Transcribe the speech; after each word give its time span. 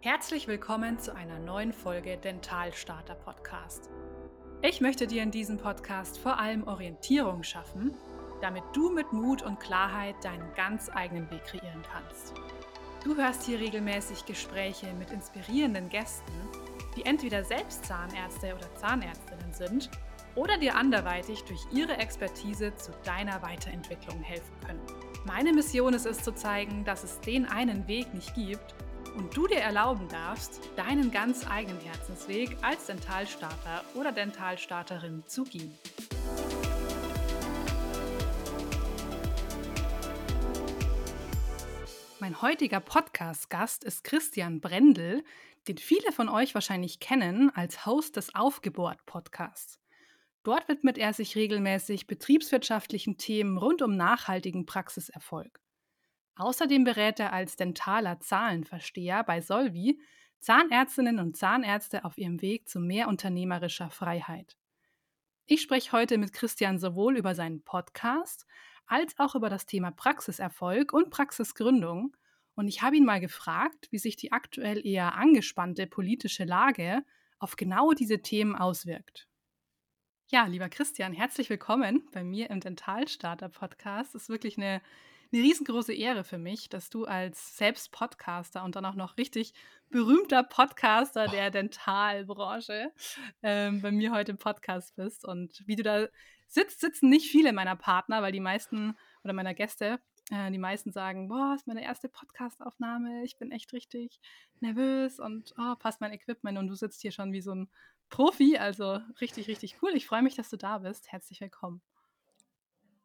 Herzlich 0.00 0.46
willkommen 0.46 1.00
zu 1.00 1.12
einer 1.16 1.40
neuen 1.40 1.72
Folge 1.72 2.16
Dentalstarter 2.18 3.16
Podcast. 3.16 3.90
Ich 4.62 4.80
möchte 4.80 5.08
dir 5.08 5.24
in 5.24 5.32
diesem 5.32 5.58
Podcast 5.58 6.18
vor 6.18 6.38
allem 6.38 6.68
Orientierung 6.68 7.42
schaffen, 7.42 7.96
damit 8.40 8.62
du 8.74 8.90
mit 8.90 9.12
Mut 9.12 9.42
und 9.42 9.58
Klarheit 9.58 10.14
deinen 10.22 10.54
ganz 10.54 10.88
eigenen 10.88 11.28
Weg 11.32 11.42
kreieren 11.42 11.82
kannst. 11.92 12.32
Du 13.02 13.16
hörst 13.16 13.42
hier 13.42 13.58
regelmäßig 13.58 14.24
Gespräche 14.24 14.86
mit 15.00 15.10
inspirierenden 15.10 15.88
Gästen, 15.88 16.48
die 16.96 17.04
entweder 17.04 17.42
selbst 17.42 17.84
Zahnärzte 17.84 18.54
oder 18.54 18.72
Zahnärztinnen 18.76 19.52
sind 19.52 19.90
oder 20.36 20.58
dir 20.58 20.76
anderweitig 20.76 21.42
durch 21.42 21.66
ihre 21.72 21.96
Expertise 21.96 22.72
zu 22.76 22.92
deiner 23.02 23.42
Weiterentwicklung 23.42 24.22
helfen 24.22 24.54
können. 24.64 24.82
Meine 25.26 25.52
Mission 25.52 25.92
ist 25.92 26.06
es 26.06 26.22
zu 26.22 26.32
zeigen, 26.32 26.84
dass 26.84 27.02
es 27.02 27.20
den 27.20 27.46
einen 27.46 27.88
Weg 27.88 28.14
nicht 28.14 28.32
gibt 28.36 28.76
und 29.18 29.36
du 29.36 29.48
dir 29.48 29.58
erlauben 29.58 30.08
darfst, 30.08 30.60
deinen 30.76 31.10
ganz 31.10 31.44
eigenen 31.50 31.80
Herzensweg 31.80 32.56
als 32.62 32.86
Dentalstarter 32.86 33.84
oder 33.94 34.12
Dentalstarterin 34.12 35.24
zu 35.26 35.42
gehen. 35.42 35.76
Mein 42.20 42.40
heutiger 42.42 42.80
Podcast-Gast 42.80 43.82
ist 43.84 44.04
Christian 44.04 44.60
Brendel, 44.60 45.24
den 45.66 45.78
viele 45.78 46.12
von 46.12 46.28
euch 46.28 46.54
wahrscheinlich 46.54 47.00
kennen 47.00 47.50
als 47.54 47.86
Host 47.86 48.16
des 48.16 48.34
Aufgebohrt-Podcasts. 48.34 49.80
Dort 50.44 50.68
widmet 50.68 50.96
er 50.96 51.12
sich 51.12 51.34
regelmäßig 51.34 52.06
betriebswirtschaftlichen 52.06 53.18
Themen 53.18 53.58
rund 53.58 53.82
um 53.82 53.96
nachhaltigen 53.96 54.64
Praxiserfolg. 54.64 55.60
Außerdem 56.38 56.84
berät 56.84 57.18
er 57.18 57.32
als 57.32 57.56
dentaler 57.56 58.20
Zahlenversteher 58.20 59.24
bei 59.24 59.40
Solvi 59.40 60.00
Zahnärztinnen 60.38 61.18
und 61.18 61.36
Zahnärzte 61.36 62.04
auf 62.04 62.16
ihrem 62.16 62.40
Weg 62.40 62.68
zu 62.68 62.78
mehr 62.78 63.08
unternehmerischer 63.08 63.90
Freiheit. 63.90 64.56
Ich 65.46 65.62
spreche 65.62 65.90
heute 65.90 66.16
mit 66.16 66.32
Christian 66.32 66.78
sowohl 66.78 67.16
über 67.16 67.34
seinen 67.34 67.64
Podcast 67.64 68.46
als 68.86 69.18
auch 69.18 69.34
über 69.34 69.50
das 69.50 69.66
Thema 69.66 69.90
Praxiserfolg 69.90 70.92
und 70.92 71.10
Praxisgründung. 71.10 72.16
Und 72.54 72.68
ich 72.68 72.82
habe 72.82 72.96
ihn 72.96 73.04
mal 73.04 73.18
gefragt, 73.18 73.88
wie 73.90 73.98
sich 73.98 74.14
die 74.14 74.30
aktuell 74.30 74.86
eher 74.86 75.16
angespannte 75.16 75.88
politische 75.88 76.44
Lage 76.44 77.02
auf 77.40 77.56
genau 77.56 77.92
diese 77.94 78.22
Themen 78.22 78.54
auswirkt. 78.54 79.28
Ja, 80.28 80.46
lieber 80.46 80.68
Christian, 80.68 81.12
herzlich 81.12 81.50
willkommen 81.50 82.08
bei 82.12 82.22
mir 82.22 82.48
im 82.50 82.60
Dentalstarter 82.60 83.48
Podcast. 83.48 84.14
Es 84.14 84.22
ist 84.22 84.28
wirklich 84.28 84.56
eine 84.56 84.80
eine 85.32 85.42
riesengroße 85.42 85.92
Ehre 85.92 86.24
für 86.24 86.38
mich, 86.38 86.68
dass 86.68 86.90
du 86.90 87.04
als 87.04 87.56
selbst 87.56 87.92
Podcaster 87.92 88.64
und 88.64 88.76
dann 88.76 88.84
auch 88.84 88.94
noch 88.94 89.18
richtig 89.18 89.52
berühmter 89.90 90.42
Podcaster 90.42 91.28
der 91.28 91.50
Dentalbranche 91.50 92.92
ähm, 93.42 93.82
bei 93.82 93.90
mir 93.90 94.12
heute 94.12 94.32
im 94.32 94.38
Podcast 94.38 94.96
bist. 94.96 95.24
Und 95.24 95.62
wie 95.66 95.76
du 95.76 95.82
da 95.82 96.06
sitzt, 96.46 96.80
sitzen 96.80 97.10
nicht 97.10 97.30
viele 97.30 97.52
meiner 97.52 97.76
Partner, 97.76 98.22
weil 98.22 98.32
die 98.32 98.40
meisten 98.40 98.96
oder 99.22 99.34
meiner 99.34 99.52
Gäste, 99.52 100.00
äh, 100.30 100.50
die 100.50 100.58
meisten 100.58 100.92
sagen, 100.92 101.28
boah, 101.28 101.54
ist 101.54 101.66
meine 101.66 101.84
erste 101.84 102.08
Podcastaufnahme, 102.08 103.22
ich 103.24 103.36
bin 103.36 103.52
echt 103.52 103.72
richtig 103.74 104.20
nervös 104.60 105.20
und 105.20 105.54
oh, 105.58 105.74
passt 105.76 106.00
mein 106.00 106.12
Equipment 106.12 106.56
und 106.56 106.68
du 106.68 106.74
sitzt 106.74 107.02
hier 107.02 107.12
schon 107.12 107.32
wie 107.32 107.42
so 107.42 107.54
ein 107.54 107.68
Profi, 108.08 108.56
also 108.56 109.00
richtig, 109.20 109.48
richtig 109.48 109.82
cool. 109.82 109.90
Ich 109.94 110.06
freue 110.06 110.22
mich, 110.22 110.34
dass 110.34 110.48
du 110.48 110.56
da 110.56 110.78
bist. 110.78 111.12
Herzlich 111.12 111.42
willkommen. 111.42 111.82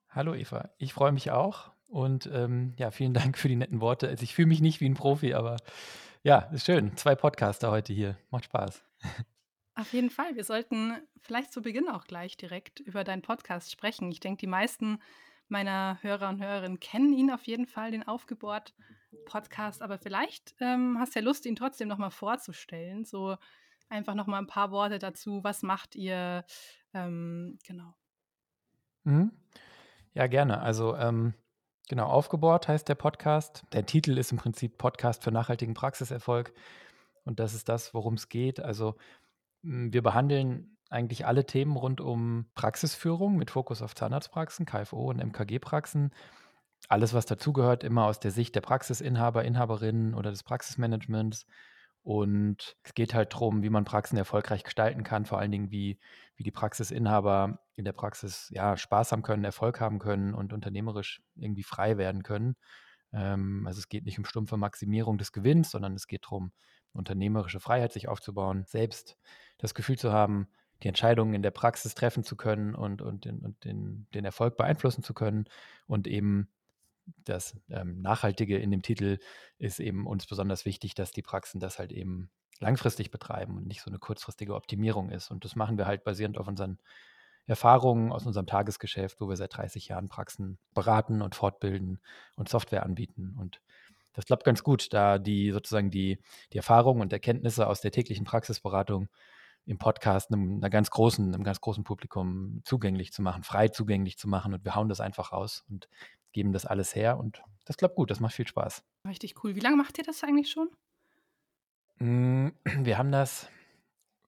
Hallo 0.07 0.33
Eva, 0.35 0.69
ich 0.77 0.93
freue 0.93 1.11
mich 1.11 1.31
auch 1.31 1.71
und 1.93 2.27
ähm, 2.33 2.73
ja, 2.77 2.89
vielen 2.89 3.13
Dank 3.13 3.37
für 3.37 3.47
die 3.47 3.55
netten 3.55 3.79
Worte. 3.79 4.07
Also 4.07 4.23
ich 4.23 4.33
fühle 4.33 4.47
mich 4.47 4.61
nicht 4.61 4.81
wie 4.81 4.89
ein 4.89 4.95
Profi, 4.95 5.35
aber 5.35 5.57
ja, 6.23 6.39
ist 6.51 6.65
schön. 6.65 6.97
Zwei 6.97 7.13
Podcaster 7.13 7.69
heute 7.69 7.93
hier. 7.93 8.17
Macht 8.31 8.45
Spaß. 8.45 8.83
Auf 9.75 9.93
jeden 9.93 10.09
Fall. 10.09 10.35
Wir 10.35 10.43
sollten 10.43 10.93
vielleicht 11.21 11.53
zu 11.53 11.61
Beginn 11.61 11.87
auch 11.87 12.05
gleich 12.05 12.35
direkt 12.35 12.79
über 12.79 13.03
deinen 13.03 13.21
Podcast 13.21 13.71
sprechen. 13.71 14.11
Ich 14.11 14.19
denke, 14.19 14.39
die 14.39 14.47
meisten 14.47 14.99
meiner 15.49 15.99
Hörer 16.01 16.29
und 16.29 16.41
Hörerinnen 16.41 16.79
kennen 16.79 17.13
ihn 17.13 17.29
auf 17.29 17.43
jeden 17.43 17.67
Fall, 17.67 17.91
den 17.91 18.07
Aufgebohrt-Podcast. 18.07 19.83
Aber 19.83 19.99
vielleicht 19.99 20.55
ähm, 20.61 20.97
hast 20.99 21.13
du 21.13 21.19
ja 21.19 21.25
Lust, 21.25 21.45
ihn 21.45 21.55
trotzdem 21.55 21.87
nochmal 21.87 22.11
vorzustellen. 22.11 23.05
So 23.05 23.35
einfach 23.89 24.15
nochmal 24.15 24.41
ein 24.41 24.47
paar 24.47 24.71
Worte 24.71 24.97
dazu. 24.97 25.43
Was 25.43 25.61
macht 25.61 25.95
ihr? 25.95 26.43
Ähm, 26.93 27.59
genau. 27.67 27.93
Mhm. 29.03 29.31
Ja, 30.15 30.25
gerne. 30.27 30.61
Also 30.61 30.95
ähm, 30.95 31.33
Genau, 31.89 32.05
aufgebohrt 32.07 32.67
heißt 32.67 32.87
der 32.87 32.95
Podcast. 32.95 33.63
Der 33.73 33.85
Titel 33.85 34.17
ist 34.17 34.31
im 34.31 34.37
Prinzip 34.37 34.77
Podcast 34.77 35.23
für 35.23 35.31
nachhaltigen 35.31 35.73
Praxiserfolg. 35.73 36.53
Und 37.25 37.39
das 37.39 37.53
ist 37.53 37.67
das, 37.67 37.93
worum 37.93 38.13
es 38.13 38.29
geht. 38.29 38.61
Also 38.61 38.95
hm, 39.63 39.91
wir 39.91 40.01
behandeln 40.01 40.77
eigentlich 40.89 41.25
alle 41.25 41.45
Themen 41.45 41.75
rund 41.75 41.99
um 41.99 42.45
Praxisführung 42.55 43.35
mit 43.35 43.51
Fokus 43.51 43.81
auf 43.81 43.95
Zahnarztpraxen, 43.95 44.65
KFO 44.65 45.09
und 45.09 45.17
MKG-Praxen. 45.17 46.11
Alles, 46.87 47.13
was 47.13 47.25
dazugehört, 47.25 47.83
immer 47.83 48.05
aus 48.05 48.19
der 48.19 48.31
Sicht 48.31 48.55
der 48.55 48.61
Praxisinhaber, 48.61 49.43
Inhaberinnen 49.43 50.13
oder 50.13 50.29
des 50.29 50.43
Praxismanagements. 50.43 51.45
Und 52.03 52.75
es 52.83 52.93
geht 52.93 53.13
halt 53.13 53.33
darum, 53.33 53.63
wie 53.63 53.69
man 53.69 53.85
Praxen 53.85 54.17
erfolgreich 54.17 54.63
gestalten 54.63 55.03
kann, 55.03 55.25
vor 55.25 55.39
allen 55.39 55.51
Dingen, 55.51 55.71
wie, 55.71 55.99
wie 56.35 56.43
die 56.43 56.51
Praxisinhaber 56.51 57.59
in 57.75 57.85
der 57.85 57.93
Praxis 57.93 58.49
ja, 58.51 58.75
Spaß 58.75 59.13
haben 59.13 59.23
können, 59.23 59.45
Erfolg 59.45 59.79
haben 59.79 59.99
können 59.99 60.33
und 60.33 60.51
unternehmerisch 60.51 61.21
irgendwie 61.35 61.63
frei 61.63 61.97
werden 61.97 62.23
können. 62.23 62.57
Ähm, 63.13 63.65
also 63.65 63.79
es 63.79 63.87
geht 63.87 64.05
nicht 64.05 64.17
um 64.17 64.25
stumpfe 64.25 64.57
Maximierung 64.57 65.17
des 65.17 65.31
Gewinns, 65.31 65.71
sondern 65.71 65.93
es 65.93 66.07
geht 66.07 66.25
darum, 66.25 66.51
unternehmerische 66.91 67.61
Freiheit 67.61 67.93
sich 67.93 68.09
aufzubauen, 68.09 68.65
selbst 68.67 69.17
das 69.57 69.73
Gefühl 69.73 69.97
zu 69.97 70.11
haben, 70.11 70.47
die 70.83 70.89
Entscheidungen 70.89 71.33
in 71.33 71.41
der 71.41 71.51
Praxis 71.51 71.95
treffen 71.95 72.23
zu 72.23 72.35
können 72.35 72.75
und, 72.75 73.01
und, 73.01 73.23
den, 73.23 73.39
und 73.39 73.63
den, 73.63 74.07
den 74.13 74.25
Erfolg 74.25 74.57
beeinflussen 74.57 75.03
zu 75.03 75.13
können 75.13 75.45
und 75.87 76.07
eben 76.07 76.49
das 77.05 77.55
ähm, 77.69 78.01
Nachhaltige 78.01 78.57
in 78.57 78.71
dem 78.71 78.81
Titel 78.81 79.19
ist 79.57 79.79
eben 79.79 80.07
uns 80.07 80.25
besonders 80.25 80.65
wichtig, 80.65 80.95
dass 80.95 81.11
die 81.11 81.21
Praxen 81.21 81.59
das 81.59 81.79
halt 81.79 81.91
eben 81.91 82.29
langfristig 82.59 83.11
betreiben 83.11 83.57
und 83.57 83.67
nicht 83.67 83.81
so 83.81 83.89
eine 83.89 83.99
kurzfristige 83.99 84.55
Optimierung 84.55 85.09
ist. 85.09 85.31
Und 85.31 85.45
das 85.45 85.55
machen 85.55 85.77
wir 85.77 85.85
halt 85.85 86.03
basierend 86.03 86.37
auf 86.37 86.47
unseren 86.47 86.79
Erfahrungen 87.45 88.11
aus 88.11 88.25
unserem 88.25 88.47
Tagesgeschäft, 88.47 89.19
wo 89.19 89.27
wir 89.27 89.35
seit 89.35 89.55
30 89.57 89.89
Jahren 89.89 90.07
Praxen 90.07 90.57
beraten 90.73 91.21
und 91.21 91.35
fortbilden 91.35 91.99
und 92.37 92.47
Software 92.47 92.83
anbieten. 92.83 93.35
Und 93.37 93.61
das 94.13 94.25
klappt 94.25 94.45
ganz 94.45 94.63
gut, 94.63 94.93
da 94.93 95.17
die 95.17 95.51
sozusagen 95.51 95.91
die, 95.91 96.19
die 96.53 96.57
Erfahrungen 96.57 97.01
und 97.01 97.11
Erkenntnisse 97.11 97.67
aus 97.67 97.81
der 97.81 97.91
täglichen 97.91 98.25
Praxisberatung 98.25 99.09
im 99.65 99.77
Podcast 99.77 100.31
einem, 100.31 100.57
einer 100.57 100.69
ganz 100.69 100.89
großen, 100.89 101.33
einem 101.33 101.43
ganz 101.43 101.59
großen 101.59 101.83
Publikum 101.83 102.61
zugänglich 102.63 103.11
zu 103.11 103.21
machen, 103.21 103.43
frei 103.43 103.69
zugänglich 103.69 104.17
zu 104.17 104.27
machen. 104.27 104.53
Und 104.53 104.63
wir 104.63 104.75
hauen 104.75 104.89
das 104.89 105.01
einfach 105.01 105.31
raus 105.31 105.63
und 105.69 105.87
geben 106.33 106.51
das 106.51 106.65
alles 106.65 106.95
her 106.95 107.17
und 107.17 107.41
das 107.65 107.77
klappt 107.77 107.95
gut, 107.95 108.11
das 108.11 108.19
macht 108.19 108.35
viel 108.35 108.47
Spaß. 108.47 108.83
Richtig 109.07 109.43
cool. 109.43 109.55
Wie 109.55 109.61
lange 109.61 109.77
macht 109.77 109.97
ihr 109.97 110.03
das 110.03 110.23
eigentlich 110.23 110.49
schon? 110.51 110.69
Mm, 111.99 112.49
wir 112.83 112.97
haben 112.97 113.11
das 113.11 113.49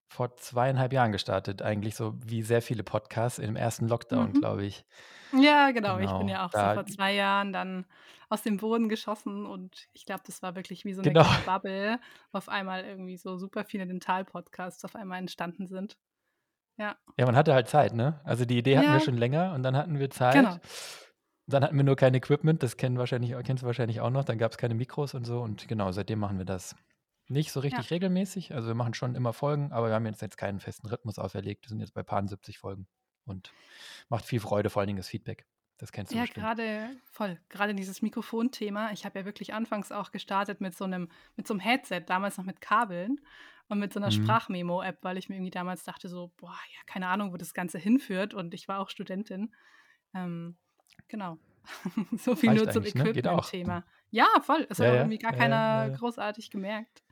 vor 0.08 0.36
zweieinhalb 0.36 0.92
Jahren 0.92 1.12
gestartet, 1.12 1.62
eigentlich 1.62 1.94
so 1.94 2.14
wie 2.24 2.42
sehr 2.42 2.62
viele 2.62 2.82
Podcasts 2.82 3.38
im 3.38 3.56
ersten 3.56 3.88
Lockdown, 3.88 4.28
mhm. 4.28 4.40
glaube 4.40 4.64
ich. 4.64 4.84
Ja, 5.32 5.72
genau. 5.72 5.96
genau. 5.96 5.98
Ich 5.98 6.18
bin 6.18 6.28
genau, 6.28 6.38
ja 6.38 6.46
auch 6.46 6.50
da, 6.50 6.70
so 6.70 6.74
vor 6.74 6.86
zwei 6.86 7.12
Jahren 7.14 7.52
dann 7.52 7.84
aus 8.28 8.42
dem 8.42 8.56
Boden 8.56 8.88
geschossen 8.88 9.46
und 9.46 9.88
ich 9.92 10.04
glaube, 10.04 10.22
das 10.26 10.42
war 10.42 10.56
wirklich 10.56 10.84
wie 10.84 10.94
so 10.94 11.02
eine 11.02 11.12
genau. 11.12 11.26
Bubble, 11.44 11.98
wo 12.32 12.38
auf 12.38 12.48
einmal 12.48 12.84
irgendwie 12.84 13.16
so 13.16 13.36
super 13.36 13.64
viele 13.64 13.86
Dental-Podcasts 13.86 14.84
auf 14.84 14.96
einmal 14.96 15.18
entstanden 15.18 15.66
sind. 15.66 15.96
Ja. 16.78 16.96
Ja, 17.16 17.26
man 17.26 17.36
hatte 17.36 17.54
halt 17.54 17.68
Zeit, 17.68 17.94
ne? 17.94 18.20
Also 18.24 18.44
die 18.44 18.58
Idee 18.58 18.76
hatten 18.76 18.88
ja. 18.88 18.94
wir 18.94 19.00
schon 19.00 19.16
länger 19.16 19.54
und 19.54 19.62
dann 19.62 19.76
hatten 19.76 19.98
wir 19.98 20.10
Zeit. 20.10 20.34
Genau. 20.34 20.56
Dann 21.48 21.62
hatten 21.62 21.76
wir 21.76 21.84
nur 21.84 21.96
kein 21.96 22.14
Equipment, 22.14 22.62
das 22.62 22.76
kennen 22.76 22.98
wahrscheinlich, 22.98 23.34
kennst 23.44 23.62
du 23.62 23.66
wahrscheinlich 23.66 24.00
auch 24.00 24.10
noch. 24.10 24.24
Dann 24.24 24.38
gab 24.38 24.52
es 24.52 24.58
keine 24.58 24.74
Mikros 24.74 25.14
und 25.14 25.24
so. 25.24 25.40
Und 25.40 25.68
genau, 25.68 25.92
seitdem 25.92 26.18
machen 26.18 26.38
wir 26.38 26.44
das 26.44 26.74
nicht 27.28 27.52
so 27.52 27.60
richtig 27.60 27.90
ja. 27.90 27.94
regelmäßig. 27.94 28.54
Also 28.54 28.68
wir 28.68 28.74
machen 28.74 28.94
schon 28.94 29.14
immer 29.14 29.32
Folgen, 29.32 29.72
aber 29.72 29.88
wir 29.88 29.94
haben 29.94 30.06
jetzt, 30.06 30.22
jetzt 30.22 30.36
keinen 30.36 30.60
festen 30.60 30.88
Rhythmus 30.88 31.18
auferlegt. 31.18 31.64
Wir 31.64 31.68
sind 31.68 31.80
jetzt 31.80 31.94
bei 31.94 32.02
paar 32.02 32.26
70 32.26 32.58
Folgen 32.58 32.86
und 33.24 33.52
macht 34.08 34.24
viel 34.24 34.40
Freude, 34.40 34.70
vor 34.70 34.80
allen 34.80 34.88
Dingen 34.88 34.98
das 34.98 35.08
Feedback. 35.08 35.46
Das 35.78 35.92
kennst 35.92 36.12
du 36.12 36.16
Ja, 36.16 36.24
gerade 36.24 36.96
voll. 37.04 37.38
Gerade 37.48 37.74
dieses 37.74 38.00
Mikrofonthema. 38.00 38.92
Ich 38.92 39.04
habe 39.04 39.18
ja 39.18 39.24
wirklich 39.24 39.52
anfangs 39.52 39.92
auch 39.92 40.10
gestartet 40.10 40.60
mit 40.60 40.74
so 40.74 40.84
einem, 40.84 41.08
mit 41.36 41.46
so 41.46 41.54
einem 41.54 41.60
Headset, 41.60 42.02
damals 42.06 42.38
noch 42.38 42.44
mit 42.44 42.60
Kabeln 42.60 43.20
und 43.68 43.78
mit 43.78 43.92
so 43.92 44.00
einer 44.00 44.06
mhm. 44.06 44.22
Sprachmemo-App, 44.22 44.98
weil 45.02 45.18
ich 45.18 45.28
mir 45.28 45.36
irgendwie 45.36 45.50
damals 45.50 45.84
dachte 45.84 46.08
so, 46.08 46.32
boah, 46.38 46.56
ja, 46.72 46.80
keine 46.86 47.08
Ahnung, 47.08 47.32
wo 47.32 47.36
das 47.36 47.52
Ganze 47.52 47.78
hinführt. 47.78 48.32
Und 48.32 48.54
ich 48.54 48.68
war 48.68 48.80
auch 48.80 48.88
Studentin. 48.88 49.54
Ähm, 50.14 50.56
Genau. 51.08 51.38
so 52.18 52.36
viel 52.36 52.50
Reicht 52.50 52.64
nur 52.64 52.72
zum 52.72 52.82
ne? 52.82 52.88
Equipment-Thema. 52.88 53.84
Ja, 54.10 54.26
voll. 54.42 54.66
Es 54.70 54.78
ja, 54.78 54.86
hat 54.86 54.94
ja. 54.94 55.00
irgendwie 55.00 55.18
gar 55.18 55.32
ja, 55.32 55.38
keiner 55.38 55.90
großartig 55.90 56.50
gemerkt. 56.50 57.02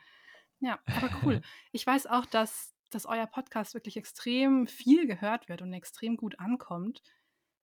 Ja, 0.60 0.78
aber 0.86 1.10
cool. 1.24 1.40
ich 1.72 1.86
weiß 1.86 2.06
auch, 2.06 2.26
dass, 2.26 2.74
dass 2.90 3.06
euer 3.06 3.26
Podcast 3.26 3.74
wirklich 3.74 3.96
extrem 3.96 4.66
viel 4.66 5.06
gehört 5.06 5.48
wird 5.48 5.62
und 5.62 5.72
extrem 5.72 6.16
gut 6.16 6.38
ankommt. 6.38 7.02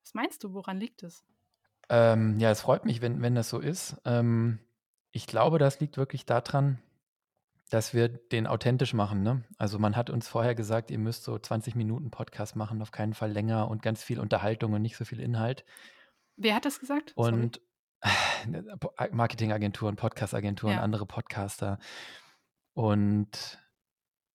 Was 0.02 0.14
meinst 0.14 0.44
du, 0.44 0.52
woran 0.52 0.78
liegt 0.78 1.02
es? 1.02 1.24
Ähm, 1.88 2.38
ja, 2.38 2.50
es 2.50 2.60
freut 2.60 2.84
mich, 2.84 3.00
wenn, 3.00 3.22
wenn 3.22 3.34
das 3.34 3.48
so 3.48 3.58
ist. 3.58 4.00
Ähm, 4.04 4.58
ich 5.10 5.26
glaube, 5.26 5.58
das 5.58 5.80
liegt 5.80 5.96
wirklich 5.96 6.26
daran, 6.26 6.78
dass 7.70 7.94
wir 7.94 8.08
den 8.08 8.46
authentisch 8.46 8.94
machen. 8.94 9.22
Ne? 9.22 9.44
Also 9.56 9.78
man 9.78 9.96
hat 9.96 10.10
uns 10.10 10.28
vorher 10.28 10.54
gesagt, 10.54 10.90
ihr 10.90 10.98
müsst 10.98 11.24
so 11.24 11.38
20 11.38 11.74
Minuten 11.74 12.10
Podcast 12.10 12.54
machen, 12.54 12.82
auf 12.82 12.90
keinen 12.90 13.14
Fall 13.14 13.32
länger 13.32 13.68
und 13.68 13.82
ganz 13.82 14.02
viel 14.02 14.20
Unterhaltung 14.20 14.74
und 14.74 14.82
nicht 14.82 14.96
so 14.96 15.04
viel 15.04 15.20
Inhalt. 15.20 15.64
Wer 16.36 16.54
hat 16.54 16.64
das 16.64 16.80
gesagt? 16.80 17.12
Und 17.14 17.60
Marketingagenturen, 19.12 19.96
Podcastagenturen, 19.96 20.76
ja. 20.76 20.82
andere 20.82 21.06
Podcaster. 21.06 21.78
Und 22.74 23.58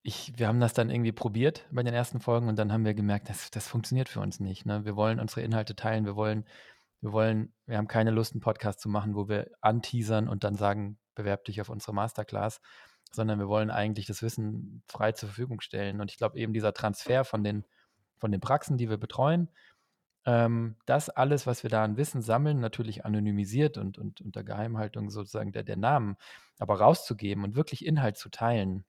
ich, 0.03 0.33
wir 0.37 0.47
haben 0.47 0.59
das 0.59 0.73
dann 0.73 0.89
irgendwie 0.89 1.11
probiert 1.11 1.65
bei 1.71 1.83
den 1.83 1.93
ersten 1.93 2.21
Folgen 2.21 2.47
und 2.47 2.57
dann 2.57 2.71
haben 2.71 2.85
wir 2.85 2.93
gemerkt, 2.93 3.29
das, 3.29 3.51
das 3.51 3.67
funktioniert 3.67 4.07
für 4.07 4.21
uns 4.21 4.39
nicht. 4.39 4.65
Ne? 4.65 4.85
Wir 4.85 4.95
wollen 4.95 5.19
unsere 5.19 5.41
Inhalte 5.41 5.75
teilen, 5.75 6.05
wir 6.05 6.15
wollen, 6.15 6.45
wir 7.01 7.11
wollen, 7.11 7.53
wir 7.65 7.77
haben 7.77 7.89
keine 7.89 8.11
Lust, 8.11 8.33
einen 8.33 8.41
Podcast 8.41 8.79
zu 8.79 8.87
machen, 8.87 9.15
wo 9.15 9.27
wir 9.27 9.51
anteasern 9.59 10.29
und 10.29 10.45
dann 10.45 10.55
sagen, 10.55 10.97
bewerb 11.13 11.43
dich 11.43 11.59
auf 11.59 11.67
unsere 11.67 11.93
Masterclass, 11.93 12.61
sondern 13.11 13.39
wir 13.39 13.49
wollen 13.49 13.69
eigentlich 13.69 14.05
das 14.05 14.21
Wissen 14.21 14.81
frei 14.87 15.11
zur 15.11 15.27
Verfügung 15.27 15.59
stellen. 15.59 15.99
Und 15.99 16.09
ich 16.09 16.17
glaube 16.17 16.37
eben 16.37 16.53
dieser 16.53 16.73
Transfer 16.73 17.25
von 17.25 17.43
den, 17.43 17.65
von 18.17 18.31
den 18.31 18.39
Praxen, 18.39 18.77
die 18.77 18.89
wir 18.89 18.97
betreuen, 18.97 19.49
ähm, 20.27 20.75
das 20.85 21.09
alles, 21.09 21.47
was 21.47 21.63
wir 21.63 21.69
da 21.69 21.83
an 21.85 21.97
Wissen 21.97 22.21
sammeln, 22.21 22.59
natürlich 22.59 23.05
anonymisiert 23.05 23.77
und, 23.77 23.97
und 23.97 24.21
unter 24.21 24.43
Geheimhaltung 24.43 25.09
sozusagen 25.09 25.53
der, 25.53 25.63
der 25.63 25.77
Namen, 25.77 26.17
aber 26.59 26.79
rauszugeben 26.79 27.45
und 27.45 27.55
wirklich 27.55 27.85
Inhalt 27.85 28.17
zu 28.17 28.29
teilen, 28.29 28.85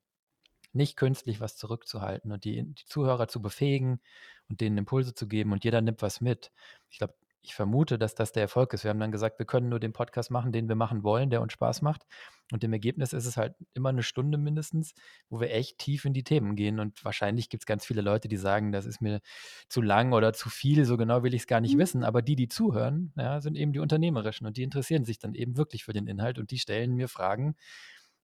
nicht 0.73 0.97
künstlich 0.97 1.41
was 1.41 1.57
zurückzuhalten 1.57 2.33
und 2.33 2.45
die, 2.45 2.65
die 2.65 2.85
Zuhörer 2.87 3.29
zu 3.29 3.41
befähigen 3.43 4.01
und 4.49 4.61
denen 4.61 4.79
Impulse 4.79 5.15
zu 5.15 5.29
geben 5.29 5.53
und 5.53 5.65
jeder 5.65 5.81
nimmt 5.81 6.03
was 6.03 6.21
mit. 6.21 6.53
Ich 6.91 6.99
glaube, 6.99 7.15
ich 7.43 7.55
vermute, 7.55 7.99
dass 7.99 8.15
das 8.15 8.33
der 8.33 8.43
Erfolg 8.43 8.73
ist. 8.73 8.85
Wir 8.85 8.91
haben 8.91 9.01
dann 9.01 9.13
gesagt, 9.13 9.39
wir 9.39 9.47
können 9.47 9.69
nur 9.69 9.81
den 9.81 9.93
Podcast 9.93 10.31
machen, 10.31 10.53
den 10.53 10.69
wir 10.69 10.75
machen 10.75 11.03
wollen, 11.03 11.31
der 11.31 11.41
uns 11.41 11.53
Spaß 11.53 11.83
macht. 11.83 12.05
Und 12.51 12.65
im 12.65 12.73
Ergebnis 12.73 13.13
ist 13.13 13.27
es 13.27 13.37
halt 13.37 13.55
immer 13.75 13.91
eine 13.91 14.03
Stunde 14.03 14.39
mindestens, 14.39 14.95
wo 15.29 15.41
wir 15.41 15.53
echt 15.53 15.79
tief 15.79 16.05
in 16.05 16.15
die 16.15 16.25
Themen 16.25 16.57
gehen. 16.57 16.81
Und 16.81 17.05
wahrscheinlich 17.05 17.49
gibt 17.49 17.63
es 17.63 17.67
ganz 17.67 17.85
viele 17.85 18.01
Leute, 18.01 18.29
die 18.29 18.37
sagen, 18.37 18.73
das 18.73 18.87
ist 18.87 19.01
mir 19.01 19.21
zu 19.69 19.83
lang 19.83 20.13
oder 20.13 20.33
zu 20.33 20.49
viel, 20.49 20.85
so 20.85 20.97
genau 20.97 21.23
will 21.23 21.35
ich 21.35 21.43
es 21.43 21.47
gar 21.47 21.61
nicht 21.61 21.75
mhm. 21.75 21.81
wissen. 21.81 22.05
Aber 22.05 22.23
die, 22.23 22.37
die 22.37 22.49
zuhören, 22.49 23.13
ja, 23.17 23.41
sind 23.41 23.57
eben 23.57 23.73
die 23.73 23.81
Unternehmerischen 23.81 24.47
und 24.47 24.57
die 24.57 24.63
interessieren 24.63 25.05
sich 25.05 25.19
dann 25.19 25.35
eben 25.35 25.57
wirklich 25.57 25.85
für 25.85 25.93
den 25.93 26.07
Inhalt 26.07 26.39
und 26.39 26.51
die 26.51 26.59
stellen 26.59 26.95
mir 26.95 27.09
Fragen, 27.09 27.55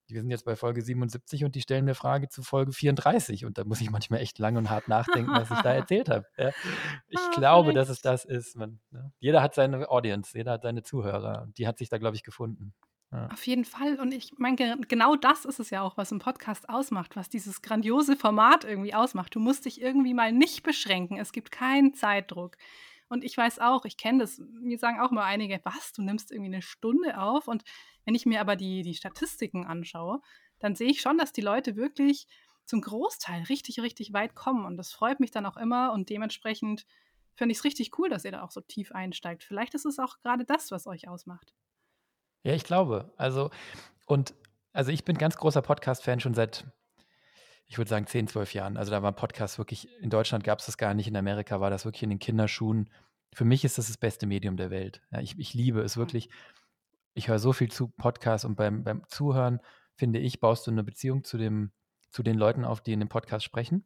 wir 0.08 0.20
sind 0.20 0.30
jetzt 0.30 0.44
bei 0.44 0.56
Folge 0.56 0.82
77 0.82 1.44
und 1.44 1.54
die 1.54 1.60
stellen 1.60 1.84
mir 1.84 1.94
Frage 1.94 2.28
zu 2.28 2.42
Folge 2.42 2.72
34 2.72 3.44
und 3.44 3.58
da 3.58 3.64
muss 3.64 3.80
ich 3.80 3.90
manchmal 3.90 4.20
echt 4.20 4.38
lang 4.38 4.56
und 4.56 4.70
hart 4.70 4.88
nachdenken, 4.88 5.32
was 5.32 5.50
ich 5.50 5.60
da 5.60 5.72
erzählt 5.74 6.08
habe. 6.08 6.26
Ja. 6.36 6.50
Ich 7.08 7.18
ah, 7.18 7.30
glaube, 7.34 7.72
dass 7.72 7.88
es 7.88 8.00
das 8.00 8.24
ist. 8.24 8.56
Man, 8.56 8.80
ne? 8.90 9.12
Jeder 9.18 9.42
hat 9.42 9.54
seine 9.54 9.88
Audience, 9.88 10.36
jeder 10.36 10.52
hat 10.52 10.62
seine 10.62 10.82
Zuhörer 10.82 11.42
und 11.42 11.58
die 11.58 11.66
hat 11.66 11.78
sich 11.78 11.88
da, 11.88 11.98
glaube 11.98 12.16
ich, 12.16 12.22
gefunden. 12.22 12.74
Ja. 13.12 13.28
Auf 13.28 13.46
jeden 13.46 13.64
Fall. 13.64 14.00
Und 14.00 14.12
ich 14.12 14.32
meine, 14.38 14.76
genau 14.88 15.14
das 15.14 15.44
ist 15.44 15.60
es 15.60 15.70
ja 15.70 15.82
auch, 15.82 15.96
was 15.96 16.10
ein 16.10 16.18
Podcast 16.18 16.68
ausmacht, 16.68 17.14
was 17.14 17.28
dieses 17.28 17.62
grandiose 17.62 18.16
Format 18.16 18.64
irgendwie 18.64 18.94
ausmacht. 18.94 19.34
Du 19.34 19.40
musst 19.40 19.66
dich 19.66 19.80
irgendwie 19.80 20.14
mal 20.14 20.32
nicht 20.32 20.64
beschränken. 20.64 21.18
Es 21.18 21.32
gibt 21.32 21.52
keinen 21.52 21.94
Zeitdruck. 21.94 22.56
Und 23.14 23.22
ich 23.22 23.36
weiß 23.36 23.60
auch, 23.60 23.84
ich 23.84 23.96
kenne 23.96 24.18
das, 24.18 24.38
mir 24.38 24.76
sagen 24.76 24.98
auch 24.98 25.12
mal 25.12 25.22
einige, 25.22 25.60
was, 25.62 25.92
du 25.92 26.02
nimmst 26.02 26.32
irgendwie 26.32 26.52
eine 26.52 26.62
Stunde 26.62 27.20
auf 27.20 27.46
und 27.46 27.62
wenn 28.04 28.16
ich 28.16 28.26
mir 28.26 28.40
aber 28.40 28.56
die, 28.56 28.82
die 28.82 28.94
Statistiken 28.94 29.64
anschaue, 29.64 30.20
dann 30.58 30.74
sehe 30.74 30.90
ich 30.90 31.00
schon, 31.00 31.16
dass 31.16 31.32
die 31.32 31.40
Leute 31.40 31.76
wirklich 31.76 32.26
zum 32.64 32.80
Großteil 32.80 33.44
richtig, 33.44 33.78
richtig 33.78 34.12
weit 34.12 34.34
kommen. 34.34 34.64
Und 34.64 34.76
das 34.78 34.92
freut 34.92 35.20
mich 35.20 35.30
dann 35.30 35.46
auch 35.46 35.56
immer. 35.56 35.92
Und 35.92 36.10
dementsprechend 36.10 36.86
finde 37.36 37.52
ich 37.52 37.58
es 37.58 37.64
richtig 37.64 37.96
cool, 38.00 38.08
dass 38.08 38.24
ihr 38.24 38.32
da 38.32 38.42
auch 38.42 38.50
so 38.50 38.60
tief 38.60 38.90
einsteigt. 38.90 39.44
Vielleicht 39.44 39.74
ist 39.74 39.84
es 39.84 40.00
auch 40.00 40.18
gerade 40.18 40.44
das, 40.44 40.72
was 40.72 40.88
euch 40.88 41.06
ausmacht. 41.06 41.54
Ja, 42.42 42.52
ich 42.54 42.64
glaube. 42.64 43.12
Also, 43.16 43.50
und 44.06 44.34
also 44.72 44.90
ich 44.90 45.04
bin 45.04 45.16
ganz 45.18 45.36
großer 45.36 45.62
Podcast-Fan 45.62 46.18
schon 46.18 46.34
seit, 46.34 46.66
ich 47.66 47.78
würde 47.78 47.88
sagen, 47.88 48.06
10, 48.06 48.28
12 48.28 48.54
Jahren. 48.54 48.76
Also 48.76 48.90
da 48.90 49.02
war 49.02 49.12
Podcast 49.12 49.58
wirklich, 49.58 49.88
in 50.00 50.10
Deutschland 50.10 50.44
gab 50.44 50.58
es 50.58 50.66
das 50.66 50.76
gar 50.76 50.94
nicht, 50.94 51.08
in 51.08 51.16
Amerika 51.16 51.60
war 51.60 51.70
das 51.70 51.84
wirklich 51.84 52.02
in 52.02 52.10
den 52.10 52.18
Kinderschuhen. 52.18 52.90
Für 53.32 53.44
mich 53.44 53.64
ist 53.64 53.78
das 53.78 53.88
das 53.88 53.96
beste 53.96 54.26
Medium 54.26 54.56
der 54.56 54.70
Welt. 54.70 55.00
Ja, 55.10 55.20
ich, 55.20 55.38
ich 55.38 55.54
liebe 55.54 55.80
es 55.80 55.96
wirklich 55.96 56.28
ich 57.14 57.28
höre 57.28 57.38
so 57.38 57.52
viel 57.52 57.70
zu 57.70 57.88
Podcasts 57.88 58.44
und 58.44 58.56
beim, 58.56 58.84
beim 58.84 59.02
Zuhören, 59.08 59.60
finde 59.94 60.18
ich, 60.18 60.40
baust 60.40 60.66
du 60.66 60.72
eine 60.72 60.84
Beziehung 60.84 61.24
zu, 61.24 61.38
dem, 61.38 61.70
zu 62.10 62.22
den 62.22 62.36
Leuten 62.36 62.64
auf, 62.64 62.80
die 62.80 62.92
in 62.92 63.00
dem 63.00 63.08
Podcast 63.08 63.44
sprechen. 63.44 63.84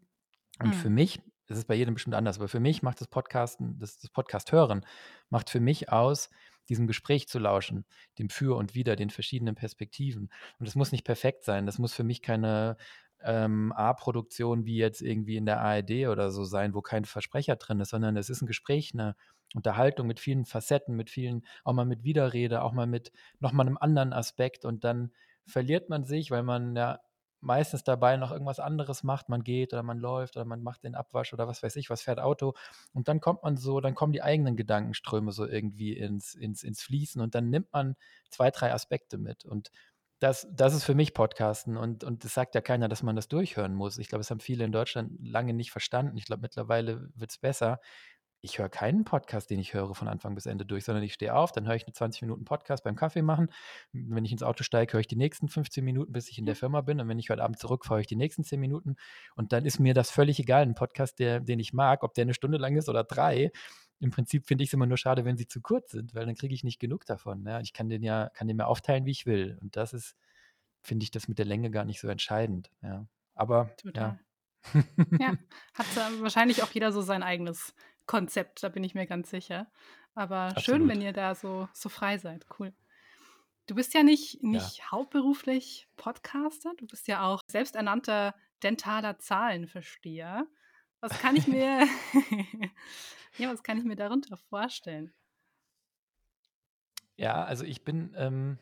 Und 0.60 0.68
mhm. 0.68 0.72
für 0.74 0.90
mich, 0.90 1.20
es 1.46 1.58
ist 1.58 1.68
bei 1.68 1.74
jedem 1.74 1.94
bestimmt 1.94 2.16
anders, 2.16 2.38
aber 2.38 2.48
für 2.48 2.60
mich 2.60 2.82
macht 2.82 3.00
das 3.00 3.08
Podcasten, 3.08 3.78
das, 3.78 3.98
das 3.98 4.10
Podcast 4.10 4.50
hören, 4.52 4.84
macht 5.28 5.50
für 5.50 5.60
mich 5.60 5.92
aus, 5.92 6.30
diesem 6.68 6.86
Gespräch 6.86 7.28
zu 7.28 7.38
lauschen, 7.38 7.86
dem 8.18 8.28
Für 8.28 8.56
und 8.56 8.74
Wider, 8.74 8.94
den 8.94 9.08
verschiedenen 9.08 9.54
Perspektiven. 9.54 10.30
Und 10.58 10.68
das 10.68 10.74
muss 10.74 10.92
nicht 10.92 11.04
perfekt 11.04 11.44
sein. 11.44 11.64
Das 11.64 11.78
muss 11.78 11.94
für 11.94 12.04
mich 12.04 12.20
keine 12.20 12.76
ähm, 13.22 13.72
A-Produktion 13.72 14.64
wie 14.64 14.76
jetzt 14.76 15.02
irgendwie 15.02 15.36
in 15.36 15.46
der 15.46 15.60
ARD 15.60 16.08
oder 16.08 16.30
so 16.30 16.44
sein, 16.44 16.74
wo 16.74 16.82
kein 16.82 17.04
Versprecher 17.04 17.56
drin 17.56 17.80
ist, 17.80 17.90
sondern 17.90 18.16
es 18.16 18.30
ist 18.30 18.42
ein 18.42 18.46
Gespräch, 18.46 18.92
eine 18.94 19.16
Unterhaltung 19.54 20.06
mit 20.06 20.20
vielen 20.20 20.44
Facetten, 20.44 20.94
mit 20.94 21.10
vielen, 21.10 21.44
auch 21.64 21.72
mal 21.72 21.86
mit 21.86 22.04
Widerrede, 22.04 22.62
auch 22.62 22.72
mal 22.72 22.86
mit 22.86 23.12
nochmal 23.40 23.66
einem 23.66 23.78
anderen 23.78 24.12
Aspekt 24.12 24.64
und 24.64 24.84
dann 24.84 25.12
verliert 25.46 25.88
man 25.88 26.04
sich, 26.04 26.30
weil 26.30 26.42
man 26.42 26.76
ja 26.76 27.00
meistens 27.40 27.84
dabei 27.84 28.16
noch 28.16 28.32
irgendwas 28.32 28.60
anderes 28.60 29.02
macht. 29.02 29.28
Man 29.28 29.44
geht 29.44 29.72
oder 29.72 29.82
man 29.82 29.98
läuft 29.98 30.36
oder 30.36 30.44
man 30.44 30.62
macht 30.62 30.84
den 30.84 30.94
Abwasch 30.94 31.32
oder 31.32 31.46
was 31.46 31.62
weiß 31.62 31.76
ich, 31.76 31.90
was 31.90 32.02
fährt 32.02 32.18
Auto. 32.18 32.54
Und 32.92 33.08
dann 33.08 33.20
kommt 33.20 33.42
man 33.42 33.56
so, 33.56 33.80
dann 33.80 33.94
kommen 33.94 34.12
die 34.12 34.22
eigenen 34.22 34.56
Gedankenströme 34.56 35.32
so 35.32 35.46
irgendwie 35.46 35.96
ins, 35.96 36.34
ins, 36.34 36.62
ins 36.62 36.82
Fließen 36.82 37.20
und 37.22 37.34
dann 37.34 37.48
nimmt 37.50 37.72
man 37.72 37.96
zwei, 38.30 38.50
drei 38.50 38.72
Aspekte 38.72 39.18
mit. 39.18 39.44
Und 39.44 39.70
das, 40.18 40.48
das 40.50 40.74
ist 40.74 40.84
für 40.84 40.94
mich 40.94 41.14
Podcasten 41.14 41.76
und, 41.76 42.02
und 42.02 42.24
das 42.24 42.34
sagt 42.34 42.54
ja 42.54 42.60
keiner, 42.60 42.88
dass 42.88 43.02
man 43.02 43.14
das 43.14 43.28
durchhören 43.28 43.74
muss. 43.74 43.98
Ich 43.98 44.08
glaube, 44.08 44.20
es 44.20 44.30
haben 44.30 44.40
viele 44.40 44.64
in 44.64 44.72
Deutschland 44.72 45.12
lange 45.20 45.54
nicht 45.54 45.70
verstanden. 45.70 46.16
Ich 46.16 46.24
glaube, 46.24 46.42
mittlerweile 46.42 47.08
wird 47.14 47.30
es 47.30 47.38
besser. 47.38 47.80
Ich 48.40 48.58
höre 48.58 48.68
keinen 48.68 49.04
Podcast, 49.04 49.50
den 49.50 49.58
ich 49.58 49.74
höre 49.74 49.94
von 49.94 50.06
Anfang 50.06 50.34
bis 50.36 50.46
Ende 50.46 50.64
durch, 50.64 50.84
sondern 50.84 51.02
ich 51.02 51.12
stehe 51.12 51.34
auf, 51.34 51.50
dann 51.50 51.66
höre 51.66 51.74
ich 51.74 51.86
eine 51.86 51.92
20 51.92 52.22
Minuten 52.22 52.44
Podcast 52.44 52.84
beim 52.84 52.94
Kaffee 52.94 53.22
machen. 53.22 53.48
Wenn 53.92 54.24
ich 54.24 54.30
ins 54.30 54.44
Auto 54.44 54.62
steige, 54.62 54.92
höre 54.92 55.00
ich 55.00 55.08
die 55.08 55.16
nächsten 55.16 55.48
15 55.48 55.84
Minuten, 55.84 56.12
bis 56.12 56.28
ich 56.28 56.38
in 56.38 56.46
der 56.46 56.54
Firma 56.54 56.80
bin. 56.80 57.00
Und 57.00 57.08
wenn 57.08 57.18
ich 57.18 57.30
heute 57.30 57.42
Abend 57.42 57.58
zurückfahre, 57.58 57.96
höre 57.96 58.02
ich 58.02 58.06
die 58.06 58.16
nächsten 58.16 58.44
10 58.44 58.60
Minuten. 58.60 58.94
Und 59.34 59.52
dann 59.52 59.66
ist 59.66 59.80
mir 59.80 59.92
das 59.92 60.10
völlig 60.10 60.38
egal. 60.38 60.62
Ein 60.62 60.74
Podcast, 60.76 61.18
der, 61.18 61.40
den 61.40 61.58
ich 61.58 61.72
mag, 61.72 62.04
ob 62.04 62.14
der 62.14 62.22
eine 62.22 62.34
Stunde 62.34 62.58
lang 62.58 62.76
ist 62.76 62.88
oder 62.88 63.02
drei, 63.02 63.50
im 64.00 64.10
Prinzip 64.10 64.46
finde 64.46 64.64
ich 64.64 64.70
es 64.70 64.74
immer 64.74 64.86
nur 64.86 64.96
schade, 64.96 65.24
wenn 65.24 65.36
sie 65.36 65.48
zu 65.48 65.60
kurz 65.60 65.90
sind, 65.90 66.14
weil 66.14 66.26
dann 66.26 66.34
kriege 66.34 66.54
ich 66.54 66.64
nicht 66.64 66.78
genug 66.78 67.04
davon. 67.06 67.44
Ja? 67.46 67.60
Ich 67.60 67.72
kann 67.72 67.88
den 67.88 68.02
ja, 68.02 68.30
kann 68.34 68.48
den 68.48 68.56
mir 68.56 68.66
aufteilen, 68.66 69.06
wie 69.06 69.10
ich 69.10 69.26
will. 69.26 69.58
Und 69.60 69.76
das 69.76 69.92
ist, 69.92 70.16
finde 70.82 71.04
ich, 71.04 71.10
das 71.10 71.28
mit 71.28 71.38
der 71.38 71.46
Länge 71.46 71.70
gar 71.70 71.84
nicht 71.84 72.00
so 72.00 72.08
entscheidend. 72.08 72.70
Ja. 72.82 73.06
Aber 73.34 73.74
Total. 73.76 74.18
ja. 74.18 74.18
ja, 75.20 75.34
hat 75.74 75.86
wahrscheinlich 76.20 76.62
auch 76.62 76.70
jeder 76.72 76.92
so 76.92 77.00
sein 77.00 77.22
eigenes 77.22 77.74
Konzept, 78.06 78.62
da 78.62 78.68
bin 78.68 78.82
ich 78.84 78.94
mir 78.94 79.06
ganz 79.06 79.30
sicher. 79.30 79.70
Aber 80.14 80.48
Absolut. 80.48 80.64
schön, 80.64 80.88
wenn 80.88 81.00
ihr 81.00 81.12
da 81.12 81.34
so, 81.34 81.68
so 81.72 81.88
frei 81.88 82.18
seid. 82.18 82.44
Cool. 82.58 82.72
Du 83.66 83.74
bist 83.74 83.94
ja 83.94 84.02
nicht, 84.02 84.42
nicht 84.42 84.78
ja. 84.78 84.90
hauptberuflich 84.90 85.88
Podcaster, 85.96 86.72
du 86.78 86.86
bist 86.86 87.06
ja 87.06 87.24
auch 87.26 87.40
selbsternannter 87.50 88.34
dentaler 88.62 89.18
Zahlenversteher. 89.18 90.46
Was 91.00 91.16
kann 91.20 91.36
ich 91.36 91.46
mir, 91.46 91.86
ja, 93.38 93.50
was 93.50 93.62
kann 93.62 93.78
ich 93.78 93.84
mir 93.84 93.96
darunter 93.96 94.36
vorstellen? 94.36 95.12
Ja, 97.16 97.44
also 97.44 97.64
ich 97.64 97.84
bin 97.84 98.14
ähm, 98.16 98.58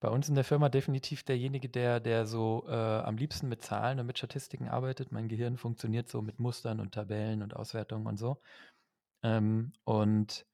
bei 0.00 0.08
uns 0.08 0.28
in 0.28 0.34
der 0.34 0.44
Firma 0.44 0.68
definitiv 0.68 1.22
derjenige, 1.22 1.68
der, 1.68 2.00
der 2.00 2.26
so 2.26 2.64
äh, 2.68 2.72
am 2.72 3.16
liebsten 3.16 3.48
mit 3.48 3.62
Zahlen 3.62 3.98
und 3.98 4.06
mit 4.06 4.18
Statistiken 4.18 4.68
arbeitet. 4.68 5.12
Mein 5.12 5.28
Gehirn 5.28 5.56
funktioniert 5.56 6.08
so 6.08 6.20
mit 6.20 6.38
Mustern 6.38 6.80
und 6.80 6.92
Tabellen 6.92 7.42
und 7.42 7.56
Auswertungen 7.56 8.06
und 8.06 8.18
so. 8.18 8.38
Ähm, 9.22 9.72
und 9.84 10.46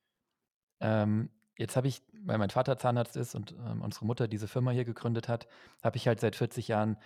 ähm, 0.81 1.31
jetzt 1.59 1.77
habe 1.77 1.89
ich, 1.89 2.03
weil 2.25 2.39
mein 2.39 2.51
Vater 2.51 2.79
Zahnarzt 2.79 3.17
ist 3.17 3.35
und 3.35 3.53
ähm, 3.53 3.83
unsere 3.83 4.07
Mutter 4.07 4.29
diese 4.29 4.49
Firma 4.49 4.71
hier 4.71 4.85
gegründet 4.85 5.29
hat, 5.29 5.49
habe 5.83 5.97
ich 5.97 6.07
halt 6.07 6.21
seit 6.21 6.37
40 6.37 6.69
Jahren 6.69 6.97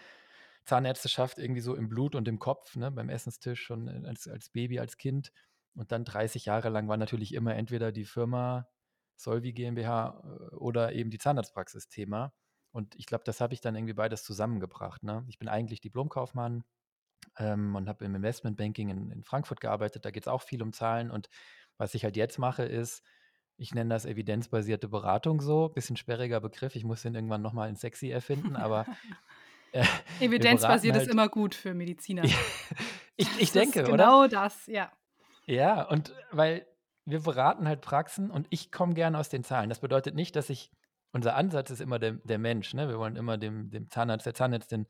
Zahnärzteschaft 0.64 1.38
irgendwie 1.38 1.60
so 1.60 1.74
im 1.74 1.88
Blut 1.88 2.14
und 2.14 2.28
im 2.28 2.38
Kopf, 2.38 2.76
ne, 2.76 2.90
beim 2.90 3.08
Essenstisch 3.08 3.62
schon 3.62 3.88
als, 4.04 4.28
als 4.28 4.50
Baby, 4.50 4.80
als 4.80 4.96
Kind. 4.96 5.32
Und 5.76 5.92
dann 5.92 6.04
30 6.04 6.46
Jahre 6.46 6.70
lang 6.70 6.88
war 6.88 6.96
natürlich 6.96 7.34
immer 7.34 7.54
entweder 7.54 7.92
die 7.92 8.04
Firma 8.04 8.66
Solvi 9.16 9.52
GmbH 9.52 10.22
äh, 10.22 10.54
oder 10.56 10.92
eben 10.92 11.10
die 11.10 11.18
Zahnarztpraxis 11.18 11.88
Thema. 11.88 12.32
Und 12.72 12.94
ich 12.96 13.06
glaube, 13.06 13.24
das 13.24 13.40
habe 13.40 13.54
ich 13.54 13.60
dann 13.60 13.74
irgendwie 13.74 13.94
beides 13.94 14.22
zusammengebracht. 14.24 15.02
Ne? 15.02 15.24
Ich 15.28 15.38
bin 15.38 15.48
eigentlich 15.48 15.80
Diplomkaufmann 15.80 16.64
ähm, 17.38 17.74
und 17.74 17.88
habe 17.88 18.04
im 18.04 18.14
Investmentbanking 18.14 18.90
in, 18.90 19.10
in 19.10 19.24
Frankfurt 19.24 19.60
gearbeitet. 19.60 20.04
Da 20.04 20.10
geht 20.10 20.24
es 20.24 20.28
auch 20.28 20.42
viel 20.42 20.62
um 20.62 20.72
Zahlen. 20.72 21.10
Und 21.10 21.28
was 21.78 21.94
ich 21.94 22.04
halt 22.04 22.16
jetzt 22.16 22.38
mache, 22.38 22.64
ist, 22.64 23.02
ich 23.58 23.74
nenne 23.74 23.90
das 23.90 24.04
evidenzbasierte 24.04 24.88
Beratung 24.88 25.40
so. 25.40 25.70
Bisschen 25.70 25.96
sperriger 25.96 26.40
Begriff. 26.40 26.76
Ich 26.76 26.84
muss 26.84 27.02
den 27.02 27.14
irgendwann 27.14 27.42
nochmal 27.42 27.68
in 27.68 27.76
sexy 27.76 28.10
erfinden, 28.10 28.56
aber. 28.56 28.86
Äh, 29.72 29.84
Evidenzbasiert 30.20 30.94
halt, 30.94 31.06
ist 31.06 31.12
immer 31.12 31.28
gut 31.28 31.54
für 31.54 31.74
Mediziner. 31.74 32.22
ich, 33.16 33.28
ich 33.38 33.50
denke, 33.50 33.82
genau 33.82 33.94
oder? 33.94 34.04
Genau 34.04 34.26
das, 34.28 34.64
ja. 34.68 34.92
Ja, 35.46 35.82
und 35.82 36.12
weil 36.32 36.66
wir 37.04 37.22
beraten 37.22 37.68
halt 37.68 37.80
Praxen 37.80 38.30
und 38.30 38.46
ich 38.50 38.72
komme 38.72 38.94
gerne 38.94 39.18
aus 39.18 39.28
den 39.28 39.44
Zahlen. 39.44 39.68
Das 39.68 39.78
bedeutet 39.78 40.14
nicht, 40.16 40.34
dass 40.34 40.50
ich, 40.50 40.72
unser 41.12 41.36
Ansatz 41.36 41.70
ist 41.70 41.80
immer 41.80 42.00
der, 42.00 42.12
der 42.24 42.38
Mensch. 42.38 42.74
Ne? 42.74 42.88
Wir 42.88 42.98
wollen 42.98 43.16
immer 43.16 43.38
dem, 43.38 43.70
dem 43.70 43.88
Zahnarzt, 43.88 44.26
der 44.26 44.34
Zahnärztin 44.34 44.86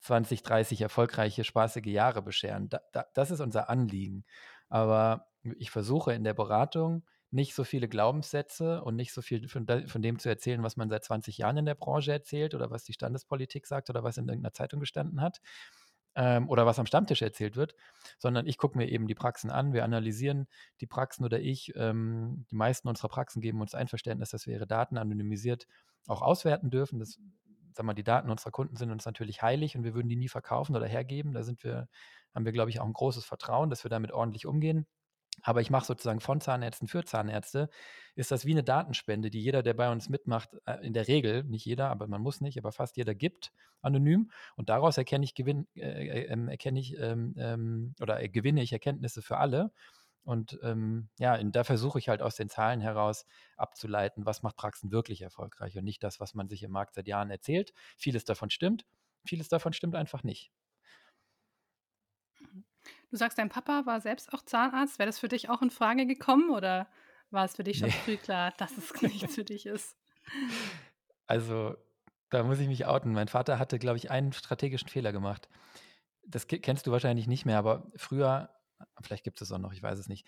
20, 0.00 0.42
30 0.42 0.82
erfolgreiche, 0.82 1.44
spaßige 1.44 1.86
Jahre 1.86 2.20
bescheren. 2.20 2.68
Da, 2.68 2.80
da, 2.92 3.06
das 3.14 3.30
ist 3.30 3.40
unser 3.40 3.70
Anliegen. 3.70 4.24
Aber 4.68 5.28
ich 5.58 5.70
versuche 5.70 6.12
in 6.12 6.24
der 6.24 6.34
Beratung 6.34 7.04
nicht 7.30 7.54
so 7.54 7.64
viele 7.64 7.88
Glaubenssätze 7.88 8.82
und 8.84 8.96
nicht 8.96 9.12
so 9.12 9.22
viel 9.22 9.48
von, 9.48 9.66
von, 9.86 10.02
dem 10.02 10.18
zu 10.18 10.28
erzählen, 10.28 10.62
was 10.62 10.76
man 10.76 10.90
seit 10.90 11.04
20 11.04 11.38
Jahren 11.38 11.56
in 11.56 11.66
der 11.66 11.74
Branche 11.74 12.12
erzählt 12.12 12.54
oder 12.54 12.70
was 12.70 12.84
die 12.84 12.92
Standespolitik 12.92 13.66
sagt 13.66 13.88
oder 13.88 14.04
was 14.04 14.18
in 14.18 14.28
irgendeiner 14.28 14.52
Zeitung 14.52 14.78
gestanden 14.78 15.22
hat 15.22 15.40
ähm, 16.16 16.48
oder 16.48 16.66
was 16.66 16.78
am 16.78 16.86
Stammtisch 16.86 17.22
erzählt 17.22 17.56
wird, 17.56 17.74
sondern 18.18 18.46
ich 18.46 18.58
gucke 18.58 18.76
mir 18.76 18.88
eben 18.88 19.06
die 19.06 19.14
Praxen 19.14 19.50
an, 19.50 19.72
wir 19.72 19.84
analysieren 19.84 20.48
die 20.80 20.86
Praxen 20.86 21.24
oder 21.24 21.38
ich, 21.40 21.72
ähm, 21.76 22.46
die 22.50 22.56
meisten 22.56 22.88
unserer 22.88 23.08
Praxen 23.08 23.40
geben 23.40 23.60
uns 23.60 23.74
Einverständnis, 23.74 24.30
dass 24.30 24.46
wir 24.46 24.54
ihre 24.54 24.66
Daten 24.66 24.96
anonymisiert 24.96 25.66
auch 26.08 26.22
auswerten 26.22 26.70
dürfen. 26.70 26.98
Das, 26.98 27.18
sag 27.74 27.84
mal, 27.84 27.94
die 27.94 28.04
Daten 28.04 28.30
unserer 28.30 28.50
Kunden 28.50 28.76
sind 28.76 28.90
uns 28.90 29.04
natürlich 29.04 29.42
heilig 29.42 29.76
und 29.76 29.84
wir 29.84 29.94
würden 29.94 30.08
die 30.08 30.16
nie 30.16 30.28
verkaufen 30.28 30.74
oder 30.74 30.86
hergeben. 30.86 31.34
Da 31.34 31.42
sind 31.42 31.62
wir, 31.62 31.88
haben 32.34 32.46
wir, 32.46 32.52
glaube 32.52 32.70
ich, 32.70 32.80
auch 32.80 32.86
ein 32.86 32.92
großes 32.94 33.24
Vertrauen, 33.24 33.68
dass 33.68 33.84
wir 33.84 33.90
damit 33.90 34.12
ordentlich 34.12 34.46
umgehen. 34.46 34.86
Aber 35.42 35.60
ich 35.60 35.70
mache 35.70 35.86
sozusagen 35.86 36.20
von 36.20 36.40
Zahnärzten 36.40 36.88
für 36.88 37.04
Zahnärzte, 37.04 37.68
ist 38.14 38.30
das 38.30 38.46
wie 38.46 38.52
eine 38.52 38.64
Datenspende, 38.64 39.30
die 39.30 39.40
jeder, 39.40 39.62
der 39.62 39.74
bei 39.74 39.90
uns 39.90 40.08
mitmacht, 40.08 40.50
äh, 40.66 40.84
in 40.86 40.92
der 40.94 41.08
Regel, 41.08 41.44
nicht 41.44 41.64
jeder, 41.64 41.90
aber 41.90 42.06
man 42.08 42.22
muss 42.22 42.40
nicht, 42.40 42.58
aber 42.58 42.72
fast 42.72 42.96
jeder 42.96 43.14
gibt, 43.14 43.52
anonym. 43.82 44.30
Und 44.56 44.68
daraus 44.68 44.96
erkenne 44.98 45.24
ich, 45.24 45.34
Gewinn, 45.34 45.66
äh, 45.76 46.24
äh, 46.24 46.48
erkenne 46.48 46.80
ich 46.80 46.98
ähm, 46.98 47.34
ähm, 47.38 47.94
oder 48.00 48.22
äh, 48.22 48.28
gewinne 48.28 48.62
ich 48.62 48.72
Erkenntnisse 48.72 49.22
für 49.22 49.36
alle. 49.38 49.70
Und 50.24 50.58
ähm, 50.62 51.08
ja, 51.20 51.40
da 51.40 51.62
versuche 51.62 52.00
ich 52.00 52.08
halt 52.08 52.20
aus 52.20 52.34
den 52.34 52.48
Zahlen 52.48 52.80
heraus 52.80 53.26
abzuleiten, 53.56 54.26
was 54.26 54.42
macht 54.42 54.56
Praxen 54.56 54.90
wirklich 54.90 55.22
erfolgreich 55.22 55.78
und 55.78 55.84
nicht 55.84 56.02
das, 56.02 56.18
was 56.18 56.34
man 56.34 56.48
sich 56.48 56.64
im 56.64 56.72
Markt 56.72 56.94
seit 56.94 57.06
Jahren 57.06 57.30
erzählt. 57.30 57.72
Vieles 57.96 58.24
davon 58.24 58.50
stimmt, 58.50 58.84
vieles 59.24 59.48
davon 59.48 59.72
stimmt 59.72 59.94
einfach 59.94 60.24
nicht. 60.24 60.50
Du 63.10 63.16
sagst, 63.16 63.38
dein 63.38 63.48
Papa 63.48 63.86
war 63.86 64.00
selbst 64.00 64.32
auch 64.32 64.42
Zahnarzt. 64.42 64.98
Wäre 64.98 65.06
das 65.06 65.18
für 65.18 65.28
dich 65.28 65.48
auch 65.48 65.62
in 65.62 65.70
Frage 65.70 66.06
gekommen 66.06 66.50
oder 66.50 66.88
war 67.30 67.44
es 67.44 67.56
für 67.56 67.64
dich 67.64 67.78
schon 67.78 67.88
nee. 67.88 67.94
früh 68.04 68.16
klar, 68.16 68.52
dass 68.58 68.76
es 68.76 68.92
nichts 69.02 69.34
für 69.34 69.44
dich 69.44 69.66
ist? 69.66 69.96
Also, 71.26 71.76
da 72.30 72.42
muss 72.42 72.58
ich 72.58 72.68
mich 72.68 72.86
outen. 72.86 73.12
Mein 73.12 73.28
Vater 73.28 73.58
hatte, 73.58 73.78
glaube 73.78 73.96
ich, 73.96 74.10
einen 74.10 74.32
strategischen 74.32 74.88
Fehler 74.88 75.12
gemacht. 75.12 75.48
Das 76.26 76.46
kennst 76.48 76.86
du 76.86 76.90
wahrscheinlich 76.90 77.28
nicht 77.28 77.46
mehr, 77.46 77.58
aber 77.58 77.90
früher, 77.96 78.50
vielleicht 79.00 79.24
gibt 79.24 79.40
es 79.40 79.48
es 79.48 79.52
auch 79.52 79.58
noch, 79.58 79.72
ich 79.72 79.82
weiß 79.82 79.98
es 79.98 80.08
nicht, 80.08 80.26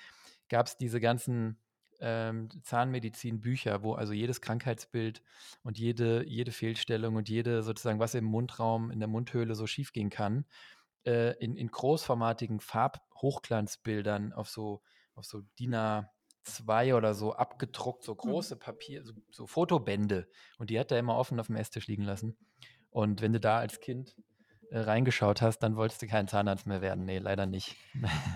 gab 0.49 0.67
es 0.67 0.77
diese 0.77 1.01
ganzen 1.01 1.59
ähm, 2.01 2.49
Zahnmedizin-Bücher, 2.63 3.83
wo 3.83 3.95
also 3.95 4.13
jedes 4.13 4.41
Krankheitsbild 4.41 5.23
und 5.63 5.79
jede, 5.79 6.25
jede 6.27 6.53
Fehlstellung 6.53 7.17
und 7.17 7.29
jede 7.29 7.63
sozusagen, 7.63 7.99
was 7.99 8.15
im 8.15 8.25
Mundraum, 8.25 8.91
in 8.91 9.01
der 9.01 9.09
Mundhöhle 9.09 9.55
so 9.57 9.67
schief 9.67 9.93
gehen 9.93 10.11
kann, 10.11 10.45
äh, 11.09 11.33
in, 11.43 11.57
in 11.57 11.69
großformatigen 11.69 12.61
Farbhochglanzbildern 12.61 14.35
auf 14.35 14.51
so, 14.51 14.83
auf 15.15 15.25
so 15.25 15.41
DIN 15.59 15.75
A2 15.75 16.95
oder 16.95 17.15
so 17.15 17.33
abgedruckt, 17.33 18.05
so 18.05 18.13
mhm. 18.13 18.19
große 18.19 18.57
Papier, 18.57 19.03
so, 19.03 19.15
so 19.31 19.47
Fotobände. 19.47 20.29
Und 20.59 20.69
die 20.69 20.79
hat 20.79 20.93
er 20.93 20.99
immer 20.99 21.17
offen 21.17 21.41
auf 21.41 21.47
dem 21.47 21.57
Esstisch 21.57 21.87
liegen 21.87 22.05
lassen. 22.05 22.37
Und 22.91 23.23
wenn 23.23 23.33
du 23.33 23.41
da 23.41 23.59
als 23.59 23.81
Kind 23.81 24.17
äh, 24.71 24.81
reingeschaut 24.81 25.41
hast, 25.41 25.61
dann 25.61 25.77
wolltest 25.77 26.03
du 26.03 26.07
kein 26.07 26.29
Zahnarzt 26.29 26.67
mehr 26.67 26.83
werden. 26.83 27.07
Nee, 27.07 27.19
leider 27.19 27.47
nicht. 27.47 27.77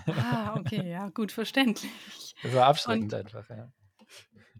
Ah, 0.07 0.55
okay, 0.57 0.89
ja, 0.89 1.09
gut 1.09 1.31
verständlich. 1.31 2.35
Das 2.41 2.53
war 2.55 2.65
abschreckend 2.65 3.13
Und 3.13 3.19
einfach, 3.19 3.47
ja. 3.49 3.71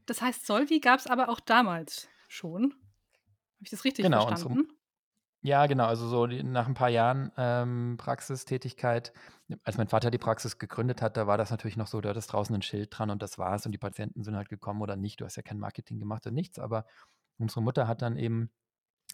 Das 0.05 0.21
heißt, 0.21 0.45
Solvi 0.45 0.79
gab 0.79 0.99
es 0.99 1.07
aber 1.07 1.29
auch 1.29 1.39
damals 1.39 2.07
schon. 2.27 2.73
Habe 2.73 3.63
ich 3.63 3.69
das 3.71 3.85
richtig 3.85 4.03
genau, 4.03 4.27
verstanden? 4.27 4.67
Ja, 5.45 5.65
genau. 5.67 5.85
Also 5.87 6.07
so 6.07 6.25
nach 6.25 6.67
ein 6.67 6.73
paar 6.73 6.87
Jahren 6.89 7.31
ähm, 7.37 7.95
Praxistätigkeit, 7.97 9.11
als 9.63 9.77
mein 9.77 9.89
Vater 9.89 10.09
die 10.09 10.17
Praxis 10.17 10.57
gegründet 10.57 11.01
hat, 11.01 11.17
da 11.17 11.27
war 11.27 11.37
das 11.37 11.51
natürlich 11.51 11.75
noch 11.75 11.87
so, 11.87 11.99
da 11.99 12.11
ist 12.11 12.27
draußen 12.27 12.55
ein 12.55 12.61
Schild 12.61 12.97
dran 12.97 13.09
und 13.09 13.21
das 13.21 13.37
war's 13.37 13.65
und 13.65 13.73
die 13.73 13.77
Patienten 13.77 14.23
sind 14.23 14.37
halt 14.37 14.47
gekommen 14.47 14.81
oder 14.81 14.95
nicht. 14.95 15.19
Du 15.19 15.25
hast 15.25 15.35
ja 15.35 15.41
kein 15.43 15.59
Marketing 15.59 15.99
gemacht 15.99 16.25
und 16.27 16.33
nichts, 16.33 16.59
aber 16.59 16.85
unsere 17.37 17.61
Mutter 17.61 17.87
hat 17.89 18.01
dann 18.01 18.15
eben 18.15 18.51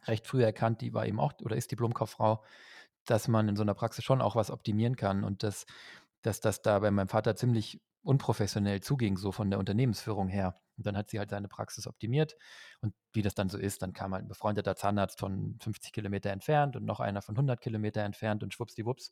recht 0.07 0.27
früh 0.27 0.43
erkannt, 0.43 0.81
die 0.81 0.93
war 0.93 1.07
eben 1.07 1.19
auch 1.19 1.33
oder 1.43 1.55
ist 1.57 1.71
Diplomkauffrau, 1.71 2.43
dass 3.05 3.27
man 3.27 3.49
in 3.49 3.55
so 3.55 3.63
einer 3.63 3.75
Praxis 3.75 4.03
schon 4.05 4.21
auch 4.21 4.35
was 4.35 4.51
optimieren 4.51 4.95
kann 4.97 5.23
und 5.23 5.43
dass, 5.43 5.65
dass 6.23 6.41
das 6.41 6.61
da 6.61 6.79
bei 6.79 6.91
meinem 6.91 7.09
Vater 7.09 7.35
ziemlich 7.35 7.81
unprofessionell 8.01 8.81
zuging, 8.81 9.17
so 9.17 9.31
von 9.31 9.49
der 9.49 9.59
Unternehmensführung 9.59 10.27
her. 10.27 10.55
Und 10.77 10.85
dann 10.85 10.95
hat 10.95 11.09
sie 11.09 11.19
halt 11.19 11.29
seine 11.29 11.47
Praxis 11.47 11.87
optimiert. 11.87 12.35
Und 12.81 12.93
wie 13.13 13.21
das 13.21 13.35
dann 13.35 13.49
so 13.49 13.57
ist, 13.57 13.81
dann 13.81 13.93
kam 13.93 14.13
halt 14.13 14.25
ein 14.25 14.29
befreundeter 14.29 14.75
Zahnarzt 14.75 15.19
von 15.19 15.57
50 15.61 15.91
Kilometer 15.91 16.31
entfernt 16.31 16.75
und 16.75 16.85
noch 16.85 16.99
einer 16.99 17.21
von 17.21 17.35
100 17.35 17.59
Kilometer 17.59 18.01
entfernt 18.01 18.43
und 18.43 18.53
schwuppsdiwupps 18.53 19.11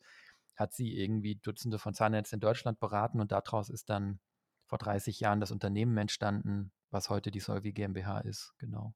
hat 0.56 0.72
sie 0.72 0.96
irgendwie 0.96 1.36
Dutzende 1.36 1.78
von 1.78 1.94
Zahnärzten 1.94 2.38
in 2.38 2.40
Deutschland 2.40 2.80
beraten 2.80 3.20
und 3.20 3.30
daraus 3.30 3.70
ist 3.70 3.90
dann 3.90 4.18
vor 4.66 4.78
30 4.78 5.20
Jahren 5.20 5.40
das 5.40 5.52
Unternehmen 5.52 5.96
entstanden, 5.96 6.72
was 6.90 7.10
heute 7.10 7.30
die 7.30 7.40
Solvi 7.40 7.72
GmbH 7.72 8.20
ist, 8.20 8.54
genau. 8.58 8.94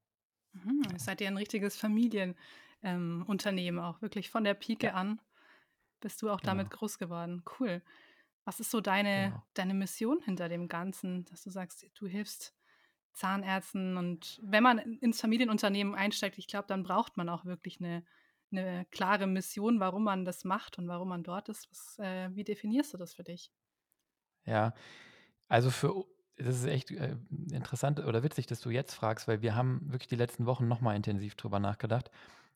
Mhm, 0.51 0.81
genau. 0.83 0.97
seid 0.97 1.21
ihr 1.21 1.27
ein 1.27 1.37
richtiges 1.37 1.77
Familienunternehmen 1.77 3.79
ähm, 3.79 3.79
auch, 3.79 4.01
wirklich 4.01 4.29
von 4.29 4.43
der 4.43 4.55
Pike 4.55 4.87
ja. 4.87 4.93
an 4.93 5.21
bist 6.01 6.21
du 6.21 6.29
auch 6.29 6.41
genau. 6.41 6.51
damit 6.51 6.69
groß 6.69 6.99
geworden. 6.99 7.43
Cool. 7.59 7.81
Was 8.45 8.59
ist 8.59 8.71
so 8.71 8.81
deine, 8.81 9.29
genau. 9.29 9.43
deine 9.53 9.73
Mission 9.73 10.21
hinter 10.21 10.49
dem 10.49 10.67
Ganzen, 10.67 11.25
dass 11.25 11.43
du 11.43 11.49
sagst, 11.49 11.85
du 11.95 12.07
hilfst 12.07 12.53
Zahnärzten 13.13 13.97
und 13.97 14.39
wenn 14.43 14.63
man 14.63 14.79
ins 14.79 15.21
Familienunternehmen 15.21 15.95
einsteigt, 15.95 16.37
ich 16.37 16.47
glaube, 16.47 16.67
dann 16.67 16.83
braucht 16.83 17.15
man 17.15 17.29
auch 17.29 17.45
wirklich 17.45 17.79
eine, 17.79 18.03
eine 18.51 18.85
klare 18.91 19.27
Mission, 19.27 19.79
warum 19.79 20.03
man 20.03 20.25
das 20.25 20.43
macht 20.43 20.77
und 20.79 20.87
warum 20.87 21.09
man 21.09 21.23
dort 21.23 21.47
ist. 21.49 21.69
Was, 21.69 21.99
äh, 21.99 22.29
wie 22.35 22.43
definierst 22.43 22.93
du 22.93 22.97
das 22.97 23.13
für 23.13 23.23
dich? 23.23 23.51
Ja, 24.45 24.73
also 25.47 25.69
für 25.69 26.05
das 26.37 26.55
ist 26.55 26.65
echt 26.65 26.91
äh, 26.91 27.15
interessant 27.51 27.99
oder 27.99 28.23
witzig, 28.23 28.47
dass 28.47 28.59
du 28.59 28.69
jetzt 28.69 28.93
fragst, 28.93 29.27
weil 29.27 29.41
wir 29.41 29.55
haben 29.55 29.81
wirklich 29.85 30.07
die 30.07 30.15
letzten 30.15 30.45
Wochen 30.45 30.67
nochmal 30.67 30.95
intensiv 30.95 31.35
drüber 31.35 31.59
nachgedacht. 31.59 32.09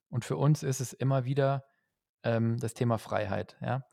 Und 0.10 0.26
für 0.26 0.38
uns 0.38 0.64
ist 0.64 0.80
es 0.80 0.94
immer 0.94 1.26
wieder 1.26 1.66
ähm, 2.24 2.58
das 2.60 2.74
Thema 2.74 2.98
Freiheit. 2.98 3.56
Ja? 3.62 3.86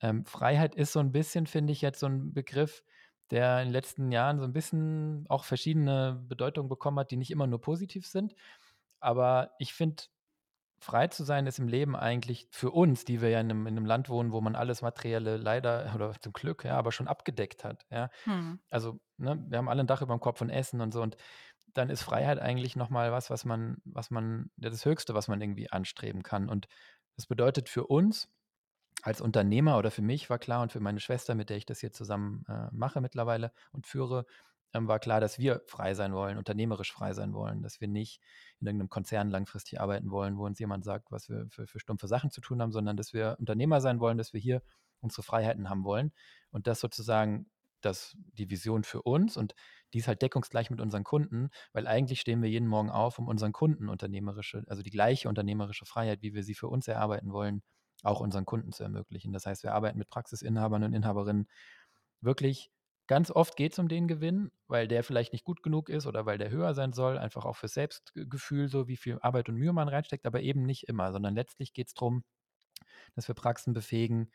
Ähm, 0.00 0.24
Freiheit 0.24 0.74
ist 0.74 0.92
so 0.92 1.00
ein 1.00 1.12
bisschen, 1.12 1.46
finde 1.46 1.72
ich, 1.72 1.80
jetzt 1.82 2.00
so 2.00 2.06
ein 2.06 2.32
Begriff, 2.32 2.82
der 3.30 3.60
in 3.60 3.68
den 3.68 3.72
letzten 3.72 4.10
Jahren 4.10 4.38
so 4.38 4.44
ein 4.44 4.52
bisschen 4.52 5.26
auch 5.28 5.44
verschiedene 5.44 6.20
Bedeutungen 6.28 6.68
bekommen 6.68 6.98
hat, 6.98 7.10
die 7.10 7.16
nicht 7.16 7.30
immer 7.30 7.46
nur 7.46 7.60
positiv 7.60 8.06
sind. 8.06 8.34
Aber 8.98 9.52
ich 9.58 9.72
finde, 9.72 10.04
frei 10.80 11.08
zu 11.08 11.24
sein 11.24 11.46
ist 11.46 11.58
im 11.58 11.68
Leben 11.68 11.94
eigentlich 11.94 12.48
für 12.50 12.70
uns, 12.70 13.04
die 13.04 13.20
wir 13.20 13.28
ja 13.28 13.40
in 13.40 13.50
einem, 13.50 13.66
in 13.66 13.76
einem, 13.76 13.86
Land 13.86 14.08
wohnen, 14.08 14.32
wo 14.32 14.40
man 14.40 14.56
alles 14.56 14.82
Materielle 14.82 15.36
leider 15.36 15.92
oder 15.94 16.14
zum 16.20 16.32
Glück, 16.32 16.64
ja, 16.64 16.76
aber 16.76 16.90
schon 16.90 17.06
abgedeckt 17.06 17.64
hat. 17.64 17.86
Ja. 17.90 18.10
Hm. 18.24 18.58
Also, 18.70 18.98
ne, 19.18 19.42
wir 19.48 19.58
haben 19.58 19.68
alle 19.68 19.80
ein 19.82 19.86
Dach 19.86 20.02
über 20.02 20.14
dem 20.14 20.20
Kopf 20.20 20.40
und 20.40 20.50
Essen 20.50 20.80
und 20.80 20.92
so. 20.92 21.02
Und 21.02 21.16
dann 21.74 21.90
ist 21.90 22.02
Freiheit 22.02 22.38
eigentlich 22.40 22.76
nochmal 22.76 23.12
was, 23.12 23.30
was 23.30 23.44
man, 23.44 23.76
was 23.84 24.10
man, 24.10 24.50
das 24.56 24.84
Höchste, 24.84 25.14
was 25.14 25.28
man 25.28 25.40
irgendwie 25.40 25.70
anstreben 25.70 26.22
kann. 26.22 26.48
Und 26.48 26.66
das 27.16 27.26
bedeutet 27.26 27.68
für 27.68 27.86
uns, 27.86 28.28
als 29.02 29.20
Unternehmer 29.20 29.78
oder 29.78 29.90
für 29.90 30.02
mich 30.02 30.30
war 30.30 30.38
klar 30.38 30.62
und 30.62 30.72
für 30.72 30.80
meine 30.80 31.00
Schwester, 31.00 31.34
mit 31.34 31.50
der 31.50 31.56
ich 31.56 31.66
das 31.66 31.80
hier 31.80 31.92
zusammen 31.92 32.44
äh, 32.48 32.68
mache 32.72 33.00
mittlerweile 33.00 33.52
und 33.72 33.86
führe, 33.86 34.26
ähm, 34.72 34.88
war 34.88 34.98
klar, 34.98 35.20
dass 35.20 35.38
wir 35.38 35.62
frei 35.66 35.94
sein 35.94 36.12
wollen, 36.12 36.38
unternehmerisch 36.38 36.92
frei 36.92 37.12
sein 37.12 37.32
wollen, 37.34 37.62
dass 37.62 37.80
wir 37.80 37.88
nicht 37.88 38.20
in 38.60 38.66
irgendeinem 38.66 38.88
Konzern 38.88 39.30
langfristig 39.30 39.80
arbeiten 39.80 40.10
wollen, 40.10 40.36
wo 40.38 40.46
uns 40.46 40.58
jemand 40.58 40.84
sagt, 40.84 41.10
was 41.10 41.28
wir 41.28 41.46
für, 41.50 41.66
für 41.66 41.80
stumpfe 41.80 42.08
Sachen 42.08 42.30
zu 42.30 42.40
tun 42.40 42.62
haben, 42.62 42.72
sondern 42.72 42.96
dass 42.96 43.12
wir 43.12 43.36
Unternehmer 43.38 43.80
sein 43.80 44.00
wollen, 44.00 44.18
dass 44.18 44.32
wir 44.32 44.40
hier 44.40 44.62
unsere 45.00 45.22
Freiheiten 45.22 45.68
haben 45.70 45.84
wollen. 45.84 46.12
Und 46.50 46.66
das 46.66 46.80
sozusagen 46.80 47.50
das, 47.80 48.16
die 48.34 48.50
Vision 48.50 48.84
für 48.84 49.02
uns 49.02 49.36
und 49.36 49.54
die 49.94 49.98
ist 49.98 50.08
halt 50.08 50.22
deckungsgleich 50.22 50.70
mit 50.70 50.80
unseren 50.80 51.02
Kunden, 51.02 51.48
weil 51.72 51.86
eigentlich 51.86 52.20
stehen 52.20 52.42
wir 52.42 52.50
jeden 52.50 52.68
Morgen 52.68 52.90
auf, 52.90 53.18
um 53.18 53.26
unseren 53.26 53.52
Kunden 53.52 53.88
unternehmerische, 53.88 54.64
also 54.68 54.82
die 54.82 54.90
gleiche 54.90 55.28
unternehmerische 55.28 55.86
Freiheit, 55.86 56.22
wie 56.22 56.34
wir 56.34 56.42
sie 56.42 56.54
für 56.54 56.68
uns 56.68 56.86
erarbeiten 56.86 57.32
wollen, 57.32 57.62
auch 58.04 58.20
unseren 58.20 58.46
Kunden 58.46 58.72
zu 58.72 58.82
ermöglichen. 58.82 59.32
Das 59.32 59.46
heißt, 59.46 59.62
wir 59.62 59.74
arbeiten 59.74 59.98
mit 59.98 60.10
Praxisinhabern 60.10 60.84
und 60.84 60.94
Inhaberinnen 60.94 61.48
wirklich 62.20 62.70
Ganz 63.10 63.32
oft 63.32 63.56
geht 63.56 63.72
es 63.72 63.78
um 63.80 63.88
den 63.88 64.06
Gewinn, 64.06 64.52
weil 64.68 64.86
der 64.86 65.02
vielleicht 65.02 65.32
nicht 65.32 65.44
gut 65.44 65.64
genug 65.64 65.88
ist 65.88 66.06
oder 66.06 66.26
weil 66.26 66.38
der 66.38 66.50
höher 66.52 66.74
sein 66.74 66.92
soll, 66.92 67.18
einfach 67.18 67.44
auch 67.44 67.56
fürs 67.56 67.74
Selbstgefühl, 67.74 68.68
so 68.68 68.86
wie 68.86 68.96
viel 68.96 69.18
Arbeit 69.20 69.48
und 69.48 69.56
Mühe 69.56 69.72
man 69.72 69.88
reinsteckt, 69.88 70.26
aber 70.26 70.42
eben 70.42 70.62
nicht 70.62 70.86
immer, 70.86 71.10
sondern 71.10 71.34
letztlich 71.34 71.72
geht 71.72 71.88
es 71.88 71.94
darum, 71.94 72.22
dass 73.16 73.26
wir 73.26 73.34
Praxen 73.34 73.74
befähigen, 73.74 74.30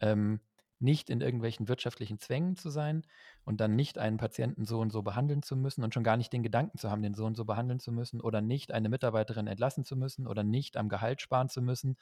ähm, 0.00 0.40
nicht 0.80 1.10
in 1.10 1.20
irgendwelchen 1.20 1.68
wirtschaftlichen 1.68 2.18
Zwängen 2.18 2.56
zu 2.56 2.70
sein 2.70 3.02
und 3.44 3.60
dann 3.60 3.76
nicht 3.76 3.98
einen 3.98 4.16
Patienten 4.16 4.64
so 4.64 4.78
und 4.80 4.90
so 4.90 5.02
behandeln 5.02 5.42
zu 5.42 5.56
müssen 5.56 5.82
und 5.82 5.94
schon 5.94 6.04
gar 6.04 6.16
nicht 6.16 6.32
den 6.32 6.42
Gedanken 6.42 6.78
zu 6.78 6.90
haben, 6.90 7.02
den 7.02 7.14
so 7.14 7.24
und 7.26 7.36
so 7.36 7.44
behandeln 7.44 7.80
zu 7.80 7.92
müssen 7.92 8.20
oder 8.20 8.40
nicht 8.40 8.72
eine 8.72 8.88
Mitarbeiterin 8.88 9.46
entlassen 9.46 9.84
zu 9.84 9.96
müssen 9.96 10.26
oder 10.26 10.44
nicht 10.44 10.76
am 10.76 10.88
Gehalt 10.88 11.20
sparen 11.20 11.48
zu 11.48 11.62
müssen 11.62 11.96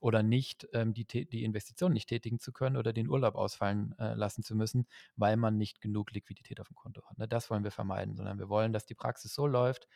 oder 0.00 0.22
nicht 0.22 0.68
ähm, 0.72 0.94
die, 0.94 1.04
die 1.04 1.44
Investition 1.44 1.92
nicht 1.92 2.08
tätigen 2.08 2.38
zu 2.38 2.52
können 2.52 2.76
oder 2.76 2.92
den 2.92 3.08
Urlaub 3.08 3.34
ausfallen 3.34 3.94
äh, 3.98 4.14
lassen 4.14 4.42
zu 4.42 4.54
müssen, 4.54 4.86
weil 5.16 5.36
man 5.36 5.56
nicht 5.56 5.80
genug 5.80 6.12
Liquidität 6.12 6.60
auf 6.60 6.68
dem 6.68 6.76
Konto 6.76 7.02
hat. 7.06 7.18
Ne? 7.18 7.28
Das 7.28 7.50
wollen 7.50 7.64
wir 7.64 7.70
vermeiden, 7.70 8.16
sondern 8.16 8.38
wir 8.38 8.48
wollen, 8.48 8.72
dass 8.72 8.86
die 8.86 8.94
Praxis 8.94 9.34
so 9.34 9.46
läuft, 9.46 9.88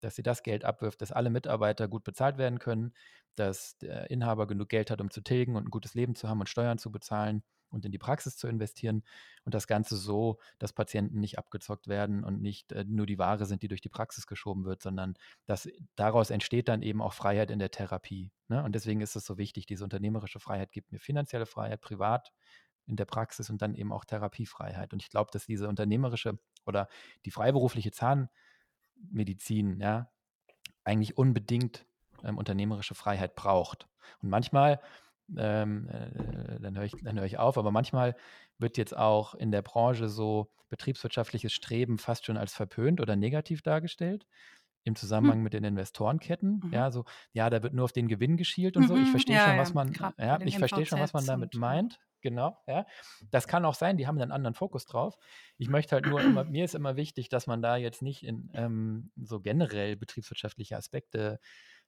dass 0.00 0.16
sie 0.16 0.22
das 0.22 0.42
Geld 0.42 0.64
abwirft, 0.64 1.00
dass 1.00 1.12
alle 1.12 1.30
Mitarbeiter 1.30 1.88
gut 1.88 2.04
bezahlt 2.04 2.36
werden 2.36 2.58
können, 2.58 2.92
dass 3.36 3.78
der 3.78 4.10
Inhaber 4.10 4.46
genug 4.46 4.68
Geld 4.68 4.90
hat, 4.90 5.00
um 5.00 5.10
zu 5.10 5.22
tilgen 5.22 5.56
und 5.56 5.66
ein 5.66 5.70
gutes 5.70 5.94
Leben 5.94 6.14
zu 6.14 6.28
haben 6.28 6.40
und 6.40 6.48
Steuern 6.48 6.78
zu 6.78 6.92
bezahlen 6.92 7.42
und 7.74 7.84
in 7.84 7.92
die 7.92 7.98
Praxis 7.98 8.36
zu 8.36 8.48
investieren 8.48 9.02
und 9.44 9.54
das 9.54 9.66
Ganze 9.66 9.96
so, 9.96 10.38
dass 10.58 10.72
Patienten 10.72 11.20
nicht 11.20 11.38
abgezockt 11.38 11.88
werden 11.88 12.24
und 12.24 12.40
nicht 12.40 12.72
äh, 12.72 12.84
nur 12.86 13.06
die 13.06 13.18
Ware 13.18 13.46
sind, 13.46 13.62
die 13.62 13.68
durch 13.68 13.80
die 13.80 13.88
Praxis 13.88 14.26
geschoben 14.26 14.64
wird, 14.64 14.82
sondern 14.82 15.14
dass 15.46 15.68
daraus 15.96 16.30
entsteht 16.30 16.68
dann 16.68 16.82
eben 16.82 17.02
auch 17.02 17.12
Freiheit 17.12 17.50
in 17.50 17.58
der 17.58 17.70
Therapie. 17.70 18.32
Ne? 18.48 18.62
Und 18.62 18.74
deswegen 18.74 19.00
ist 19.00 19.16
es 19.16 19.26
so 19.26 19.36
wichtig, 19.36 19.66
diese 19.66 19.84
unternehmerische 19.84 20.40
Freiheit 20.40 20.72
gibt 20.72 20.92
mir 20.92 20.98
finanzielle 20.98 21.46
Freiheit, 21.46 21.80
privat 21.80 22.32
in 22.86 22.96
der 22.96 23.06
Praxis 23.06 23.50
und 23.50 23.62
dann 23.62 23.74
eben 23.74 23.92
auch 23.92 24.04
Therapiefreiheit. 24.04 24.92
Und 24.92 25.02
ich 25.02 25.10
glaube, 25.10 25.30
dass 25.32 25.46
diese 25.46 25.68
unternehmerische 25.68 26.38
oder 26.66 26.88
die 27.24 27.30
freiberufliche 27.30 27.92
Zahnmedizin 27.92 29.80
ja 29.80 30.10
eigentlich 30.84 31.16
unbedingt 31.16 31.86
ähm, 32.22 32.38
unternehmerische 32.38 32.94
Freiheit 32.94 33.34
braucht. 33.34 33.88
Und 34.22 34.28
manchmal, 34.28 34.80
ähm, 35.36 35.88
äh, 35.88 36.60
dann 36.60 36.76
höre 36.76 36.84
ich, 36.84 36.94
hör 37.02 37.24
ich 37.24 37.38
auf, 37.38 37.58
aber 37.58 37.70
manchmal 37.70 38.16
wird 38.58 38.76
jetzt 38.76 38.96
auch 38.96 39.34
in 39.34 39.50
der 39.50 39.62
Branche 39.62 40.08
so 40.08 40.50
betriebswirtschaftliches 40.68 41.52
Streben 41.52 41.98
fast 41.98 42.26
schon 42.26 42.36
als 42.36 42.52
verpönt 42.54 43.00
oder 43.00 43.16
negativ 43.16 43.62
dargestellt 43.62 44.26
im 44.84 44.96
Zusammenhang 44.96 45.38
hm. 45.38 45.42
mit 45.44 45.52
den 45.54 45.64
Investorenketten. 45.64 46.60
Mhm. 46.64 46.72
Ja, 46.72 46.90
so, 46.90 47.04
ja, 47.32 47.48
da 47.48 47.62
wird 47.62 47.72
nur 47.72 47.84
auf 47.84 47.92
den 47.92 48.06
Gewinn 48.06 48.36
geschielt 48.36 48.76
und 48.76 48.84
mhm. 48.84 48.88
so. 48.88 48.96
Ich 48.96 49.10
verstehe 49.10 49.36
ja, 49.36 49.48
schon, 49.48 49.58
was 49.58 49.74
man, 49.74 49.92
ja, 50.18 50.38
ich 50.42 50.58
verstehe 50.58 50.84
schon, 50.84 51.00
was 51.00 51.12
man 51.12 51.24
damit 51.24 51.54
meint. 51.54 51.98
Genau, 52.20 52.56
ja. 52.66 52.86
Das 53.30 53.46
kann 53.46 53.66
auch 53.66 53.74
sein, 53.74 53.98
die 53.98 54.06
haben 54.06 54.18
einen 54.18 54.32
anderen 54.32 54.54
Fokus 54.54 54.86
drauf. 54.86 55.18
Ich 55.58 55.68
möchte 55.68 55.94
halt 55.94 56.06
nur 56.06 56.22
immer, 56.22 56.44
mir 56.44 56.64
ist 56.64 56.74
immer 56.74 56.96
wichtig, 56.96 57.28
dass 57.28 57.46
man 57.46 57.60
da 57.60 57.76
jetzt 57.76 58.00
nicht 58.00 58.22
in 58.22 58.50
ähm, 58.54 59.10
so 59.16 59.40
generell 59.40 59.96
betriebswirtschaftliche 59.96 60.76
Aspekte 60.76 61.38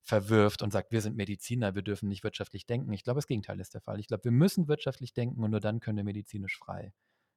verwirft 0.07 0.63
und 0.63 0.73
sagt, 0.73 0.93
wir 0.93 1.01
sind 1.01 1.17
Mediziner, 1.17 1.75
wir 1.75 1.83
dürfen 1.83 2.09
nicht 2.09 2.23
wirtschaftlich 2.23 2.65
denken. 2.65 2.93
Ich 2.93 3.03
glaube, 3.03 3.19
das 3.19 3.27
Gegenteil 3.27 3.59
ist 3.59 3.75
der 3.75 3.81
Fall. 3.81 3.99
Ich 3.99 4.07
glaube, 4.07 4.25
wir 4.25 4.31
müssen 4.31 4.69
wirtschaftlich 4.69 5.13
denken 5.13 5.43
und 5.43 5.51
nur 5.51 5.61
dann 5.61 5.81
können 5.81 5.97
wir 5.97 6.05
medizinisch 6.05 6.57
frei 6.57 6.93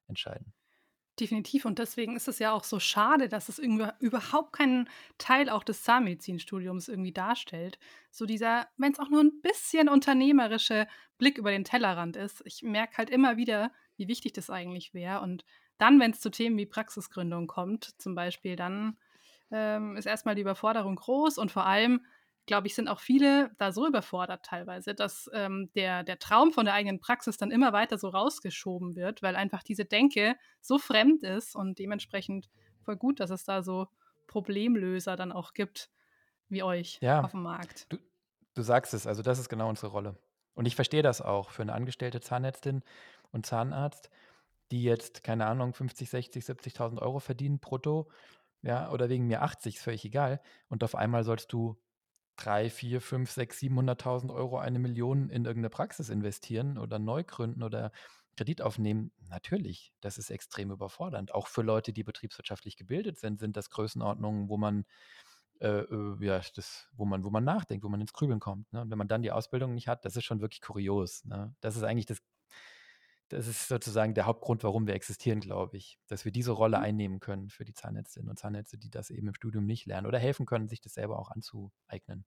entscheiden. 0.07 0.53
Definitiv. 1.19 1.65
Und 1.65 1.79
deswegen 1.79 2.15
ist 2.15 2.27
es 2.27 2.39
ja 2.39 2.53
auch 2.53 2.63
so 2.63 2.79
schade, 2.79 3.27
dass 3.27 3.49
es 3.49 3.59
überhaupt 3.59 4.53
keinen 4.53 4.87
Teil 5.17 5.49
auch 5.49 5.63
des 5.63 5.83
Zahnmedizinstudiums 5.83 6.87
irgendwie 6.87 7.11
darstellt. 7.11 7.77
So 8.09 8.25
dieser, 8.25 8.67
wenn 8.77 8.93
es 8.93 8.99
auch 8.99 9.09
nur 9.09 9.21
ein 9.21 9.41
bisschen 9.41 9.89
unternehmerische 9.89 10.87
Blick 11.17 11.37
über 11.37 11.51
den 11.51 11.65
Tellerrand 11.65 12.15
ist. 12.15 12.41
Ich 12.45 12.61
merke 12.61 12.97
halt 12.97 13.09
immer 13.09 13.35
wieder, 13.35 13.73
wie 13.97 14.07
wichtig 14.07 14.31
das 14.33 14.49
eigentlich 14.49 14.93
wäre. 14.93 15.19
Und 15.21 15.43
dann, 15.77 15.99
wenn 15.99 16.11
es 16.11 16.21
zu 16.21 16.29
Themen 16.29 16.57
wie 16.57 16.65
Praxisgründung 16.65 17.47
kommt, 17.47 17.99
zum 17.99 18.15
Beispiel, 18.15 18.55
dann 18.55 18.97
ähm, 19.51 19.97
ist 19.97 20.05
erstmal 20.05 20.35
die 20.35 20.41
Überforderung 20.41 20.95
groß 20.95 21.37
und 21.37 21.51
vor 21.51 21.65
allem 21.65 22.05
glaube 22.49 22.65
ich, 22.65 22.73
sind 22.73 22.87
auch 22.87 22.99
viele 22.99 23.51
da 23.59 23.71
so 23.71 23.85
überfordert 23.85 24.43
teilweise, 24.43 24.95
dass 24.95 25.29
ähm, 25.33 25.69
der, 25.75 26.03
der 26.03 26.17
Traum 26.17 26.51
von 26.51 26.65
der 26.65 26.73
eigenen 26.73 26.99
Praxis 26.99 27.37
dann 27.37 27.51
immer 27.51 27.73
weiter 27.73 27.99
so 27.99 28.09
rausgeschoben 28.09 28.95
wird, 28.95 29.21
weil 29.21 29.35
einfach 29.35 29.61
diese 29.61 29.85
Denke 29.85 30.35
so 30.59 30.79
fremd 30.79 31.21
ist 31.21 31.55
und 31.55 31.77
dementsprechend 31.77 32.49
voll 32.81 32.97
gut, 32.97 33.19
dass 33.19 33.29
es 33.29 33.43
da 33.43 33.61
so 33.61 33.85
Problemlöser 34.25 35.15
dann 35.15 35.31
auch 35.31 35.53
gibt 35.53 35.91
wie 36.47 36.63
euch 36.63 36.97
ja, 37.01 37.21
auf 37.21 37.31
dem 37.31 37.43
Markt. 37.43 37.85
Du, 37.89 37.99
du 38.55 38.63
sagst 38.63 38.95
es, 38.95 39.05
also 39.05 39.21
das 39.21 39.37
ist 39.37 39.49
genau 39.49 39.69
unsere 39.69 39.91
Rolle. 39.91 40.17
Und 40.55 40.65
ich 40.65 40.75
verstehe 40.75 41.03
das 41.03 41.21
auch 41.21 41.51
für 41.51 41.61
eine 41.61 41.73
angestellte 41.73 42.19
Zahnärztin 42.19 42.81
und 43.31 43.45
Zahnarzt, 43.45 44.09
die 44.71 44.81
jetzt, 44.81 45.21
keine 45.23 45.45
Ahnung, 45.45 45.75
50, 45.75 46.09
60, 46.09 46.43
70.000 46.43 46.99
Euro 46.99 47.19
verdienen 47.19 47.59
brutto, 47.59 48.09
ja, 48.63 48.89
oder 48.89 49.07
wegen 49.07 49.27
mir 49.27 49.43
80, 49.43 49.75
ist 49.75 49.83
völlig 49.83 50.03
egal. 50.03 50.41
Und 50.67 50.83
auf 50.83 50.95
einmal 50.95 51.23
sollst 51.23 51.53
du 51.53 51.77
3, 52.39 52.69
4, 52.69 53.01
5, 53.01 53.29
6, 53.29 53.59
700.000 53.59 54.33
Euro, 54.33 54.57
eine 54.57 54.79
Million 54.79 55.29
in 55.29 55.45
irgendeine 55.45 55.69
Praxis 55.69 56.09
investieren 56.09 56.77
oder 56.77 56.97
neu 56.97 57.23
gründen 57.23 57.63
oder 57.63 57.91
Kredit 58.37 58.61
aufnehmen, 58.61 59.11
natürlich, 59.29 59.91
das 59.99 60.17
ist 60.17 60.29
extrem 60.29 60.71
überfordernd. 60.71 61.33
Auch 61.33 61.47
für 61.47 61.61
Leute, 61.61 61.91
die 61.91 62.05
betriebswirtschaftlich 62.05 62.77
gebildet 62.77 63.19
sind, 63.19 63.41
sind 63.41 63.57
das 63.57 63.69
Größenordnungen, 63.69 64.47
wo 64.47 64.55
man 64.55 64.85
äh, 65.59 65.81
äh, 65.81 66.15
ja, 66.25 66.41
das, 66.55 66.87
wo 66.93 67.03
man, 67.03 67.25
wo 67.25 67.29
man 67.29 67.43
nachdenkt, 67.43 67.83
wo 67.83 67.89
man 67.89 67.99
ins 67.99 68.13
Grübeln 68.13 68.39
kommt. 68.39 68.71
Ne? 68.71 68.81
Und 68.81 68.91
wenn 68.91 68.97
man 68.97 69.09
dann 69.09 69.21
die 69.21 69.33
Ausbildung 69.33 69.73
nicht 69.73 69.89
hat, 69.89 70.05
das 70.05 70.15
ist 70.15 70.23
schon 70.23 70.39
wirklich 70.39 70.61
kurios. 70.61 71.25
Ne? 71.25 71.53
Das 71.59 71.75
ist 71.75 71.83
eigentlich 71.83 72.05
das, 72.05 72.19
das 73.29 73.47
ist 73.47 73.67
sozusagen 73.67 74.13
der 74.13 74.25
Hauptgrund, 74.25 74.63
warum 74.63 74.87
wir 74.87 74.95
existieren, 74.95 75.39
glaube 75.39 75.77
ich. 75.77 75.99
Dass 76.07 76.25
wir 76.25 76.31
diese 76.31 76.51
Rolle 76.51 76.77
mhm. 76.77 76.83
einnehmen 76.83 77.19
können 77.19 77.49
für 77.49 77.65
die 77.65 77.73
Zahnärztinnen 77.73 78.29
und 78.29 78.37
Zahnärzte, 78.37 78.77
die 78.77 78.89
das 78.89 79.09
eben 79.09 79.27
im 79.27 79.35
Studium 79.35 79.65
nicht 79.65 79.85
lernen 79.85 80.07
oder 80.07 80.19
helfen 80.19 80.45
können, 80.45 80.67
sich 80.67 80.81
das 80.81 80.93
selber 80.93 81.19
auch 81.19 81.31
anzueignen. 81.31 82.25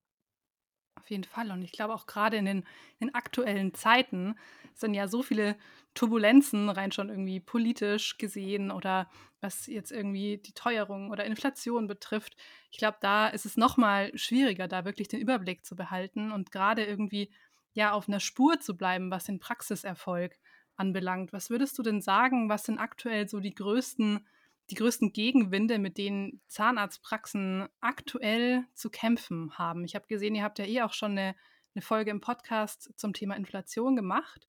Auf 1.01 1.11
jeden 1.11 1.25
Fall. 1.25 1.51
Und 1.51 1.62
ich 1.62 1.73
glaube 1.73 1.95
auch 1.95 2.07
gerade 2.07 2.37
in 2.37 2.45
den, 2.45 2.65
in 3.01 3.15
aktuellen 3.15 3.75
Zeiten 3.75 4.37
sind 4.75 4.95
ja 4.95 5.09
so 5.09 5.23
viele 5.23 5.57
Turbulenzen, 5.95 6.69
rein 6.69 6.93
schon 6.93 7.09
irgendwie 7.09 7.41
politisch 7.41 8.19
gesehen 8.19 8.71
oder 8.71 9.11
was 9.41 9.67
jetzt 9.67 9.91
irgendwie 9.91 10.38
die 10.38 10.53
Teuerung 10.53 11.11
oder 11.11 11.25
Inflation 11.25 11.87
betrifft. 11.88 12.37
Ich 12.71 12.79
glaube, 12.79 12.99
da 13.01 13.29
ist 13.29 13.47
es 13.47 13.57
nochmal 13.57 14.17
schwieriger, 14.17 14.69
da 14.69 14.85
wirklich 14.85 15.09
den 15.09 15.21
Überblick 15.21 15.65
zu 15.65 15.75
behalten 15.75 16.31
und 16.31 16.53
gerade 16.53 16.85
irgendwie 16.85 17.33
ja 17.73 17.93
auf 17.93 18.07
einer 18.07 18.21
Spur 18.21 18.61
zu 18.61 18.77
bleiben, 18.77 19.11
was 19.11 19.25
den 19.25 19.41
Praxiserfolg 19.41 20.38
anbelangt. 20.77 21.33
Was 21.33 21.51
würdest 21.51 21.79
du 21.79 21.83
denn 21.83 22.01
sagen, 22.01 22.49
was 22.49 22.65
sind 22.65 22.79
aktuell 22.79 23.29
so 23.29 23.41
die 23.41 23.55
größten, 23.55 24.27
die 24.71 24.75
größten 24.75 25.13
Gegenwinde, 25.13 25.79
mit 25.79 25.99
denen 25.99 26.41
Zahnarztpraxen 26.49 27.69
aktuell 27.81 28.65
zu 28.75 28.91
kämpfen 28.91 29.57
haben? 29.59 29.85
Ich 29.85 29.95
habe 29.95 30.07
gesehen, 30.07 30.35
ihr 30.35 30.45
habt 30.45 30.59
ja 30.59 30.65
eh 30.65 30.83
auch 30.83 30.93
schon 30.93 31.13
eine, 31.13 31.35
eine 31.75 31.83
Folge 31.83 32.11
im 32.11 32.21
Podcast 32.21 32.93
zum 32.97 33.13
Thema 33.13 33.37
Inflation 33.37 33.97
gemacht. 33.97 34.49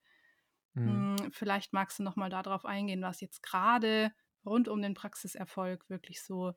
Mhm. 0.74 1.18
Hm, 1.20 1.32
vielleicht 1.32 1.74
magst 1.74 2.00
du 2.00 2.04
noch 2.04 2.16
mal 2.16 2.30
darauf 2.30 2.66
eingehen, 2.66 3.02
was 3.02 3.22
jetzt 3.22 3.44
gerade 3.44 4.12
rund 4.46 4.68
um 4.68 4.82
den 4.82 4.94
Praxiserfolg 4.94 5.90
wirklich 5.90 6.24
so, 6.24 6.54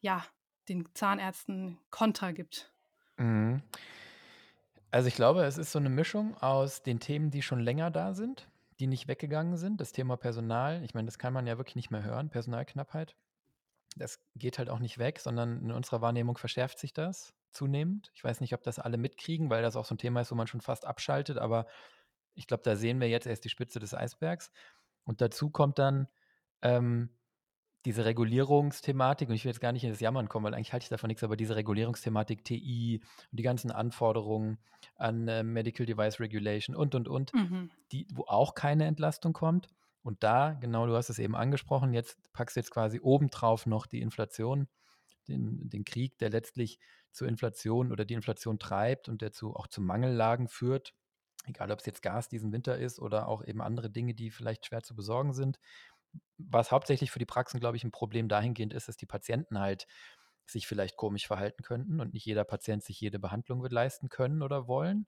ja, 0.00 0.24
den 0.68 0.88
Zahnärzten 0.94 1.78
Kontra 1.90 2.32
gibt. 2.32 2.72
Mhm. 3.16 3.62
Also 4.92 5.08
ich 5.08 5.14
glaube, 5.14 5.44
es 5.44 5.56
ist 5.56 5.72
so 5.72 5.78
eine 5.78 5.90
Mischung 5.90 6.36
aus 6.38 6.82
den 6.82 6.98
Themen, 6.98 7.30
die 7.30 7.42
schon 7.42 7.60
länger 7.60 7.90
da 7.90 8.12
sind 8.12 8.49
die 8.80 8.86
nicht 8.86 9.08
weggegangen 9.08 9.56
sind. 9.56 9.80
Das 9.80 9.92
Thema 9.92 10.16
Personal, 10.16 10.82
ich 10.82 10.94
meine, 10.94 11.06
das 11.06 11.18
kann 11.18 11.32
man 11.32 11.46
ja 11.46 11.58
wirklich 11.58 11.76
nicht 11.76 11.90
mehr 11.90 12.02
hören, 12.02 12.30
Personalknappheit. 12.30 13.14
Das 13.96 14.20
geht 14.34 14.58
halt 14.58 14.70
auch 14.70 14.78
nicht 14.78 14.98
weg, 14.98 15.20
sondern 15.20 15.62
in 15.62 15.70
unserer 15.70 16.00
Wahrnehmung 16.00 16.38
verschärft 16.38 16.78
sich 16.78 16.92
das 16.92 17.34
zunehmend. 17.50 18.10
Ich 18.14 18.24
weiß 18.24 18.40
nicht, 18.40 18.54
ob 18.54 18.62
das 18.62 18.78
alle 18.78 18.96
mitkriegen, 18.96 19.50
weil 19.50 19.62
das 19.62 19.76
auch 19.76 19.84
so 19.84 19.94
ein 19.94 19.98
Thema 19.98 20.20
ist, 20.20 20.30
wo 20.30 20.34
man 20.34 20.46
schon 20.46 20.60
fast 20.60 20.86
abschaltet, 20.86 21.38
aber 21.38 21.66
ich 22.34 22.46
glaube, 22.46 22.62
da 22.62 22.76
sehen 22.76 23.00
wir 23.00 23.08
jetzt 23.08 23.26
erst 23.26 23.44
die 23.44 23.48
Spitze 23.48 23.80
des 23.80 23.92
Eisbergs. 23.92 24.50
Und 25.04 25.20
dazu 25.20 25.50
kommt 25.50 25.78
dann 25.78 26.08
ähm, 26.62 27.10
diese 27.84 28.04
Regulierungsthematik, 28.04 29.28
und 29.28 29.34
ich 29.34 29.44
will 29.44 29.50
jetzt 29.50 29.60
gar 29.60 29.72
nicht 29.72 29.84
in 29.84 29.90
das 29.90 30.00
Jammern 30.00 30.28
kommen, 30.28 30.44
weil 30.44 30.54
eigentlich 30.54 30.72
halte 30.72 30.84
ich 30.84 30.90
davon 30.90 31.08
nichts, 31.08 31.22
aber 31.22 31.36
diese 31.36 31.56
Regulierungsthematik 31.56 32.44
TI 32.44 33.00
und 33.30 33.38
die 33.38 33.42
ganzen 33.42 33.70
Anforderungen 33.70 34.58
an 34.96 35.28
äh, 35.28 35.42
Medical 35.42 35.86
Device 35.86 36.20
Regulation 36.20 36.76
und, 36.76 36.94
und, 36.94 37.08
und, 37.08 37.32
mhm. 37.32 37.70
die, 37.92 38.06
wo 38.12 38.24
auch 38.26 38.54
keine 38.54 38.84
Entlastung 38.84 39.32
kommt. 39.32 39.68
Und 40.02 40.22
da, 40.22 40.52
genau, 40.60 40.86
du 40.86 40.94
hast 40.94 41.10
es 41.10 41.18
eben 41.18 41.34
angesprochen, 41.34 41.92
jetzt 41.92 42.18
packst 42.32 42.56
du 42.56 42.60
jetzt 42.60 42.70
quasi 42.70 43.00
obendrauf 43.00 43.66
noch 43.66 43.86
die 43.86 44.00
Inflation, 44.00 44.68
den, 45.28 45.68
den 45.68 45.84
Krieg, 45.84 46.18
der 46.18 46.30
letztlich 46.30 46.78
zur 47.12 47.28
Inflation 47.28 47.92
oder 47.92 48.04
die 48.04 48.14
Inflation 48.14 48.58
treibt 48.58 49.08
und 49.08 49.22
der 49.22 49.32
zu, 49.32 49.54
auch 49.54 49.66
zu 49.66 49.80
Mangellagen 49.80 50.48
führt, 50.48 50.94
egal 51.46 51.70
ob 51.70 51.80
es 51.80 51.86
jetzt 51.86 52.02
Gas 52.02 52.28
diesen 52.28 52.52
Winter 52.52 52.78
ist 52.78 52.98
oder 52.98 53.28
auch 53.28 53.44
eben 53.44 53.60
andere 53.60 53.90
Dinge, 53.90 54.14
die 54.14 54.30
vielleicht 54.30 54.66
schwer 54.66 54.82
zu 54.82 54.94
besorgen 54.94 55.32
sind 55.32 55.58
was 56.38 56.72
hauptsächlich 56.72 57.10
für 57.10 57.18
die 57.18 57.26
Praxen, 57.26 57.60
glaube 57.60 57.76
ich, 57.76 57.84
ein 57.84 57.90
Problem 57.90 58.28
dahingehend 58.28 58.72
ist, 58.72 58.88
dass 58.88 58.96
die 58.96 59.06
Patienten 59.06 59.58
halt 59.58 59.86
sich 60.46 60.66
vielleicht 60.66 60.96
komisch 60.96 61.26
verhalten 61.26 61.62
könnten 61.62 62.00
und 62.00 62.12
nicht 62.12 62.24
jeder 62.24 62.44
Patient 62.44 62.82
sich 62.82 63.00
jede 63.00 63.18
Behandlung 63.18 63.62
wird 63.62 63.72
leisten 63.72 64.08
können 64.08 64.42
oder 64.42 64.66
wollen. 64.66 65.06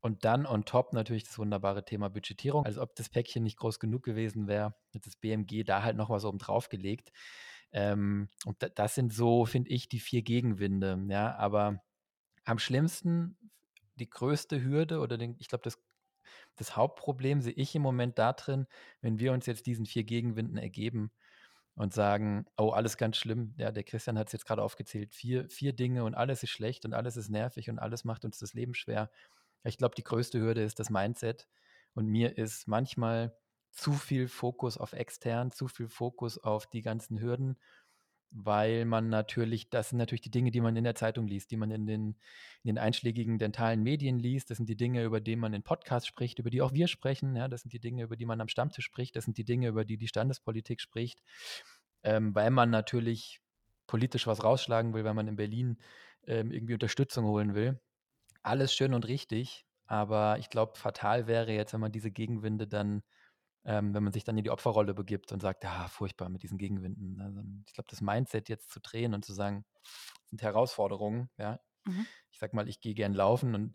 Und 0.00 0.24
dann 0.24 0.46
on 0.46 0.64
top 0.64 0.92
natürlich 0.92 1.24
das 1.24 1.38
wunderbare 1.38 1.84
Thema 1.84 2.10
Budgetierung. 2.10 2.66
Also 2.66 2.82
ob 2.82 2.94
das 2.96 3.08
Päckchen 3.08 3.44
nicht 3.44 3.56
groß 3.56 3.78
genug 3.78 4.02
gewesen 4.02 4.48
wäre, 4.48 4.74
hat 4.94 5.06
das 5.06 5.16
BMG 5.16 5.62
da 5.64 5.82
halt 5.82 5.96
noch 5.96 6.10
was 6.10 6.24
oben 6.24 6.38
drauf 6.38 6.68
gelegt. 6.68 7.12
Ähm, 7.70 8.28
und 8.44 8.56
das 8.74 8.94
sind 8.96 9.12
so, 9.12 9.46
finde 9.46 9.70
ich, 9.70 9.88
die 9.88 10.00
vier 10.00 10.22
Gegenwinde. 10.22 11.00
Ja, 11.08 11.36
aber 11.36 11.82
am 12.44 12.58
schlimmsten, 12.58 13.38
die 13.94 14.10
größte 14.10 14.62
Hürde 14.62 14.98
oder 14.98 15.16
den, 15.18 15.36
ich 15.38 15.48
glaube, 15.48 15.62
das 15.62 15.78
das 16.56 16.76
Hauptproblem 16.76 17.40
sehe 17.40 17.52
ich 17.52 17.74
im 17.74 17.82
Moment 17.82 18.18
darin, 18.18 18.66
wenn 19.00 19.18
wir 19.18 19.32
uns 19.32 19.46
jetzt 19.46 19.66
diesen 19.66 19.86
vier 19.86 20.04
Gegenwinden 20.04 20.58
ergeben 20.58 21.10
und 21.74 21.94
sagen, 21.94 22.46
oh, 22.58 22.70
alles 22.70 22.96
ganz 22.96 23.16
schlimm. 23.16 23.54
Ja, 23.56 23.72
der 23.72 23.84
Christian 23.84 24.18
hat 24.18 24.28
es 24.28 24.32
jetzt 24.32 24.46
gerade 24.46 24.62
aufgezählt. 24.62 25.14
Vier, 25.14 25.48
vier 25.48 25.72
Dinge 25.72 26.04
und 26.04 26.14
alles 26.14 26.42
ist 26.42 26.50
schlecht 26.50 26.84
und 26.84 26.94
alles 26.94 27.16
ist 27.16 27.30
nervig 27.30 27.70
und 27.70 27.78
alles 27.78 28.04
macht 28.04 28.24
uns 28.24 28.38
das 28.38 28.54
Leben 28.54 28.74
schwer. 28.74 29.10
Ich 29.64 29.78
glaube, 29.78 29.94
die 29.94 30.04
größte 30.04 30.40
Hürde 30.40 30.62
ist 30.62 30.78
das 30.78 30.90
Mindset. 30.90 31.48
Und 31.94 32.06
mir 32.06 32.36
ist 32.36 32.68
manchmal 32.68 33.36
zu 33.70 33.92
viel 33.92 34.28
Fokus 34.28 34.76
auf 34.76 34.92
extern, 34.92 35.50
zu 35.50 35.68
viel 35.68 35.88
Fokus 35.88 36.38
auf 36.38 36.66
die 36.66 36.82
ganzen 36.82 37.20
Hürden 37.20 37.58
weil 38.34 38.86
man 38.86 39.10
natürlich, 39.10 39.68
das 39.68 39.90
sind 39.90 39.98
natürlich 39.98 40.22
die 40.22 40.30
Dinge, 40.30 40.50
die 40.50 40.62
man 40.62 40.74
in 40.74 40.84
der 40.84 40.94
Zeitung 40.94 41.26
liest, 41.26 41.50
die 41.50 41.56
man 41.56 41.70
in 41.70 41.86
den, 41.86 42.16
in 42.62 42.68
den 42.68 42.78
einschlägigen 42.78 43.38
dentalen 43.38 43.82
Medien 43.82 44.18
liest. 44.18 44.50
Das 44.50 44.56
sind 44.56 44.68
die 44.68 44.76
Dinge, 44.76 45.04
über 45.04 45.20
die 45.20 45.36
man 45.36 45.52
in 45.52 45.62
Podcasts 45.62 46.08
spricht, 46.08 46.38
über 46.38 46.48
die 46.48 46.62
auch 46.62 46.72
wir 46.72 46.88
sprechen. 46.88 47.36
Ja, 47.36 47.48
das 47.48 47.60
sind 47.60 47.72
die 47.72 47.80
Dinge, 47.80 48.04
über 48.04 48.16
die 48.16 48.24
man 48.24 48.40
am 48.40 48.48
Stammtisch 48.48 48.86
spricht. 48.86 49.16
Das 49.16 49.24
sind 49.24 49.36
die 49.36 49.44
Dinge, 49.44 49.68
über 49.68 49.84
die 49.84 49.98
die 49.98 50.08
Standespolitik 50.08 50.80
spricht, 50.80 51.22
ähm, 52.02 52.34
weil 52.34 52.50
man 52.50 52.70
natürlich 52.70 53.40
politisch 53.86 54.26
was 54.26 54.42
rausschlagen 54.42 54.94
will, 54.94 55.04
weil 55.04 55.14
man 55.14 55.28
in 55.28 55.36
Berlin 55.36 55.78
ähm, 56.26 56.50
irgendwie 56.52 56.74
Unterstützung 56.74 57.26
holen 57.26 57.54
will. 57.54 57.80
Alles 58.42 58.74
schön 58.74 58.94
und 58.94 59.06
richtig, 59.06 59.66
aber 59.86 60.38
ich 60.38 60.48
glaube, 60.48 60.78
fatal 60.78 61.26
wäre 61.26 61.52
jetzt, 61.52 61.74
wenn 61.74 61.80
man 61.80 61.92
diese 61.92 62.10
Gegenwinde 62.10 62.66
dann 62.66 63.02
ähm, 63.64 63.94
wenn 63.94 64.02
man 64.02 64.12
sich 64.12 64.24
dann 64.24 64.36
in 64.36 64.44
die 64.44 64.50
Opferrolle 64.50 64.94
begibt 64.94 65.32
und 65.32 65.40
sagt, 65.40 65.64
ja, 65.64 65.88
furchtbar 65.88 66.28
mit 66.28 66.42
diesen 66.42 66.58
Gegenwinden. 66.58 67.20
Also, 67.20 67.42
ich 67.66 67.74
glaube, 67.74 67.88
das 67.90 68.00
Mindset 68.00 68.48
jetzt 68.48 68.70
zu 68.70 68.80
drehen 68.80 69.14
und 69.14 69.24
zu 69.24 69.32
sagen, 69.32 69.64
das 69.82 70.30
sind 70.30 70.42
Herausforderungen, 70.42 71.30
ja. 71.38 71.60
Mhm. 71.84 72.06
Ich 72.30 72.38
sag 72.38 72.54
mal, 72.54 72.68
ich 72.68 72.80
gehe 72.80 72.94
gern 72.94 73.12
laufen 73.12 73.54
und 73.54 73.74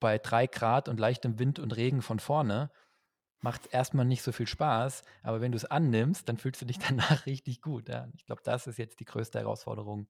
bei 0.00 0.18
drei 0.18 0.46
Grad 0.46 0.88
und 0.88 1.00
leichtem 1.00 1.38
Wind 1.38 1.58
und 1.58 1.76
Regen 1.76 2.02
von 2.02 2.18
vorne 2.18 2.70
macht 3.40 3.66
es 3.66 3.66
erstmal 3.68 4.04
nicht 4.04 4.22
so 4.22 4.32
viel 4.32 4.46
Spaß, 4.46 5.02
aber 5.22 5.40
wenn 5.40 5.52
du 5.52 5.56
es 5.56 5.64
annimmst, 5.64 6.28
dann 6.28 6.36
fühlst 6.36 6.60
du 6.60 6.66
dich 6.66 6.78
danach 6.88 7.26
richtig 7.26 7.62
gut. 7.62 7.88
Ja. 7.88 8.08
Ich 8.14 8.26
glaube, 8.26 8.42
das 8.44 8.66
ist 8.66 8.78
jetzt 8.78 9.00
die 9.00 9.04
größte 9.04 9.38
Herausforderung. 9.38 10.08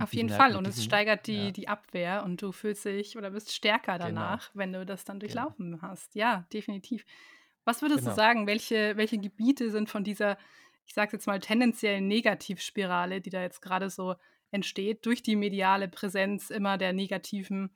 Auf 0.00 0.14
jeden 0.14 0.28
Fall. 0.28 0.54
Und 0.54 0.66
es 0.66 0.84
steigert 0.84 1.26
die, 1.26 1.46
ja. 1.46 1.50
die 1.50 1.66
Abwehr 1.66 2.22
und 2.22 2.40
du 2.40 2.52
fühlst 2.52 2.84
dich 2.84 3.18
oder 3.18 3.30
bist 3.30 3.52
stärker 3.52 3.94
genau. 3.94 4.06
danach, 4.06 4.52
genau. 4.52 4.60
wenn 4.60 4.72
du 4.72 4.86
das 4.86 5.04
dann 5.04 5.18
genau. 5.18 5.32
durchlaufen 5.32 5.72
genau. 5.72 5.82
hast. 5.82 6.14
Ja, 6.14 6.46
definitiv. 6.52 7.04
Was 7.68 7.82
würdest 7.82 8.00
genau. 8.00 8.12
du 8.12 8.16
sagen, 8.16 8.46
welche, 8.46 8.96
welche 8.96 9.18
Gebiete 9.18 9.70
sind 9.70 9.90
von 9.90 10.02
dieser, 10.02 10.38
ich 10.86 10.94
sage 10.94 11.10
jetzt 11.12 11.26
mal, 11.26 11.38
tendenziellen 11.38 12.08
Negativspirale, 12.08 13.20
die 13.20 13.28
da 13.28 13.42
jetzt 13.42 13.60
gerade 13.60 13.90
so 13.90 14.14
entsteht, 14.50 15.04
durch 15.04 15.22
die 15.22 15.36
mediale 15.36 15.86
Präsenz 15.86 16.48
immer 16.48 16.78
der 16.78 16.94
negativen 16.94 17.70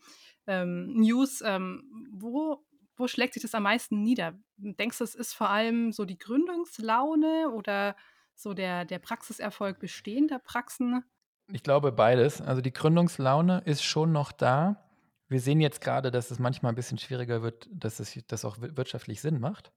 ähm, 0.47 0.95
News, 0.95 1.43
ähm, 1.45 2.09
wo, 2.11 2.65
wo 2.97 3.07
schlägt 3.07 3.35
sich 3.35 3.43
das 3.43 3.55
am 3.55 3.65
meisten 3.65 4.03
nieder? 4.03 4.33
Denkst 4.57 4.97
du, 4.97 5.05
es 5.05 5.15
ist 5.15 5.35
vor 5.35 5.51
allem 5.51 5.93
so 5.93 6.07
die 6.07 6.17
Gründungslaune 6.17 7.51
oder 7.51 7.95
so 8.35 8.55
der, 8.55 8.87
der 8.87 8.99
Praxiserfolg 8.99 9.79
bestehender 9.79 10.39
Praxen? 10.39 11.05
Ich 11.53 11.63
glaube 11.63 11.93
beides. 11.93 12.41
Also 12.41 12.63
die 12.63 12.73
Gründungslaune 12.73 13.61
ist 13.67 13.83
schon 13.83 14.11
noch 14.11 14.33
da. 14.33 14.89
Wir 15.29 15.41
sehen 15.41 15.61
jetzt 15.61 15.83
gerade, 15.83 16.11
dass 16.11 16.31
es 16.31 16.39
manchmal 16.39 16.73
ein 16.73 16.77
bisschen 16.77 16.97
schwieriger 16.97 17.43
wird, 17.43 17.69
dass 17.71 18.01
es 18.01 18.19
das 18.27 18.47
auch 18.47 18.57
wirtschaftlich 18.59 19.21
Sinn 19.21 19.39
macht 19.39 19.71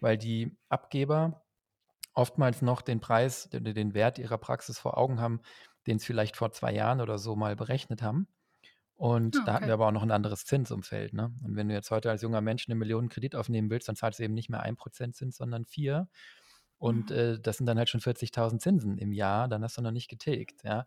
weil 0.00 0.18
die 0.18 0.56
Abgeber 0.68 1.44
oftmals 2.14 2.62
noch 2.62 2.82
den 2.82 3.00
Preis, 3.00 3.48
den, 3.50 3.64
den 3.64 3.94
Wert 3.94 4.18
ihrer 4.18 4.38
Praxis 4.38 4.78
vor 4.78 4.98
Augen 4.98 5.20
haben, 5.20 5.40
den 5.86 5.98
es 5.98 6.04
vielleicht 6.04 6.36
vor 6.36 6.50
zwei 6.52 6.72
Jahren 6.72 7.00
oder 7.00 7.18
so 7.18 7.36
mal 7.36 7.56
berechnet 7.56 8.02
haben. 8.02 8.28
Und 8.96 9.36
okay. 9.36 9.42
Ah, 9.42 9.46
da 9.46 9.52
hatten 9.54 9.66
wir 9.66 9.74
aber 9.74 9.86
auch 9.86 9.92
noch 9.92 10.02
ein 10.02 10.10
anderes 10.10 10.44
Zinsumfeld. 10.44 11.12
Ne? 11.12 11.32
Und 11.44 11.54
wenn 11.54 11.68
du 11.68 11.74
jetzt 11.74 11.92
heute 11.92 12.10
als 12.10 12.22
junger 12.22 12.40
Mensch 12.40 12.68
eine 12.68 12.74
Million 12.74 13.08
Kredit 13.08 13.36
aufnehmen 13.36 13.70
willst, 13.70 13.88
dann 13.88 13.94
zahlst 13.94 14.18
du 14.18 14.24
eben 14.24 14.34
nicht 14.34 14.50
mehr 14.50 14.64
1% 14.64 15.12
Zins, 15.12 15.36
sondern 15.36 15.64
4. 15.64 16.08
Und 16.78 17.10
mhm. 17.10 17.16
äh, 17.16 17.38
das 17.38 17.58
sind 17.58 17.66
dann 17.66 17.78
halt 17.78 17.88
schon 17.88 18.00
40.000 18.00 18.58
Zinsen 18.58 18.98
im 18.98 19.12
Jahr, 19.12 19.46
dann 19.46 19.62
hast 19.62 19.78
du 19.78 19.82
noch 19.82 19.92
nicht 19.92 20.08
getilgt. 20.08 20.64
Ja? 20.64 20.84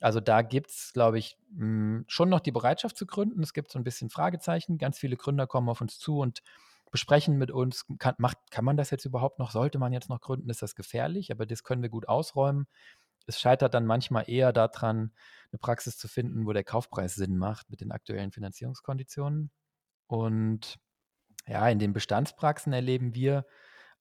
Also 0.00 0.20
da 0.20 0.42
gibt 0.42 0.70
es, 0.70 0.92
glaube 0.92 1.18
ich, 1.18 1.38
mh, 1.52 1.60
hm, 1.60 2.04
schon 2.08 2.28
noch 2.28 2.40
die 2.40 2.52
Bereitschaft 2.52 2.96
zu 2.96 3.06
gründen. 3.06 3.42
Es 3.42 3.54
gibt 3.54 3.70
so 3.70 3.78
ein 3.78 3.84
bisschen 3.84 4.10
Fragezeichen. 4.10 4.76
Ganz 4.76 4.98
viele 4.98 5.16
Gründer 5.16 5.46
kommen 5.46 5.70
auf 5.70 5.80
uns 5.80 5.98
zu 5.98 6.18
und 6.18 6.42
besprechen 6.90 7.36
mit 7.36 7.50
uns, 7.50 7.86
kann, 7.98 8.14
macht, 8.18 8.38
kann 8.50 8.64
man 8.64 8.76
das 8.76 8.90
jetzt 8.90 9.04
überhaupt 9.04 9.38
noch, 9.38 9.50
sollte 9.50 9.78
man 9.78 9.92
jetzt 9.92 10.08
noch 10.08 10.20
gründen, 10.20 10.50
ist 10.50 10.62
das 10.62 10.74
gefährlich, 10.74 11.30
aber 11.30 11.46
das 11.46 11.64
können 11.64 11.82
wir 11.82 11.88
gut 11.88 12.08
ausräumen. 12.08 12.66
Es 13.26 13.40
scheitert 13.40 13.74
dann 13.74 13.86
manchmal 13.86 14.28
eher 14.28 14.52
daran, 14.52 15.12
eine 15.50 15.58
Praxis 15.58 15.98
zu 15.98 16.08
finden, 16.08 16.46
wo 16.46 16.52
der 16.52 16.64
Kaufpreis 16.64 17.14
Sinn 17.14 17.36
macht 17.38 17.70
mit 17.70 17.80
den 17.80 17.90
aktuellen 17.90 18.30
Finanzierungskonditionen. 18.30 19.50
Und 20.06 20.78
ja, 21.46 21.68
in 21.68 21.78
den 21.78 21.92
Bestandspraxen 21.92 22.72
erleben 22.72 23.14
wir 23.14 23.46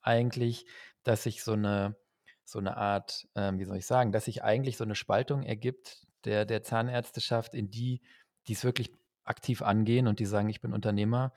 eigentlich, 0.01 0.65
dass 1.03 1.23
sich 1.23 1.43
so 1.43 1.53
eine, 1.53 1.95
so 2.43 2.59
eine 2.59 2.77
Art, 2.77 3.27
äh, 3.33 3.51
wie 3.55 3.65
soll 3.65 3.77
ich 3.77 3.87
sagen, 3.87 4.11
dass 4.11 4.25
sich 4.25 4.43
eigentlich 4.43 4.77
so 4.77 4.83
eine 4.83 4.95
Spaltung 4.95 5.43
ergibt 5.43 6.05
der, 6.25 6.45
der 6.45 6.63
Zahnärzteschaft 6.63 7.55
in 7.55 7.71
die, 7.71 8.01
die 8.47 8.53
es 8.53 8.63
wirklich 8.63 8.91
aktiv 9.23 9.61
angehen 9.61 10.07
und 10.07 10.19
die 10.19 10.25
sagen, 10.25 10.49
ich 10.49 10.61
bin 10.61 10.73
Unternehmer 10.73 11.33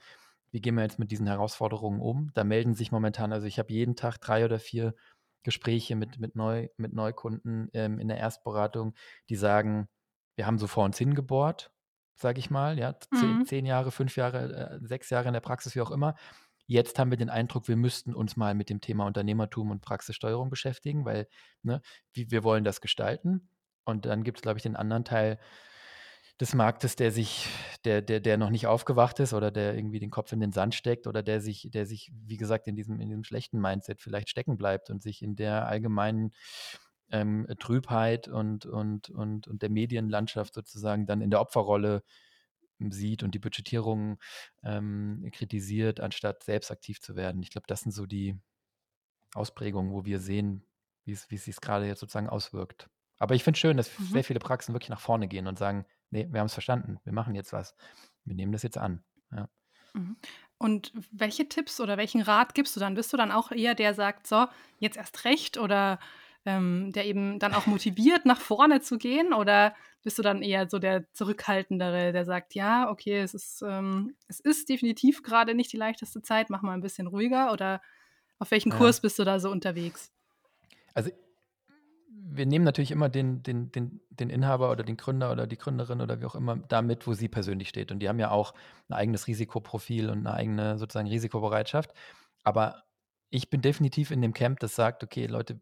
wie 0.51 0.61
gehen 0.61 0.75
wir 0.75 0.83
jetzt 0.83 0.99
mit 0.99 1.11
diesen 1.11 1.27
Herausforderungen 1.27 2.01
um? 2.01 2.31
Da 2.33 2.43
melden 2.43 2.73
sich 2.73 2.91
momentan, 2.91 3.33
also 3.33 3.47
ich 3.47 3.59
habe 3.59 3.71
jeden 3.71 3.95
Tag 3.95 4.17
drei 4.17 4.45
oder 4.45 4.59
vier 4.59 4.95
Gespräche 5.43 5.95
mit, 5.95 6.19
mit, 6.19 6.35
Neu, 6.35 6.67
mit 6.77 6.93
Neukunden 6.93 7.69
ähm, 7.73 7.99
in 7.99 8.07
der 8.07 8.17
Erstberatung, 8.17 8.93
die 9.29 9.35
sagen, 9.35 9.87
wir 10.35 10.45
haben 10.45 10.57
so 10.57 10.67
vor 10.67 10.85
uns 10.85 10.97
hingebohrt, 10.97 11.71
sage 12.15 12.39
ich 12.39 12.49
mal, 12.49 12.77
ja, 12.77 12.95
zehn, 13.13 13.39
mhm. 13.39 13.45
zehn, 13.45 13.65
Jahre, 13.65 13.91
fünf 13.91 14.15
Jahre, 14.17 14.79
äh, 14.81 14.85
sechs 14.85 15.09
Jahre 15.09 15.27
in 15.27 15.33
der 15.33 15.39
Praxis, 15.39 15.75
wie 15.75 15.81
auch 15.81 15.91
immer. 15.91 16.15
Jetzt 16.65 16.99
haben 16.99 17.09
wir 17.09 17.17
den 17.17 17.29
Eindruck, 17.29 17.67
wir 17.67 17.77
müssten 17.77 18.13
uns 18.13 18.37
mal 18.37 18.53
mit 18.53 18.69
dem 18.69 18.81
Thema 18.81 19.05
Unternehmertum 19.05 19.71
und 19.71 19.81
Praxissteuerung 19.81 20.49
beschäftigen, 20.49 21.05
weil 21.05 21.27
ne, 21.63 21.81
wie, 22.13 22.29
wir 22.29 22.43
wollen 22.43 22.63
das 22.63 22.81
gestalten. 22.81 23.49
Und 23.85 24.05
dann 24.05 24.23
gibt 24.23 24.37
es, 24.37 24.41
glaube 24.43 24.59
ich, 24.59 24.63
den 24.63 24.75
anderen 24.75 25.03
Teil, 25.03 25.39
des 26.39 26.53
Marktes, 26.53 26.95
der 26.95 27.11
sich, 27.11 27.49
der, 27.83 28.01
der, 28.01 28.21
der 28.21 28.37
noch 28.37 28.49
nicht 28.49 28.67
aufgewacht 28.67 29.19
ist 29.19 29.33
oder 29.33 29.51
der 29.51 29.75
irgendwie 29.75 29.99
den 29.99 30.09
Kopf 30.09 30.31
in 30.31 30.39
den 30.39 30.53
Sand 30.53 30.73
steckt 30.73 31.05
oder 31.05 31.21
der 31.21 31.41
sich, 31.41 31.69
der 31.71 31.85
sich, 31.85 32.11
wie 32.13 32.37
gesagt, 32.37 32.67
in 32.67 32.75
diesem, 32.75 33.01
in 33.01 33.09
diesem 33.09 33.25
schlechten 33.25 33.59
Mindset 33.59 34.01
vielleicht 34.01 34.29
stecken 34.29 34.57
bleibt 34.57 34.89
und 34.89 35.03
sich 35.03 35.21
in 35.21 35.35
der 35.35 35.67
allgemeinen 35.67 36.33
ähm, 37.11 37.45
Trübheit 37.59 38.27
und, 38.27 38.65
und, 38.65 39.09
und, 39.09 39.47
und 39.47 39.61
der 39.61 39.69
Medienlandschaft 39.69 40.53
sozusagen 40.53 41.05
dann 41.05 41.21
in 41.21 41.29
der 41.29 41.41
Opferrolle 41.41 42.03
sieht 42.79 43.23
und 43.23 43.35
die 43.35 43.39
Budgetierung 43.39 44.17
ähm, 44.63 45.29
kritisiert, 45.33 45.99
anstatt 45.99 46.43
selbst 46.43 46.71
aktiv 46.71 47.01
zu 47.01 47.17
werden. 47.17 47.41
Ich 47.41 47.49
glaube, 47.49 47.67
das 47.67 47.81
sind 47.81 47.91
so 47.91 48.05
die 48.05 48.39
Ausprägungen, 49.33 49.91
wo 49.91 50.05
wir 50.05 50.19
sehen, 50.19 50.63
wie 51.03 51.11
es, 51.11 51.27
es 51.29 51.45
sich 51.45 51.59
gerade 51.59 51.85
jetzt 51.85 51.99
sozusagen 51.99 52.29
auswirkt. 52.29 52.89
Aber 53.17 53.35
ich 53.35 53.43
finde 53.43 53.59
schön, 53.59 53.75
dass 53.75 53.99
mhm. 53.99 54.05
sehr 54.05 54.23
viele 54.23 54.39
Praxen 54.39 54.73
wirklich 54.73 54.89
nach 54.89 55.01
vorne 55.01 55.27
gehen 55.27 55.47
und 55.47 55.59
sagen, 55.59 55.85
nee, 56.11 56.27
wir 56.29 56.39
haben 56.39 56.47
es 56.47 56.53
verstanden, 56.53 56.99
wir 57.03 57.13
machen 57.13 57.35
jetzt 57.35 57.53
was. 57.53 57.75
Wir 58.25 58.35
nehmen 58.35 58.51
das 58.51 58.63
jetzt 58.63 58.77
an. 58.77 59.03
Ja. 59.31 59.49
Mhm. 59.93 60.17
Und 60.57 60.91
welche 61.11 61.47
Tipps 61.47 61.79
oder 61.79 61.97
welchen 61.97 62.21
Rat 62.21 62.53
gibst 62.53 62.75
du 62.75 62.79
dann? 62.79 62.95
Bist 62.95 63.13
du 63.13 63.17
dann 63.17 63.31
auch 63.31 63.51
eher 63.51 63.75
der 63.75 63.93
sagt, 63.93 64.27
so, 64.27 64.45
jetzt 64.77 64.97
erst 64.97 65.23
recht 65.23 65.57
oder 65.57 65.99
ähm, 66.45 66.91
der 66.91 67.05
eben 67.05 67.39
dann 67.39 67.53
auch 67.53 67.65
motiviert, 67.65 68.25
nach 68.25 68.41
vorne 68.41 68.81
zu 68.81 68.97
gehen? 68.97 69.33
Oder 69.33 69.73
bist 70.03 70.17
du 70.17 70.21
dann 70.21 70.41
eher 70.41 70.69
so 70.69 70.79
der 70.79 71.11
Zurückhaltendere, 71.13 72.11
der 72.11 72.25
sagt, 72.25 72.55
ja, 72.55 72.89
okay, 72.89 73.19
es 73.19 73.33
ist, 73.33 73.61
ähm, 73.61 74.15
es 74.27 74.39
ist 74.39 74.69
definitiv 74.69 75.23
gerade 75.23 75.55
nicht 75.55 75.71
die 75.71 75.77
leichteste 75.77 76.21
Zeit, 76.21 76.49
mach 76.49 76.61
mal 76.61 76.73
ein 76.73 76.81
bisschen 76.81 77.07
ruhiger? 77.07 77.53
Oder 77.53 77.81
auf 78.37 78.51
welchem 78.51 78.71
ja. 78.71 78.77
Kurs 78.77 79.01
bist 79.01 79.17
du 79.19 79.23
da 79.23 79.39
so 79.39 79.49
unterwegs? 79.49 80.11
Also 80.93 81.11
wir 82.11 82.45
nehmen 82.45 82.65
natürlich 82.65 82.91
immer 82.91 83.09
den, 83.09 83.43
den, 83.43 83.71
den, 83.71 84.01
den 84.09 84.29
Inhaber 84.29 84.71
oder 84.71 84.83
den 84.83 84.97
Gründer 84.97 85.31
oder 85.31 85.47
die 85.47 85.57
Gründerin 85.57 86.01
oder 86.01 86.21
wie 86.21 86.25
auch 86.25 86.35
immer 86.35 86.57
damit, 86.57 87.07
wo 87.07 87.13
sie 87.13 87.27
persönlich 87.27 87.69
steht. 87.69 87.91
Und 87.91 87.99
die 87.99 88.09
haben 88.09 88.19
ja 88.19 88.31
auch 88.31 88.53
ein 88.87 88.93
eigenes 88.93 89.27
Risikoprofil 89.27 90.09
und 90.09 90.19
eine 90.19 90.33
eigene 90.33 90.77
sozusagen 90.77 91.07
Risikobereitschaft. 91.07 91.93
Aber 92.43 92.83
ich 93.29 93.49
bin 93.49 93.61
definitiv 93.61 94.11
in 94.11 94.21
dem 94.21 94.33
Camp, 94.33 94.59
das 94.59 94.75
sagt, 94.75 95.03
okay, 95.03 95.25
Leute, 95.27 95.59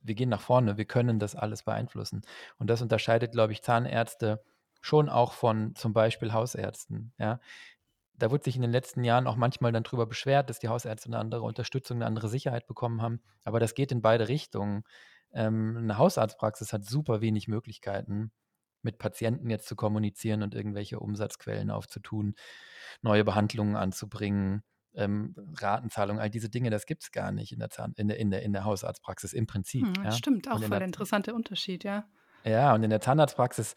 wir 0.00 0.14
gehen 0.14 0.28
nach 0.28 0.40
vorne, 0.40 0.76
wir 0.76 0.84
können 0.84 1.18
das 1.18 1.34
alles 1.34 1.62
beeinflussen. 1.62 2.22
Und 2.58 2.68
das 2.68 2.82
unterscheidet, 2.82 3.32
glaube 3.32 3.52
ich, 3.52 3.62
Zahnärzte 3.62 4.42
schon 4.80 5.08
auch 5.08 5.32
von 5.32 5.74
zum 5.74 5.92
Beispiel 5.92 6.32
Hausärzten. 6.32 7.12
Ja? 7.18 7.40
Da 8.16 8.30
wurde 8.30 8.44
sich 8.44 8.56
in 8.56 8.62
den 8.62 8.70
letzten 8.70 9.02
Jahren 9.02 9.26
auch 9.26 9.36
manchmal 9.36 9.72
dann 9.72 9.82
darüber 9.82 10.06
beschwert, 10.06 10.50
dass 10.50 10.58
die 10.58 10.68
Hausärzte 10.68 11.08
eine 11.08 11.18
andere 11.18 11.42
Unterstützung, 11.42 11.96
eine 11.96 12.06
andere 12.06 12.28
Sicherheit 12.28 12.66
bekommen 12.66 13.00
haben. 13.00 13.20
Aber 13.44 13.60
das 13.60 13.74
geht 13.74 13.92
in 13.92 14.02
beide 14.02 14.28
Richtungen. 14.28 14.84
Ähm, 15.34 15.76
eine 15.76 15.98
Hausarztpraxis 15.98 16.72
hat 16.72 16.84
super 16.84 17.20
wenig 17.20 17.48
Möglichkeiten, 17.48 18.32
mit 18.82 18.98
Patienten 18.98 19.50
jetzt 19.50 19.66
zu 19.66 19.76
kommunizieren 19.76 20.42
und 20.42 20.54
irgendwelche 20.54 21.00
Umsatzquellen 21.00 21.70
aufzutun, 21.70 22.34
neue 23.02 23.24
Behandlungen 23.24 23.76
anzubringen, 23.76 24.62
ähm, 24.94 25.34
Ratenzahlung, 25.58 26.20
all 26.20 26.30
diese 26.30 26.48
Dinge, 26.48 26.70
das 26.70 26.86
gibt 26.86 27.02
es 27.02 27.10
gar 27.10 27.32
nicht 27.32 27.52
in 27.52 27.58
der, 27.58 27.70
Zahn, 27.70 27.94
in, 27.96 28.08
der, 28.08 28.18
in, 28.18 28.30
der, 28.30 28.42
in 28.42 28.52
der 28.52 28.64
Hausarztpraxis 28.64 29.32
im 29.32 29.46
Prinzip. 29.46 29.84
Hm, 29.84 30.04
ja. 30.04 30.12
Stimmt, 30.12 30.48
auch 30.48 30.60
voll 30.60 30.68
der 30.68 30.82
interessante 30.82 31.34
Unterschied, 31.34 31.82
ja. 31.82 32.06
Ja, 32.44 32.74
und 32.74 32.82
in 32.82 32.90
der 32.90 33.00
Zahnarztpraxis 33.00 33.74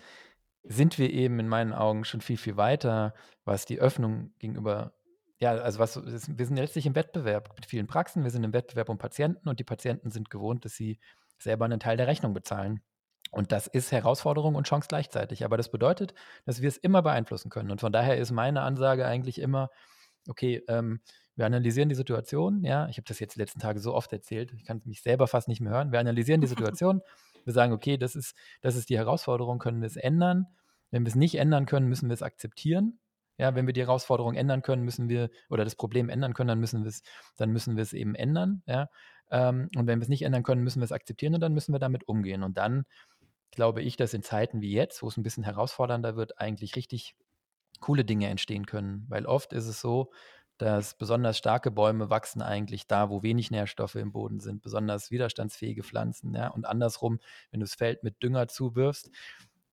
sind 0.63 0.97
wir 0.99 1.09
eben 1.09 1.39
in 1.39 1.47
meinen 1.47 1.73
Augen 1.73 2.03
schon 2.03 2.21
viel, 2.21 2.37
viel 2.37 2.57
weiter, 2.57 3.13
was 3.45 3.65
die 3.65 3.79
Öffnung 3.79 4.33
gegenüber, 4.39 4.93
ja, 5.39 5.51
also 5.51 5.79
was, 5.79 6.05
wir 6.05 6.45
sind 6.45 6.57
letztlich 6.57 6.85
im 6.85 6.95
Wettbewerb 6.95 7.53
mit 7.55 7.65
vielen 7.65 7.87
Praxen, 7.87 8.23
wir 8.23 8.31
sind 8.31 8.43
im 8.43 8.53
Wettbewerb 8.53 8.89
um 8.89 8.97
Patienten 8.97 9.47
und 9.49 9.59
die 9.59 9.63
Patienten 9.63 10.11
sind 10.11 10.29
gewohnt, 10.29 10.65
dass 10.65 10.75
sie 10.75 10.99
selber 11.39 11.65
einen 11.65 11.79
Teil 11.79 11.97
der 11.97 12.07
Rechnung 12.07 12.33
bezahlen. 12.33 12.81
Und 13.31 13.51
das 13.51 13.67
ist 13.67 13.91
Herausforderung 13.91 14.55
und 14.55 14.67
Chance 14.67 14.87
gleichzeitig. 14.87 15.43
Aber 15.43 15.57
das 15.57 15.69
bedeutet, 15.69 16.13
dass 16.45 16.61
wir 16.61 16.69
es 16.69 16.77
immer 16.77 17.01
beeinflussen 17.01 17.49
können. 17.49 17.71
Und 17.71 17.81
von 17.81 17.91
daher 17.91 18.17
ist 18.17 18.31
meine 18.31 18.61
Ansage 18.61 19.05
eigentlich 19.05 19.39
immer, 19.39 19.69
okay, 20.27 20.63
ähm, 20.67 21.01
wir 21.35 21.45
analysieren 21.45 21.89
die 21.89 21.95
Situation, 21.95 22.63
ja, 22.63 22.87
ich 22.89 22.97
habe 22.97 23.07
das 23.07 23.19
jetzt 23.19 23.35
die 23.35 23.39
letzten 23.39 23.59
Tage 23.59 23.79
so 23.79 23.93
oft 23.93 24.11
erzählt, 24.11 24.51
ich 24.53 24.65
kann 24.65 24.81
mich 24.85 25.01
selber 25.01 25.27
fast 25.27 25.47
nicht 25.47 25.61
mehr 25.61 25.71
hören. 25.71 25.91
Wir 25.91 25.99
analysieren 25.99 26.41
die 26.41 26.47
Situation 26.67 27.01
Wir 27.45 27.53
sagen, 27.53 27.73
okay, 27.73 27.97
das 27.97 28.15
ist, 28.15 28.35
das 28.61 28.75
ist 28.75 28.89
die 28.89 28.97
Herausforderung, 28.97 29.59
können 29.59 29.81
wir 29.81 29.87
es 29.87 29.97
ändern? 29.97 30.47
Wenn 30.89 31.03
wir 31.03 31.09
es 31.09 31.15
nicht 31.15 31.35
ändern 31.35 31.65
können, 31.65 31.87
müssen 31.87 32.09
wir 32.09 32.13
es 32.13 32.23
akzeptieren. 32.23 32.99
Ja, 33.37 33.53
wenn 33.53 33.67
wir 33.67 33.73
die 33.73 33.81
Herausforderung 33.81 34.33
ändern 34.33 34.63
können, 34.63 34.83
müssen 34.83 35.09
wir, 35.09 35.29
oder 35.49 35.63
das 35.63 35.75
Problem 35.75 36.09
ändern 36.09 36.33
können, 36.33 36.47
dann 36.47 36.59
müssen 36.59 36.83
wir 36.83 36.89
es, 36.89 37.03
dann 37.35 37.51
müssen 37.51 37.75
wir 37.75 37.83
es 37.83 37.93
eben 37.93 38.15
ändern. 38.15 38.63
Ja? 38.65 38.89
Ähm, 39.31 39.69
und 39.75 39.87
wenn 39.87 39.99
wir 39.99 40.03
es 40.03 40.09
nicht 40.09 40.23
ändern 40.23 40.43
können, 40.43 40.63
müssen 40.63 40.79
wir 40.81 40.85
es 40.85 40.91
akzeptieren 40.91 41.35
und 41.35 41.41
dann 41.41 41.53
müssen 41.53 41.73
wir 41.73 41.79
damit 41.79 42.07
umgehen. 42.07 42.43
Und 42.43 42.57
dann 42.57 42.85
glaube 43.51 43.81
ich, 43.81 43.97
dass 43.97 44.13
in 44.13 44.23
Zeiten 44.23 44.61
wie 44.61 44.71
jetzt, 44.71 45.01
wo 45.01 45.07
es 45.07 45.17
ein 45.17 45.23
bisschen 45.23 45.43
herausfordernder 45.43 46.15
wird, 46.15 46.39
eigentlich 46.39 46.75
richtig 46.75 47.15
coole 47.79 48.05
Dinge 48.05 48.27
entstehen 48.27 48.65
können. 48.65 49.05
Weil 49.09 49.25
oft 49.25 49.53
ist 49.53 49.67
es 49.67 49.81
so, 49.81 50.11
dass 50.57 50.95
besonders 50.95 51.37
starke 51.37 51.69
Bäume 51.69 52.09
wachsen 52.09 52.41
eigentlich 52.41 52.87
da, 52.87 53.09
wo 53.09 53.21
wenig 53.21 53.51
Nährstoffe 53.51 53.95
im 53.95 54.11
Boden 54.11 54.39
sind, 54.39 54.63
besonders 54.63 55.11
widerstandsfähige 55.11 55.83
Pflanzen. 55.83 56.33
Ja? 56.33 56.47
Und 56.47 56.65
andersrum, 56.65 57.19
wenn 57.51 57.59
du 57.59 57.65
das 57.65 57.75
Feld 57.75 58.03
mit 58.03 58.21
Dünger 58.23 58.47
zuwirfst, 58.47 59.11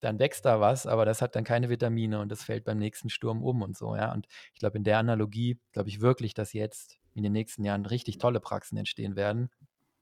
dann 0.01 0.19
wächst 0.19 0.45
da 0.45 0.61
was, 0.61 0.87
aber 0.87 1.07
das 1.07 1.23
hat 1.23 1.35
dann 1.35 1.45
keine 1.45 1.71
Vitamine 1.71 2.21
und 2.21 2.31
das 2.31 2.43
fällt 2.43 2.65
beim 2.65 2.79
nächsten 2.79 3.09
Sturm 3.09 3.43
um 3.43 3.63
und 3.63 3.75
so, 3.75 3.97
ja. 3.97 4.13
Und 4.13 4.27
ich 4.53 4.61
glaube, 4.61 4.77
in 4.77 4.85
der 4.85 4.99
Analogie 4.99 5.59
glaube 5.73 5.89
ich 5.89 6.03
wirklich, 6.03 6.35
dass 6.35 6.53
jetzt 6.53 6.99
in 7.15 7.23
den 7.23 7.33
nächsten 7.33 7.65
Jahren 7.65 7.87
richtig 7.87 8.19
tolle 8.19 8.41
Praxen 8.41 8.77
entstehen 8.77 9.17
werden. 9.17 9.51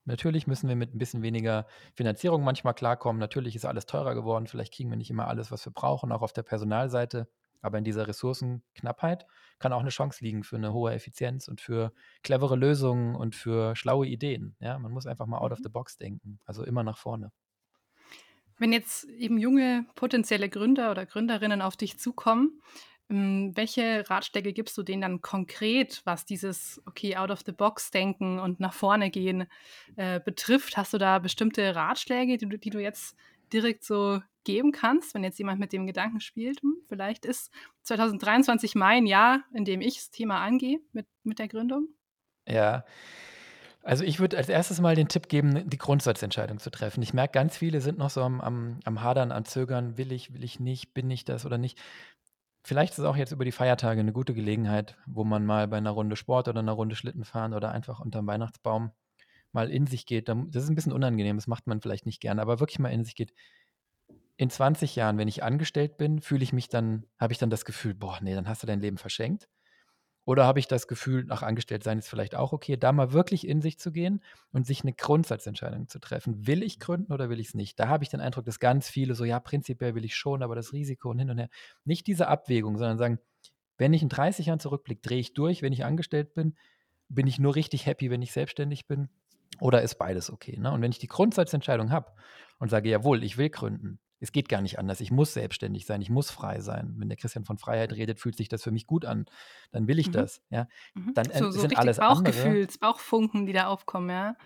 Natürlich 0.05 0.47
müssen 0.47 0.69
wir 0.69 0.75
mit 0.75 0.95
ein 0.95 0.99
bisschen 0.99 1.23
weniger 1.23 1.67
Finanzierung 1.95 2.43
manchmal 2.43 2.75
klarkommen. 2.75 3.21
Natürlich 3.21 3.55
ist 3.55 3.65
alles 3.65 3.87
teurer 3.87 4.15
geworden. 4.15 4.49
Vielleicht 4.49 4.75
kriegen 4.75 4.91
wir 4.91 4.97
nicht 4.97 5.11
immer 5.11 5.29
alles, 5.29 5.53
was 5.53 5.65
wir 5.65 5.73
brauchen, 5.73 6.11
auch 6.11 6.23
auf 6.23 6.33
der 6.33 6.43
Personalseite. 6.43 7.29
Aber 7.61 7.79
in 7.79 7.85
dieser 7.85 8.09
Ressourcenknappheit 8.09 9.27
kann 9.61 9.73
auch 9.73 9.81
eine 9.81 9.91
Chance 9.91 10.25
liegen 10.25 10.43
für 10.43 10.57
eine 10.57 10.73
hohe 10.73 10.93
Effizienz 10.93 11.47
und 11.47 11.61
für 11.61 11.93
clevere 12.25 12.57
Lösungen 12.57 13.15
und 13.15 13.37
für 13.37 13.77
schlaue 13.77 14.09
Ideen. 14.09 14.57
Ja, 14.59 14.79
man 14.81 14.91
muss 14.91 15.07
einfach 15.07 15.27
mal 15.27 15.39
out 15.39 15.53
of 15.53 15.61
mhm. 15.61 15.63
the 15.63 15.69
box 15.69 15.97
denken. 15.97 16.41
Also 16.45 16.65
immer 16.65 16.83
nach 16.83 16.99
vorne. 16.99 17.31
Wenn 18.59 18.73
jetzt 18.73 19.05
eben 19.05 19.39
junge 19.39 19.87
potenzielle 19.95 20.49
Gründer 20.49 20.91
oder 20.91 21.07
Gründerinnen 21.07 21.63
auf 21.63 21.77
dich 21.77 21.99
zukommen, 21.99 22.61
welche 23.13 24.09
Ratschläge 24.09 24.53
gibst 24.53 24.77
du 24.79 24.83
denen 24.83 25.03
dann 25.03 25.21
konkret, 25.21 26.03
was 26.05 26.25
dieses, 26.25 26.81
okay, 26.87 27.17
out 27.17 27.31
of 27.31 27.41
the 27.45 27.53
box 27.53 27.91
denken 27.91 28.39
und 28.39 28.61
nach 28.61 28.73
vorne 28.73 29.11
gehen 29.11 29.47
äh, 29.97 30.21
betrifft? 30.21 30.77
Hast 30.77 30.95
du 30.95 30.99
da 30.99 31.19
bestimmte 31.19 31.75
Ratschläge, 31.75 32.39
die 32.39 32.49
du, 32.49 32.59
die 32.59 32.71
du 32.71 32.81
jetzt 32.81 33.17
direkt 33.53 33.85
so 33.85 34.21
geben 34.45 34.73
kannst, 34.73 35.15
wenn 35.15 35.25
jetzt 35.25 35.39
jemand 35.39 35.61
mit 35.61 35.73
dem 35.73 35.87
Gedanken 35.87 36.21
spielt? 36.21 36.63
Hm, 36.63 36.77
vielleicht 36.89 37.25
ist 37.25 37.51
2023 37.83 38.75
mein 38.75 39.07
Jahr, 39.07 39.45
in 39.53 39.65
dem 39.65 39.81
ich 39.81 39.97
das 39.97 40.11
Thema 40.11 40.41
angehe 40.41 40.81
mit, 40.93 41.07
mit 41.23 41.39
der 41.39 41.49
Gründung? 41.49 41.89
Ja, 42.49 42.85
also 43.85 44.05
ich 44.05 44.21
würde 44.21 44.37
als 44.37 44.49
erstes 44.49 44.81
mal 44.81 44.95
den 44.95 45.09
Tipp 45.09 45.29
geben, 45.29 45.69
die 45.69 45.79
Grundsatzentscheidung 45.79 46.59
zu 46.59 46.71
treffen. 46.71 47.03
Ich 47.03 47.15
merke, 47.15 47.33
ganz 47.33 47.57
viele 47.57 47.81
sind 47.81 47.99
noch 47.99 48.11
so 48.11 48.23
am, 48.23 48.41
am, 48.41 48.79
am 48.85 49.03
Hadern, 49.03 49.33
am 49.33 49.45
Zögern, 49.45 49.97
will 49.97 50.13
ich, 50.13 50.33
will 50.33 50.45
ich 50.45 50.61
nicht, 50.61 50.95
bin 50.95 51.11
ich 51.11 51.25
das 51.25 51.45
oder 51.45 51.59
nicht. 51.59 51.81
Vielleicht 52.65 52.93
ist 52.93 52.99
es 53.01 53.05
auch 53.05 53.17
jetzt 53.17 53.33
über 53.33 53.45
die 53.45 53.53
Feiertage 53.53 54.01
eine 54.01 54.13
gute 54.13 54.35
Gelegenheit, 54.35 54.97
wo 55.07 55.25
man 55.25 55.45
mal 55.45 55.67
bei 55.67 55.79
einer 55.79 55.91
Runde 55.91 56.15
Sport 56.17 56.49
oder 56.49 56.61
einer 56.61 56.73
Runde 56.73 56.95
Schlitten 56.95 57.25
fahren 57.25 57.55
oder 57.55 57.73
einfach 57.73 57.99
unterm 57.99 58.27
Weihnachtsbaum 58.27 58.93
mal 59.51 59.71
in 59.71 59.87
sich 59.87 60.07
geht. 60.07 60.29
Das 60.29 60.37
ist 60.55 60.69
ein 60.69 60.75
bisschen 60.75 60.93
unangenehm, 60.93 61.37
das 61.37 61.47
macht 61.47 61.67
man 61.67 61.81
vielleicht 61.81 62.07
nicht 62.07 62.21
gerne, 62.21 62.41
aber 62.41 62.61
wirklich 62.61 62.79
mal 62.79 62.89
in 62.91 63.05
sich 63.05 63.17
geht. 63.17 63.35
In 64.37 64.49
20 64.49 64.97
Jahren, 64.97 65.19
wenn 65.19 65.29
ich 65.29 65.43
angestellt 65.43 65.99
bin, 65.99 66.21
fühle 66.21 66.43
ich 66.43 66.53
mich 66.53 66.69
dann, 66.69 67.05
habe 67.19 67.33
ich 67.33 67.39
dann 67.39 67.51
das 67.51 67.65
Gefühl, 67.65 67.95
boah, 67.95 68.19
nee, 68.23 68.35
dann 68.35 68.49
hast 68.49 68.63
du 68.63 68.67
dein 68.67 68.81
Leben 68.81 68.97
verschenkt. 68.97 69.49
Oder 70.25 70.47
habe 70.47 70.61
ich 70.61 70.69
das 70.69 70.87
Gefühl, 70.87 71.25
nach 71.25 71.43
Angestelltsein 71.43 71.99
ist 71.99 72.09
vielleicht 72.09 72.37
auch 72.37 72.53
okay, 72.53 72.77
da 72.77 72.93
mal 72.93 73.13
wirklich 73.13 73.47
in 73.47 73.61
sich 73.61 73.79
zu 73.79 73.91
gehen 73.91 74.23
und 74.53 74.67
sich 74.67 74.83
eine 74.83 74.93
Grundsatzentscheidung 74.93 75.89
zu 75.89 75.99
treffen. 75.99 76.47
Will 76.47 76.63
ich 76.63 76.79
gründen 76.79 77.13
oder 77.13 77.29
will 77.29 77.41
ich 77.41 77.49
es 77.49 77.55
nicht? 77.55 77.79
Da 77.81 77.89
habe 77.89 78.05
ich 78.05 78.11
den 78.11 78.21
Eindruck, 78.21 78.45
dass 78.45 78.61
ganz 78.61 78.89
viele 78.89 79.15
so, 79.15 79.25
ja, 79.25 79.41
prinzipiell 79.41 79.97
will 79.97 80.05
ich 80.05 80.15
schon, 80.15 80.43
aber 80.43 80.55
das 80.55 80.73
Risiko 80.73 81.11
und 81.11 81.19
hin 81.19 81.31
und 81.31 81.39
her. 81.39 81.49
Nicht 81.85 82.07
diese 82.07 82.29
Abwägung, 82.29 82.79
sondern 82.79 82.99
sagen, 82.99 83.19
wenn 83.79 83.93
ich 83.93 84.03
in 84.03 84.09
30 84.09 84.47
Jahren 84.47 84.61
zurückblicke, 84.61 85.03
drehe 85.03 85.19
ich 85.19 85.35
durch, 85.35 85.61
wenn 85.63 85.73
ich 85.73 85.85
angestellt 85.85 86.35
bin, 86.35 86.57
bin 87.09 87.27
ich 87.27 87.41
nur 87.41 87.57
richtig 87.57 87.87
happy, 87.87 88.11
wenn 88.11 88.23
ich 88.23 88.33
selbstständig 88.33 88.87
bin 88.87 89.09
oder 89.61 89.83
ist 89.83 89.97
beides 89.97 90.31
okay? 90.31 90.57
Ne? 90.57 90.71
Und 90.71 90.83
wenn 90.83 90.93
ich 90.93 90.99
die 90.99 91.09
Grundsatzentscheidung 91.09 91.91
habe 91.91 92.13
und 92.59 92.71
sage, 92.71 92.89
jawohl, 92.89 93.25
ich 93.25 93.39
will 93.39 93.51
gründen, 93.51 93.99
es 94.23 94.31
geht 94.31 94.49
gar 94.49 94.61
nicht 94.63 94.79
anders. 94.79 95.01
Ich 95.01 95.11
muss 95.11 95.35
selbstständig 95.35 95.85
sein, 95.85 96.01
ich 96.01 96.09
muss 96.09 96.31
frei 96.31 96.61
sein. 96.61 96.95
Wenn 96.97 97.09
der 97.09 97.19
Christian 97.19 97.45
von 97.45 97.59
Freiheit 97.59 97.93
redet, 97.93 98.21
fühlt 98.21 98.37
sich 98.37 98.49
das 98.49 98.63
für 98.63 98.71
mich 98.71 98.87
gut 98.87 99.05
an. 99.05 99.27
Dann 99.73 99.89
will 99.89 99.99
ich 99.99 100.09
mhm. 100.09 100.13
das. 100.13 100.41
Ja? 100.49 100.69
Mhm. 100.95 101.13
Dann 101.15 101.27
so, 101.27 101.51
so 101.51 101.61
sind 101.61 101.77
alles 101.77 101.99
Bauchgefühls, 101.99 102.77
andere. 102.77 102.93
Bauchfunken, 102.93 103.47
die 103.47 103.53
da 103.53 103.67
aufkommen, 103.67 104.11
ja. 104.11 104.37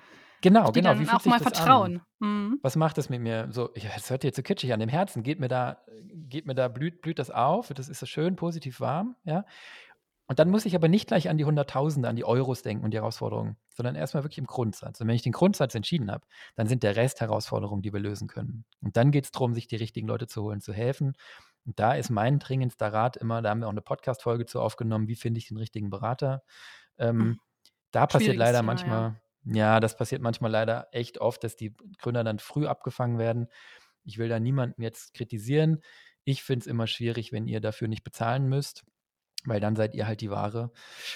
Genau, 0.41 0.71
die 0.71 0.81
genau. 0.81 0.95
Dann 0.95 1.01
Wie 1.01 1.09
auch 1.11 1.25
mal 1.27 1.41
vertrauen. 1.41 2.01
Mhm. 2.21 2.59
Was 2.63 2.77
macht 2.77 2.97
das 2.97 3.11
mit 3.11 3.21
mir? 3.21 3.49
So, 3.51 3.71
ja, 3.77 3.91
das 3.95 4.11
hört 4.11 4.25
jetzt 4.25 4.37
so 4.37 4.43
kitschig 4.43 4.73
an. 4.73 4.81
Dem 4.81 4.89
Herzen 4.89 5.23
geht 5.23 5.41
mir 5.41 5.49
da, 5.49 5.83
geht 6.15 6.47
mir 6.47 6.55
da 6.55 6.69
blüht, 6.69 7.03
blüht 7.03 7.19
das 7.19 7.31
auf. 7.31 7.69
Das 7.69 7.89
ist 7.89 8.01
so 8.01 8.07
schön 8.07 8.37
positiv 8.37 8.81
warm, 8.81 9.17
ja. 9.25 9.45
Und 10.29 10.41
dann 10.41 10.51
muss 10.51 10.67
ich 10.67 10.75
aber 10.75 10.89
nicht 10.89 11.07
gleich 11.07 11.29
an 11.29 11.39
die 11.39 11.45
Hunderttausende, 11.45 12.09
an 12.09 12.17
die 12.17 12.25
Euros 12.25 12.63
denken 12.63 12.85
und 12.85 12.91
die 12.91 12.97
Herausforderungen, 12.97 13.57
sondern 13.69 13.95
erstmal 13.95 14.25
wirklich 14.25 14.39
im 14.39 14.47
Grundsatz. 14.47 15.01
Und 15.01 15.07
wenn 15.07 15.15
ich 15.15 15.23
den 15.23 15.33
Grundsatz 15.33 15.75
entschieden 15.75 16.11
habe, 16.11 16.27
dann 16.57 16.67
sind 16.67 16.83
der 16.83 16.97
Rest 16.97 17.21
Herausforderungen, 17.21 17.83
die 17.83 17.93
wir 17.93 18.01
lösen 18.01 18.27
können. 18.27 18.65
Und 18.81 18.97
dann 18.97 19.13
geht 19.13 19.25
es 19.25 19.31
darum, 19.31 19.55
sich 19.55 19.69
die 19.69 19.77
richtigen 19.77 20.09
Leute 20.09 20.27
zu 20.27 20.43
holen, 20.43 20.61
zu 20.61 20.73
helfen. 20.73 21.13
Und 21.65 21.79
da 21.79 21.95
ist 21.95 22.11
mein 22.11 22.41
dringendster 22.41 22.93
Rat 22.93 23.17
immer, 23.17 23.41
da 23.41 23.51
haben 23.51 23.61
wir 23.61 23.67
auch 23.67 23.73
eine 23.73 23.83
Podcast-Folge 23.83 24.47
zu 24.47 24.61
aufgenommen, 24.61 25.07
wie 25.07 25.15
finde 25.15 25.39
ich 25.39 25.49
den 25.49 25.59
richtigen 25.59 25.91
Berater. 25.91 26.43
Ähm, 26.99 27.21
hm. 27.21 27.41
Da 27.93 28.07
passiert 28.07 28.37
leider 28.37 28.59
Thema, 28.59 28.67
manchmal, 28.67 29.21
ja. 29.45 29.55
ja, 29.55 29.81
das 29.81 29.97
passiert 29.97 30.23
manchmal 30.23 30.51
leider 30.51 30.89
echt 30.91 31.19
oft, 31.19 31.45
dass 31.45 31.55
die 31.55 31.77
Gründer 31.99 32.25
dann 32.25 32.41
früh 32.41 32.67
abgefangen 32.67 33.19
werden. 33.19 33.47
Ich 34.03 34.19
will 34.19 34.29
da 34.29 34.41
niemanden 34.41 34.83
jetzt 34.83 35.15
kritisieren. 35.15 35.83
Ich 36.25 36.43
finde 36.43 36.65
es 36.65 36.67
immer 36.67 36.89
schwierig, 36.89 37.31
wenn 37.31 37.47
ihr 37.47 37.61
dafür 37.61 37.87
nicht 37.87 38.03
bezahlen 38.03 38.49
müsst 38.49 38.85
weil 39.47 39.61
dann 39.61 39.77
seid 39.77 39.95
ihr 39.95 40.07
halt 40.07 40.21
die 40.21 40.31
Ware 40.31 40.71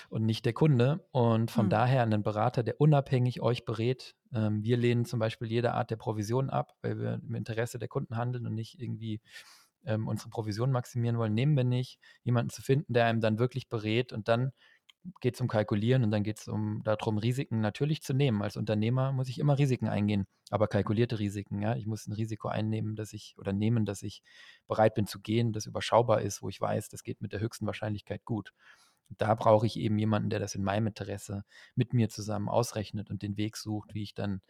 und 0.08 0.24
nicht 0.24 0.44
der 0.44 0.52
Kunde. 0.52 1.06
Und 1.12 1.50
von 1.50 1.66
mhm. 1.66 1.70
daher 1.70 2.02
einen 2.02 2.22
Berater, 2.22 2.62
der 2.62 2.80
unabhängig 2.80 3.40
euch 3.42 3.64
berät. 3.64 4.14
Ähm, 4.32 4.62
wir 4.62 4.76
lehnen 4.76 5.04
zum 5.04 5.18
Beispiel 5.18 5.48
jede 5.48 5.72
Art 5.72 5.90
der 5.90 5.96
Provision 5.96 6.50
ab, 6.50 6.74
weil 6.82 6.98
wir 6.98 7.20
im 7.22 7.34
Interesse 7.34 7.78
der 7.78 7.88
Kunden 7.88 8.16
handeln 8.16 8.46
und 8.46 8.54
nicht 8.54 8.80
irgendwie 8.80 9.20
ähm, 9.84 10.08
unsere 10.08 10.30
Provision 10.30 10.70
maximieren 10.70 11.18
wollen. 11.18 11.34
Nehmen 11.34 11.56
wir 11.56 11.64
nicht, 11.64 11.98
jemanden 12.22 12.50
zu 12.50 12.62
finden, 12.62 12.92
der 12.92 13.06
einem 13.06 13.20
dann 13.20 13.38
wirklich 13.38 13.68
berät 13.68 14.12
und 14.12 14.28
dann 14.28 14.52
geht 15.20 15.34
es 15.34 15.40
um 15.40 15.48
Kalkulieren 15.48 16.04
und 16.04 16.10
dann 16.10 16.22
geht 16.22 16.38
es 16.38 16.48
um 16.48 16.82
darum, 16.84 17.18
Risiken 17.18 17.60
natürlich 17.60 18.02
zu 18.02 18.12
nehmen. 18.14 18.42
Als 18.42 18.56
Unternehmer 18.56 19.12
muss 19.12 19.28
ich 19.28 19.38
immer 19.38 19.58
Risiken 19.58 19.88
eingehen, 19.88 20.26
aber 20.50 20.68
kalkulierte 20.68 21.18
Risiken. 21.18 21.62
Ja, 21.62 21.74
ich 21.76 21.86
muss 21.86 22.06
ein 22.06 22.12
Risiko 22.12 22.48
einnehmen, 22.48 22.96
dass 22.96 23.12
ich 23.12 23.34
oder 23.38 23.52
nehmen, 23.52 23.86
dass 23.86 24.02
ich 24.02 24.22
bereit 24.68 24.94
bin 24.94 25.06
zu 25.06 25.20
gehen, 25.20 25.52
das 25.52 25.66
überschaubar 25.66 26.20
ist, 26.22 26.42
wo 26.42 26.48
ich 26.48 26.60
weiß, 26.60 26.88
das 26.88 27.02
geht 27.02 27.20
mit 27.22 27.32
der 27.32 27.40
höchsten 27.40 27.66
Wahrscheinlichkeit 27.66 28.24
gut. 28.24 28.52
da 29.18 29.34
brauche 29.34 29.66
ich 29.66 29.78
eben 29.78 29.98
jemanden, 29.98 30.30
der 30.30 30.40
das 30.40 30.54
in 30.54 30.62
meinem 30.64 30.88
Interesse 30.88 31.44
mit 31.74 31.94
mir 31.94 32.08
zusammen 32.08 32.48
ausrechnet 32.48 33.10
und 33.10 33.22
den 33.22 33.36
Weg 33.36 33.56
sucht, 33.56 33.94
wie 33.94 34.02
ich 34.04 34.14
dann 34.14 34.40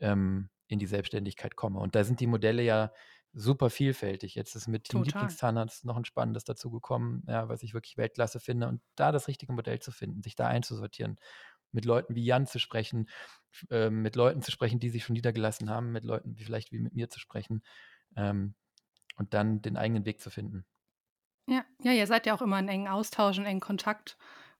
ähm, 0.00 0.50
in 0.68 0.78
die 0.78 0.86
Selbstständigkeit 0.86 1.56
komme. 1.56 1.80
Und 1.80 1.94
da 1.94 2.04
sind 2.04 2.20
die 2.20 2.26
Modelle 2.26 2.62
ja 2.62 2.92
super 3.32 3.70
vielfältig. 3.70 4.34
Jetzt 4.34 4.54
ist 4.54 4.68
mit 4.68 4.92
dem 4.92 5.02
Lieblingszahnarzt 5.02 5.84
noch 5.84 5.96
ein 5.96 6.04
spannendes 6.04 6.44
dazu 6.44 6.70
gekommen, 6.70 7.24
ja, 7.26 7.48
was 7.48 7.62
ich 7.62 7.74
wirklich 7.74 7.96
Weltklasse 7.96 8.40
finde. 8.40 8.68
Und 8.68 8.82
da 8.94 9.12
das 9.12 9.28
richtige 9.28 9.52
Modell 9.52 9.80
zu 9.80 9.90
finden, 9.90 10.22
sich 10.22 10.36
da 10.36 10.46
einzusortieren, 10.46 11.18
mit 11.72 11.84
Leuten 11.84 12.14
wie 12.14 12.24
Jan 12.24 12.46
zu 12.46 12.58
sprechen, 12.58 13.08
äh, 13.70 13.90
mit 13.90 14.16
Leuten 14.16 14.42
zu 14.42 14.50
sprechen, 14.50 14.78
die 14.78 14.90
sich 14.90 15.04
schon 15.04 15.14
niedergelassen 15.14 15.70
haben, 15.70 15.90
mit 15.92 16.04
Leuten 16.04 16.36
wie 16.36 16.44
vielleicht 16.44 16.72
wie 16.72 16.78
mit 16.78 16.94
mir 16.94 17.08
zu 17.08 17.18
sprechen 17.18 17.62
ähm, 18.16 18.54
und 19.16 19.34
dann 19.34 19.62
den 19.62 19.76
eigenen 19.76 20.04
Weg 20.04 20.20
zu 20.20 20.30
finden. 20.30 20.66
Ja, 21.48 21.64
ja, 21.80 21.92
ihr 21.92 22.06
seid 22.06 22.26
ja 22.26 22.34
auch 22.34 22.42
immer 22.42 22.58
in 22.58 22.68
engen 22.68 22.88
Austausch, 22.88 23.38
in 23.38 23.46
engen 23.46 23.60
Kontakt. 23.60 24.16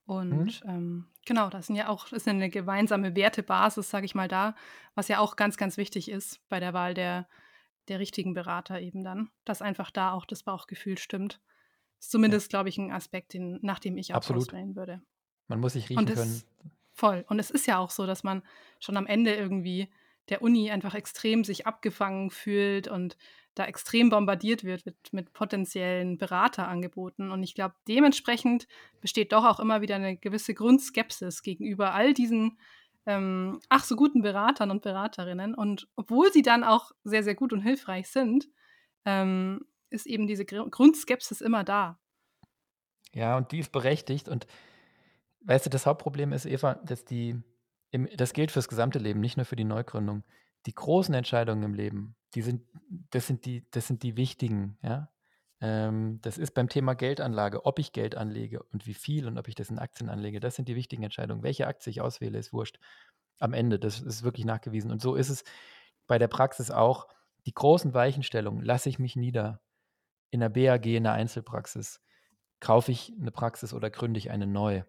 Mhm. 0.06 0.14
Und 0.14 0.64
mhm. 0.64 0.70
ähm, 0.70 1.06
genau, 1.26 1.50
das 1.50 1.66
sind 1.66 1.76
ja 1.76 1.88
auch 1.88 2.10
ist 2.12 2.26
eine 2.26 2.48
gemeinsame 2.48 3.14
Wertebasis, 3.14 3.90
sage 3.90 4.06
ich 4.06 4.14
mal 4.14 4.28
da, 4.28 4.54
was 4.94 5.08
ja 5.08 5.18
auch 5.18 5.36
ganz, 5.36 5.56
ganz 5.56 5.76
wichtig 5.76 6.10
ist 6.10 6.40
bei 6.48 6.58
der 6.58 6.72
Wahl 6.72 6.94
der 6.94 7.28
der 7.88 7.98
richtigen 7.98 8.34
Berater 8.34 8.80
eben 8.80 9.02
dann, 9.02 9.30
dass 9.44 9.62
einfach 9.62 9.90
da 9.90 10.12
auch 10.12 10.24
das 10.24 10.42
Bauchgefühl 10.42 10.98
stimmt. 10.98 11.40
Ist 11.98 12.10
zumindest, 12.10 12.50
glaube 12.50 12.68
ich, 12.68 12.78
ein 12.78 12.92
Aspekt, 12.92 13.34
den, 13.34 13.58
nach 13.62 13.78
dem 13.78 13.96
ich 13.96 14.12
auch 14.12 14.16
Absolut. 14.16 14.48
auswählen 14.48 14.76
würde. 14.76 15.02
Man 15.48 15.60
muss 15.60 15.74
sich 15.74 15.88
riechen 15.88 16.06
können. 16.06 16.42
Voll. 16.92 17.24
Und 17.28 17.38
es 17.38 17.50
ist 17.50 17.66
ja 17.66 17.78
auch 17.78 17.90
so, 17.90 18.06
dass 18.06 18.22
man 18.22 18.42
schon 18.78 18.96
am 18.96 19.06
Ende 19.06 19.34
irgendwie 19.34 19.88
der 20.28 20.42
Uni 20.42 20.70
einfach 20.70 20.94
extrem 20.94 21.44
sich 21.44 21.66
abgefangen 21.66 22.30
fühlt 22.30 22.88
und 22.88 23.16
da 23.54 23.64
extrem 23.66 24.08
bombardiert 24.08 24.64
wird 24.64 24.86
mit, 24.86 25.12
mit 25.12 25.32
potenziellen 25.32 26.16
Beraterangeboten. 26.16 27.30
Und 27.30 27.42
ich 27.42 27.54
glaube, 27.54 27.74
dementsprechend 27.86 28.66
besteht 29.00 29.32
doch 29.32 29.44
auch 29.44 29.60
immer 29.60 29.80
wieder 29.80 29.96
eine 29.96 30.16
gewisse 30.16 30.54
Grundskepsis 30.54 31.42
gegenüber 31.42 31.92
all 31.92 32.14
diesen 32.14 32.58
ähm, 33.06 33.60
ach 33.68 33.84
so 33.84 33.96
guten 33.96 34.22
Beratern 34.22 34.70
und 34.70 34.82
Beraterinnen. 34.82 35.54
Und 35.54 35.88
obwohl 35.96 36.32
sie 36.32 36.42
dann 36.42 36.64
auch 36.64 36.92
sehr, 37.04 37.22
sehr 37.22 37.34
gut 37.34 37.52
und 37.52 37.60
hilfreich 37.60 38.08
sind, 38.08 38.48
ähm, 39.04 39.64
ist 39.90 40.06
eben 40.06 40.26
diese 40.26 40.44
Gr 40.44 40.68
Grundskepsis 40.68 41.40
immer 41.40 41.64
da. 41.64 41.98
Ja, 43.12 43.36
und 43.36 43.52
die 43.52 43.58
ist 43.58 43.72
berechtigt. 43.72 44.28
Und 44.28 44.46
weißt 45.42 45.66
du, 45.66 45.70
das 45.70 45.86
Hauptproblem 45.86 46.32
ist, 46.32 46.46
Eva, 46.46 46.74
dass 46.74 47.04
die, 47.04 47.40
im, 47.90 48.08
das 48.16 48.32
gilt 48.32 48.50
fürs 48.50 48.68
gesamte 48.68 48.98
Leben, 48.98 49.20
nicht 49.20 49.36
nur 49.36 49.46
für 49.46 49.56
die 49.56 49.64
Neugründung. 49.64 50.24
Die 50.66 50.74
großen 50.74 51.14
Entscheidungen 51.14 51.62
im 51.64 51.74
Leben, 51.74 52.14
die 52.34 52.42
sind, 52.42 52.62
das 53.10 53.26
sind 53.26 53.44
die, 53.44 53.68
das 53.72 53.88
sind 53.88 54.02
die 54.02 54.16
wichtigen, 54.16 54.78
ja. 54.82 55.11
Ähm, 55.62 56.18
das 56.22 56.38
ist 56.38 56.54
beim 56.54 56.68
Thema 56.68 56.94
Geldanlage, 56.94 57.64
ob 57.64 57.78
ich 57.78 57.92
Geld 57.92 58.16
anlege 58.16 58.64
und 58.72 58.88
wie 58.88 58.94
viel 58.94 59.28
und 59.28 59.38
ob 59.38 59.46
ich 59.46 59.54
das 59.54 59.70
in 59.70 59.78
Aktien 59.78 60.10
anlege, 60.10 60.40
das 60.40 60.56
sind 60.56 60.68
die 60.68 60.74
wichtigen 60.74 61.04
Entscheidungen. 61.04 61.44
Welche 61.44 61.68
Aktie 61.68 61.90
ich 61.90 62.00
auswähle, 62.00 62.36
ist 62.36 62.52
wurscht. 62.52 62.80
Am 63.38 63.52
Ende, 63.52 63.78
das 63.78 64.00
ist 64.00 64.24
wirklich 64.24 64.44
nachgewiesen. 64.44 64.90
Und 64.90 65.00
so 65.00 65.14
ist 65.14 65.28
es 65.28 65.44
bei 66.08 66.18
der 66.18 66.26
Praxis 66.26 66.72
auch. 66.72 67.06
Die 67.46 67.54
großen 67.54 67.94
Weichenstellungen 67.94 68.64
lasse 68.64 68.88
ich 68.88 68.98
mich 68.98 69.14
nieder 69.14 69.60
in 70.30 70.40
der 70.40 70.48
BAG, 70.48 70.86
in 70.86 71.04
der 71.04 71.12
Einzelpraxis. 71.12 72.00
Kaufe 72.58 72.90
ich 72.90 73.12
eine 73.20 73.30
Praxis 73.30 73.72
oder 73.72 73.88
gründe 73.88 74.18
ich 74.18 74.30
eine 74.32 74.48
neue? 74.48 74.84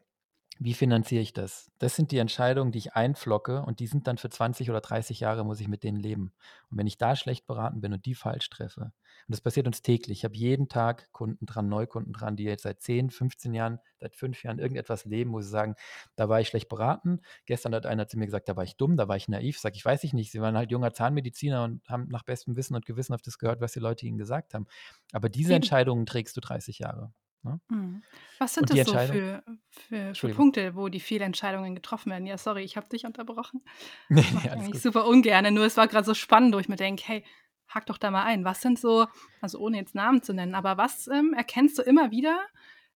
Wie 0.60 0.76
finanziere 0.76 1.22
ich 1.22 1.34
das? 1.34 1.72
Das 1.80 1.96
sind 1.96 2.12
die 2.12 2.20
Entscheidungen, 2.20 2.72
die 2.72 2.78
ich 2.78 2.94
einflocke 2.94 3.63
und 3.63 3.80
die 3.80 3.88
sind 3.88 4.06
dann 4.06 4.20
für 4.20 4.30
20 4.30 4.70
oder 4.70 4.82
30 4.82 5.20
Jahre, 5.20 5.44
muss 5.44 5.60
ich 5.60 5.68
mit 5.68 5.84
denen 5.84 6.00
leben. 6.00 6.32
Und 6.70 6.78
wenn 6.78 6.86
ich 6.86 7.00
da 7.00 7.16
schlecht 7.16 7.48
beraten 7.48 7.82
bin 7.82 7.92
und 7.92 8.06
die 8.06 8.13
falsch 8.13 8.50
treffe, 8.52 8.82
und 8.82 9.30
das 9.30 9.42
passiert 9.42 9.66
uns 9.66 9.82
täglich, 9.82 10.20
ich 10.20 10.26
habe 10.26 10.36
jeden 10.36 10.70
Tag 10.70 11.12
Kunden 11.12 11.48
dran, 11.48 11.70
Neukunden 11.70 12.13
dran, 12.13 12.36
die 12.36 12.44
jetzt 12.44 12.63
seit 12.63 12.82
10, 12.82 13.10
15 13.10 13.54
Jahren, 13.56 13.80
seit 14.00 14.16
fünf 14.16 14.44
Jahren 14.44 14.60
irgendetwas 14.60 15.06
leben, 15.06 15.34
wo 15.34 15.42
sie 15.42 15.50
sagen, 15.50 15.76
da 16.16 16.30
war 16.30 16.39
ich 16.39 16.50
schlecht 16.50 16.70
beraten. 16.70 17.22
Gestern 17.48 17.74
hat 17.74 17.88
einer 17.88 18.08
zu 18.08 18.20
mir 18.20 18.26
gesagt, 18.26 18.48
da 18.48 18.56
war 18.56 18.63
ich 18.63 18.78
dumm, 18.78 18.96
da 18.96 19.08
war 19.08 19.16
ich 19.16 19.28
naiv. 19.28 19.60
Sag 19.60 19.76
ich, 19.76 19.84
weiß 19.84 20.04
ich 20.04 20.13
nicht. 20.13 20.32
Sie 20.32 20.39
waren 20.39 20.56
halt 20.56 20.72
junger 20.72 20.94
Zahnmediziner 20.94 21.63
und 21.63 21.88
haben 21.89 22.08
nach 22.10 22.24
bestem 22.24 22.56
Wissen 22.56 22.76
und 22.76 22.86
Gewissen 22.86 23.13
auf 23.16 23.24
das 23.24 23.39
gehört, 23.39 23.60
was 23.60 23.72
die 23.74 23.80
Leute 23.80 24.06
ihnen 24.06 24.18
gesagt 24.18 24.54
haben. 24.54 24.68
Aber 25.13 25.30
diese 25.30 25.56
Entscheidungen 25.56 26.06
trägst 26.06 26.38
du 26.38 26.42
30 26.42 26.80
Jahre. 26.80 27.12
Ne? 27.43 27.60
Mhm. 27.69 28.03
Was 28.39 28.53
sind 28.53 28.69
das 28.69 28.86
so 28.86 28.97
für, 28.97 29.43
für, 29.69 30.15
für 30.15 30.29
Punkte, 30.29 30.75
wo 30.75 30.89
die 30.89 30.99
Fehlentscheidungen 30.99 31.75
getroffen 31.75 32.12
werden? 32.12 32.25
Ja, 32.25 32.38
sorry, 32.38 32.63
ich 32.63 32.77
habe 32.77 32.89
dich 32.89 33.06
unterbrochen. 33.06 33.63
Nee, 34.10 34.21
ich 34.21 34.51
eigentlich 34.51 34.82
super 34.82 35.08
ungern. 35.08 35.53
Nur 35.53 35.65
es 35.65 35.77
war 35.77 35.88
gerade 35.88 36.06
so 36.06 36.13
spannend, 36.13 36.56
wo 36.56 36.60
ich 36.60 36.69
mir 36.69 36.75
denke, 36.75 37.03
hey, 37.06 37.25
hack 37.67 37.86
doch 37.86 37.97
da 37.97 38.12
mal 38.12 38.23
ein. 38.23 38.45
Was 38.45 38.62
sind 38.62 38.79
so, 38.79 39.08
also 39.41 39.60
ohne 39.60 39.77
jetzt 39.77 39.95
Namen 39.95 40.21
zu 40.21 40.34
nennen, 40.34 40.56
aber 40.56 40.77
was 40.77 41.08
ähm, 41.08 41.34
erkennst 41.34 41.77
du 41.77 41.82
immer 41.82 42.12
wieder, 42.12 42.39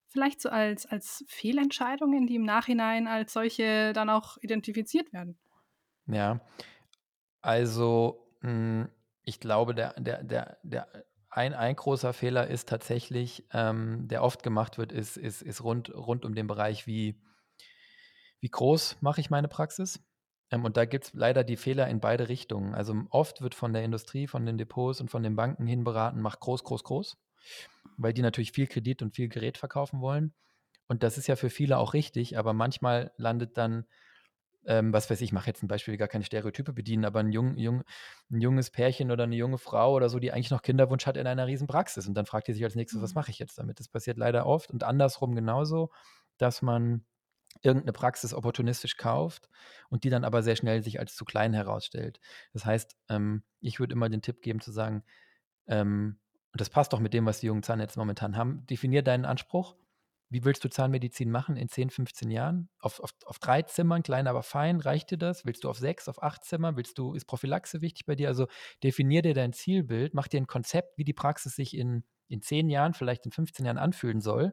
vielleicht 0.08 0.40
so 0.40 0.48
als, 0.48 0.86
als 0.86 1.24
Fehlentscheidungen, 1.28 2.26
die 2.26 2.36
im 2.36 2.44
Nachhinein 2.44 3.06
als 3.08 3.32
solche 3.32 3.92
dann 3.92 4.10
auch 4.10 4.36
identifiziert 4.40 5.12
werden? 5.12 5.38
Ja, 6.06 6.40
also 7.40 8.28
mh, 8.42 8.50
hm, 8.50 8.88
ich 9.24 9.40
glaube, 9.40 9.74
der, 9.74 9.94
der, 9.98 10.22
der, 10.22 10.58
der 10.62 10.86
ein, 11.36 11.54
ein 11.54 11.76
großer 11.76 12.12
Fehler 12.12 12.46
ist 12.46 12.68
tatsächlich, 12.68 13.44
ähm, 13.52 14.08
der 14.08 14.22
oft 14.22 14.42
gemacht 14.42 14.78
wird, 14.78 14.90
ist, 14.90 15.16
ist, 15.16 15.42
ist 15.42 15.62
rund, 15.62 15.94
rund 15.94 16.24
um 16.24 16.34
den 16.34 16.46
Bereich, 16.46 16.86
wie, 16.86 17.20
wie 18.40 18.48
groß 18.48 18.96
mache 19.02 19.20
ich 19.20 19.28
meine 19.28 19.48
Praxis? 19.48 20.00
Ähm, 20.50 20.64
und 20.64 20.76
da 20.76 20.86
gibt 20.86 21.04
es 21.04 21.12
leider 21.12 21.44
die 21.44 21.56
Fehler 21.56 21.88
in 21.88 22.00
beide 22.00 22.30
Richtungen. 22.30 22.74
Also 22.74 22.94
oft 23.10 23.42
wird 23.42 23.54
von 23.54 23.74
der 23.74 23.84
Industrie, 23.84 24.26
von 24.26 24.46
den 24.46 24.56
Depots 24.56 25.00
und 25.00 25.10
von 25.10 25.22
den 25.22 25.36
Banken 25.36 25.66
hin 25.66 25.84
beraten, 25.84 26.22
mach 26.22 26.40
groß, 26.40 26.64
groß, 26.64 26.84
groß, 26.84 27.18
weil 27.98 28.14
die 28.14 28.22
natürlich 28.22 28.52
viel 28.52 28.66
Kredit 28.66 29.02
und 29.02 29.14
viel 29.14 29.28
Gerät 29.28 29.58
verkaufen 29.58 30.00
wollen. 30.00 30.32
Und 30.88 31.02
das 31.02 31.18
ist 31.18 31.26
ja 31.26 31.36
für 31.36 31.50
viele 31.50 31.76
auch 31.76 31.92
richtig, 31.92 32.38
aber 32.38 32.54
manchmal 32.54 33.12
landet 33.16 33.58
dann 33.58 33.84
ähm, 34.66 34.92
was 34.92 35.08
weiß 35.08 35.20
ich, 35.20 35.26
ich 35.26 35.32
mache 35.32 35.46
jetzt 35.46 35.62
ein 35.62 35.68
Beispiel, 35.68 35.96
gar 35.96 36.08
keine 36.08 36.24
Stereotype 36.24 36.72
bedienen, 36.72 37.04
aber 37.04 37.20
ein, 37.20 37.30
jung, 37.30 37.56
jung, 37.56 37.82
ein 38.30 38.40
junges 38.40 38.70
Pärchen 38.70 39.10
oder 39.10 39.24
eine 39.24 39.36
junge 39.36 39.58
Frau 39.58 39.94
oder 39.94 40.08
so, 40.08 40.18
die 40.18 40.32
eigentlich 40.32 40.50
noch 40.50 40.62
Kinderwunsch 40.62 41.06
hat 41.06 41.16
in 41.16 41.26
einer 41.26 41.46
riesen 41.46 41.66
Praxis. 41.66 42.06
Und 42.06 42.14
dann 42.14 42.26
fragt 42.26 42.48
die 42.48 42.52
sich 42.52 42.64
als 42.64 42.74
nächstes, 42.74 43.00
was 43.00 43.14
mhm. 43.14 43.20
mache 43.20 43.30
ich 43.30 43.38
jetzt 43.38 43.58
damit? 43.58 43.80
Das 43.80 43.88
passiert 43.88 44.18
leider 44.18 44.46
oft 44.46 44.70
und 44.70 44.84
andersrum 44.84 45.34
genauso, 45.34 45.90
dass 46.36 46.62
man 46.62 47.04
irgendeine 47.62 47.92
Praxis 47.92 48.34
opportunistisch 48.34 48.96
kauft 48.96 49.48
und 49.88 50.04
die 50.04 50.10
dann 50.10 50.24
aber 50.24 50.42
sehr 50.42 50.56
schnell 50.56 50.82
sich 50.82 51.00
als 51.00 51.14
zu 51.14 51.24
klein 51.24 51.54
herausstellt. 51.54 52.20
Das 52.52 52.64
heißt, 52.64 52.96
ähm, 53.08 53.44
ich 53.60 53.80
würde 53.80 53.94
immer 53.94 54.08
den 54.08 54.22
Tipp 54.22 54.42
geben 54.42 54.60
zu 54.60 54.72
sagen, 54.72 55.04
ähm, 55.66 56.18
und 56.52 56.60
das 56.60 56.70
passt 56.70 56.92
doch 56.92 57.00
mit 57.00 57.12
dem, 57.14 57.26
was 57.26 57.40
die 57.40 57.46
jungen 57.46 57.62
Zahnärzte 57.62 57.98
momentan 57.98 58.36
haben, 58.36 58.66
definier 58.66 59.02
deinen 59.02 59.24
Anspruch 59.24 59.76
wie 60.28 60.44
willst 60.44 60.64
du 60.64 60.68
Zahnmedizin 60.68 61.30
machen 61.30 61.56
in 61.56 61.68
10, 61.68 61.90
15 61.90 62.30
Jahren? 62.30 62.68
Auf, 62.80 63.00
auf, 63.00 63.10
auf 63.24 63.38
drei 63.38 63.62
Zimmern, 63.62 64.02
klein, 64.02 64.26
aber 64.26 64.42
fein, 64.42 64.80
reicht 64.80 65.10
dir 65.10 65.18
das? 65.18 65.44
Willst 65.44 65.64
du 65.64 65.70
auf 65.70 65.78
sechs, 65.78 66.08
auf 66.08 66.22
acht 66.22 66.44
Zimmer? 66.44 66.76
Willst 66.76 66.98
du, 66.98 67.14
ist 67.14 67.26
Prophylaxe 67.26 67.80
wichtig 67.80 68.06
bei 68.06 68.16
dir? 68.16 68.28
Also 68.28 68.46
definier 68.82 69.22
dir 69.22 69.34
dein 69.34 69.52
Zielbild, 69.52 70.14
mach 70.14 70.28
dir 70.28 70.40
ein 70.40 70.46
Konzept, 70.46 70.98
wie 70.98 71.04
die 71.04 71.12
Praxis 71.12 71.54
sich 71.54 71.76
in, 71.76 72.02
in 72.28 72.42
10 72.42 72.68
Jahren, 72.70 72.94
vielleicht 72.94 73.24
in 73.24 73.30
15 73.30 73.64
Jahren 73.64 73.78
anfühlen 73.78 74.20
soll. 74.20 74.52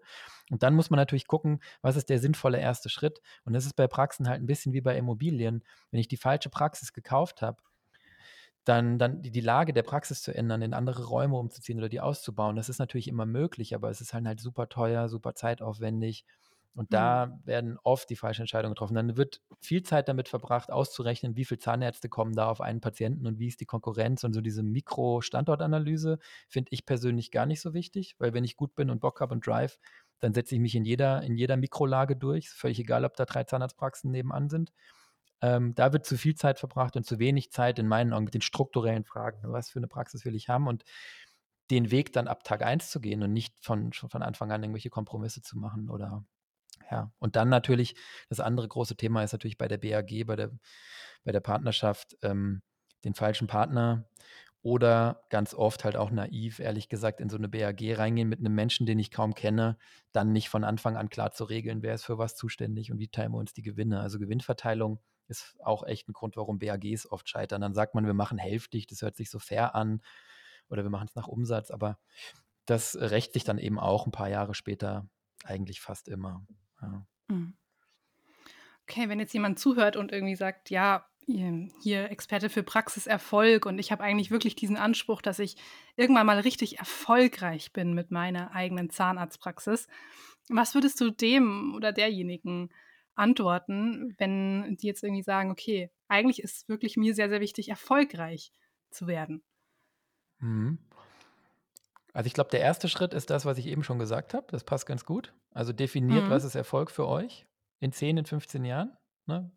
Und 0.51 0.61
dann 0.61 0.75
muss 0.75 0.91
man 0.91 0.97
natürlich 0.97 1.27
gucken, 1.27 1.59
was 1.81 1.95
ist 1.95 2.09
der 2.09 2.19
sinnvolle 2.19 2.59
erste 2.59 2.89
Schritt. 2.89 3.19
Und 3.43 3.53
das 3.53 3.65
ist 3.65 3.75
bei 3.75 3.87
Praxen 3.87 4.27
halt 4.27 4.41
ein 4.41 4.47
bisschen 4.47 4.73
wie 4.73 4.81
bei 4.81 4.95
Immobilien. 4.95 5.63
Wenn 5.89 5.99
ich 5.99 6.07
die 6.07 6.17
falsche 6.17 6.49
Praxis 6.49 6.93
gekauft 6.93 7.41
habe, 7.41 7.57
dann, 8.65 8.97
dann 8.97 9.21
die, 9.21 9.31
die 9.31 9.41
Lage 9.41 9.73
der 9.73 9.83
Praxis 9.83 10.21
zu 10.21 10.33
ändern, 10.33 10.61
in 10.61 10.73
andere 10.73 11.05
Räume 11.05 11.37
umzuziehen 11.37 11.79
oder 11.79 11.89
die 11.89 12.01
auszubauen. 12.01 12.55
Das 12.55 12.69
ist 12.69 12.79
natürlich 12.79 13.07
immer 13.07 13.25
möglich, 13.25 13.75
aber 13.75 13.89
es 13.89 14.01
ist 14.01 14.13
halt, 14.13 14.25
halt 14.25 14.39
super 14.39 14.69
teuer, 14.69 15.09
super 15.09 15.35
zeitaufwendig. 15.35 16.25
Und 16.75 16.89
mhm. 16.89 16.95
da 16.95 17.39
werden 17.43 17.77
oft 17.83 18.09
die 18.09 18.15
falschen 18.15 18.41
Entscheidungen 18.41 18.73
getroffen. 18.73 18.95
Dann 18.95 19.17
wird 19.17 19.41
viel 19.59 19.83
Zeit 19.83 20.07
damit 20.07 20.29
verbracht, 20.29 20.71
auszurechnen, 20.71 21.35
wie 21.35 21.45
viele 21.45 21.59
Zahnärzte 21.59 22.09
kommen 22.09 22.35
da 22.35 22.47
auf 22.47 22.61
einen 22.61 22.81
Patienten 22.81 23.27
und 23.27 23.37
wie 23.37 23.47
ist 23.47 23.61
die 23.61 23.65
Konkurrenz. 23.65 24.23
Und 24.23 24.33
so 24.33 24.41
diese 24.41 24.63
Mikro-Standortanalyse 24.63 26.19
finde 26.47 26.69
ich 26.71 26.85
persönlich 26.85 27.31
gar 27.31 27.45
nicht 27.45 27.61
so 27.61 27.73
wichtig, 27.73 28.15
weil 28.17 28.33
wenn 28.33 28.43
ich 28.43 28.55
gut 28.55 28.75
bin 28.75 28.89
und 28.89 29.01
Bock 29.01 29.21
habe 29.21 29.33
und 29.33 29.45
Drive, 29.45 29.77
dann 30.19 30.33
setze 30.33 30.55
ich 30.55 30.61
mich 30.61 30.73
in 30.73 30.85
jeder, 30.85 31.21
in 31.21 31.35
jeder 31.35 31.57
Mikrolage 31.57 32.15
durch. 32.15 32.49
Völlig 32.49 32.79
egal, 32.79 33.03
ob 33.05 33.15
da 33.17 33.25
drei 33.25 33.43
Zahnarztpraxen 33.43 34.09
nebenan 34.09 34.49
sind. 34.49 34.71
Ähm, 35.43 35.75
da 35.75 35.91
wird 35.91 36.05
zu 36.05 36.17
viel 36.17 36.35
Zeit 36.35 36.57
verbracht 36.57 36.95
und 36.95 37.05
zu 37.05 37.19
wenig 37.19 37.51
Zeit 37.51 37.77
in 37.77 37.85
meinen 37.85 38.13
Augen 38.13 38.23
mit 38.23 38.33
den 38.33 38.41
strukturellen 38.41 39.03
Fragen. 39.03 39.39
Was 39.43 39.69
für 39.69 39.79
eine 39.79 39.89
Praxis 39.89 40.23
will 40.23 40.35
ich 40.35 40.47
haben 40.47 40.67
und 40.67 40.85
den 41.69 41.91
Weg 41.91 42.13
dann 42.13 42.29
ab 42.29 42.45
Tag 42.45 42.63
1 42.63 42.89
zu 42.89 43.01
gehen 43.01 43.21
und 43.21 43.33
nicht 43.33 43.53
von, 43.61 43.91
schon 43.91 44.09
von 44.09 44.23
Anfang 44.23 44.53
an 44.53 44.63
irgendwelche 44.63 44.89
Kompromisse 44.89 45.41
zu 45.41 45.57
machen 45.57 45.89
oder 45.89 46.23
ja. 46.89 47.11
Und 47.19 47.35
dann 47.35 47.49
natürlich, 47.49 47.95
das 48.29 48.39
andere 48.39 48.69
große 48.69 48.95
Thema 48.95 49.21
ist 49.21 49.33
natürlich 49.33 49.57
bei 49.57 49.67
der 49.67 49.77
BAG, 49.77 50.25
bei 50.25 50.37
der, 50.37 50.51
bei 51.25 51.33
der 51.33 51.41
Partnerschaft, 51.41 52.17
ähm, 52.21 52.61
den 53.03 53.13
falschen 53.13 53.47
Partner 53.47 54.09
oder 54.61 55.25
ganz 55.29 55.53
oft 55.53 55.83
halt 55.83 55.97
auch 55.97 56.09
naiv, 56.09 56.59
ehrlich 56.59 56.87
gesagt, 56.87 57.19
in 57.19 57.29
so 57.29 57.35
eine 57.37 57.49
BAG 57.49 57.81
reingehen 57.97 58.29
mit 58.29 58.39
einem 58.39 58.55
Menschen, 58.55 58.85
den 58.85 58.97
ich 58.97 59.11
kaum 59.11 59.33
kenne, 59.33 59.77
dann 60.13 60.31
nicht 60.31 60.47
von 60.47 60.63
Anfang 60.63 60.95
an 60.95 61.09
klar 61.09 61.31
zu 61.31 61.43
regeln, 61.43 61.81
wer 61.81 61.95
ist 61.95 62.05
für 62.05 62.17
was 62.17 62.37
zuständig 62.37 62.91
und 62.91 62.99
wie 62.99 63.09
teilen 63.09 63.33
wir 63.33 63.39
uns 63.39 63.53
die 63.53 63.61
Gewinne. 63.61 63.99
Also 63.99 64.19
Gewinnverteilung 64.19 65.01
ist 65.27 65.55
auch 65.63 65.83
echt 65.83 66.07
ein 66.07 66.13
Grund, 66.13 66.35
warum 66.35 66.59
BAGs 66.59 67.09
oft 67.09 67.27
scheitern. 67.29 67.61
Dann 67.61 67.73
sagt 67.73 67.95
man, 67.95 68.05
wir 68.05 68.13
machen 68.13 68.37
hälftig, 68.37 68.87
das 68.87 69.01
hört 69.01 69.15
sich 69.15 69.29
so 69.29 69.39
fair 69.39 69.75
an 69.75 70.01
oder 70.69 70.83
wir 70.83 70.89
machen 70.89 71.07
es 71.07 71.15
nach 71.15 71.27
Umsatz, 71.27 71.71
aber 71.71 71.99
das 72.65 72.95
rächt 72.95 73.33
sich 73.33 73.43
dann 73.43 73.57
eben 73.57 73.79
auch 73.79 74.05
ein 74.05 74.11
paar 74.11 74.29
Jahre 74.29 74.53
später 74.53 75.07
eigentlich 75.43 75.81
fast 75.81 76.07
immer. 76.07 76.45
Ja. 76.81 77.05
Mhm. 77.27 77.57
Okay, 78.83 79.07
wenn 79.07 79.19
jetzt 79.19 79.33
jemand 79.33 79.59
zuhört 79.59 79.95
und 79.95 80.11
irgendwie 80.11 80.35
sagt, 80.35 80.69
ja, 80.69 81.05
hier 81.25 82.11
Experte 82.11 82.49
für 82.49 82.63
Praxiserfolg 82.63 83.65
und 83.65 83.79
ich 83.79 83.93
habe 83.93 84.03
eigentlich 84.03 84.29
wirklich 84.29 84.55
diesen 84.55 84.75
Anspruch, 84.75 85.21
dass 85.21 85.39
ich 85.39 85.55
irgendwann 85.95 86.25
mal 86.25 86.39
richtig 86.39 86.79
erfolgreich 86.79 87.71
bin 87.71 87.93
mit 87.93 88.11
meiner 88.11 88.51
eigenen 88.51 88.89
Zahnarztpraxis. 88.89 89.87
Was 90.49 90.75
würdest 90.75 90.99
du 90.99 91.11
dem 91.11 91.73
oder 91.75 91.93
derjenigen 91.93 92.73
antworten, 93.15 94.15
wenn 94.17 94.75
die 94.77 94.87
jetzt 94.87 95.03
irgendwie 95.03 95.23
sagen, 95.23 95.51
okay, 95.51 95.91
eigentlich 96.07 96.41
ist 96.41 96.67
wirklich 96.67 96.97
mir 96.97 97.13
sehr, 97.13 97.29
sehr 97.29 97.41
wichtig, 97.41 97.69
erfolgreich 97.69 98.51
zu 98.89 99.07
werden. 99.07 99.43
Mhm. 100.39 100.79
Also 102.13 102.27
ich 102.27 102.33
glaube, 102.33 102.51
der 102.51 102.61
erste 102.61 102.87
Schritt 102.87 103.13
ist 103.13 103.29
das, 103.29 103.45
was 103.45 103.57
ich 103.57 103.67
eben 103.67 103.83
schon 103.83 103.97
gesagt 103.97 104.33
habe. 104.33 104.45
Das 104.49 104.63
passt 104.63 104.85
ganz 104.85 105.05
gut. 105.05 105.33
Also 105.51 105.73
definiert, 105.73 106.25
mhm. 106.25 106.29
was 106.29 106.43
ist 106.43 106.55
Erfolg 106.55 106.91
für 106.91 107.07
euch 107.07 107.47
in 107.79 107.91
10, 107.91 108.17
in 108.17 108.25
15 108.25 108.65
Jahren. 108.65 108.95
Ne? 109.25 109.51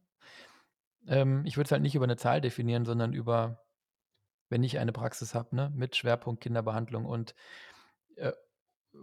Ähm, 1.07 1.45
ich 1.45 1.57
würde 1.57 1.67
es 1.67 1.73
halt 1.73 1.83
nicht 1.83 1.95
über 1.95 2.05
eine 2.05 2.17
Zahl 2.17 2.41
definieren, 2.41 2.85
sondern 2.85 3.13
über, 3.13 3.63
wenn 4.49 4.63
ich 4.63 4.79
eine 4.79 4.93
Praxis 4.93 5.35
habe, 5.35 5.55
ne, 5.55 5.73
mit 5.75 5.97
Schwerpunkt 5.97 6.43
Kinderbehandlung 6.43 7.05
und 7.05 7.35
äh, 8.17 8.33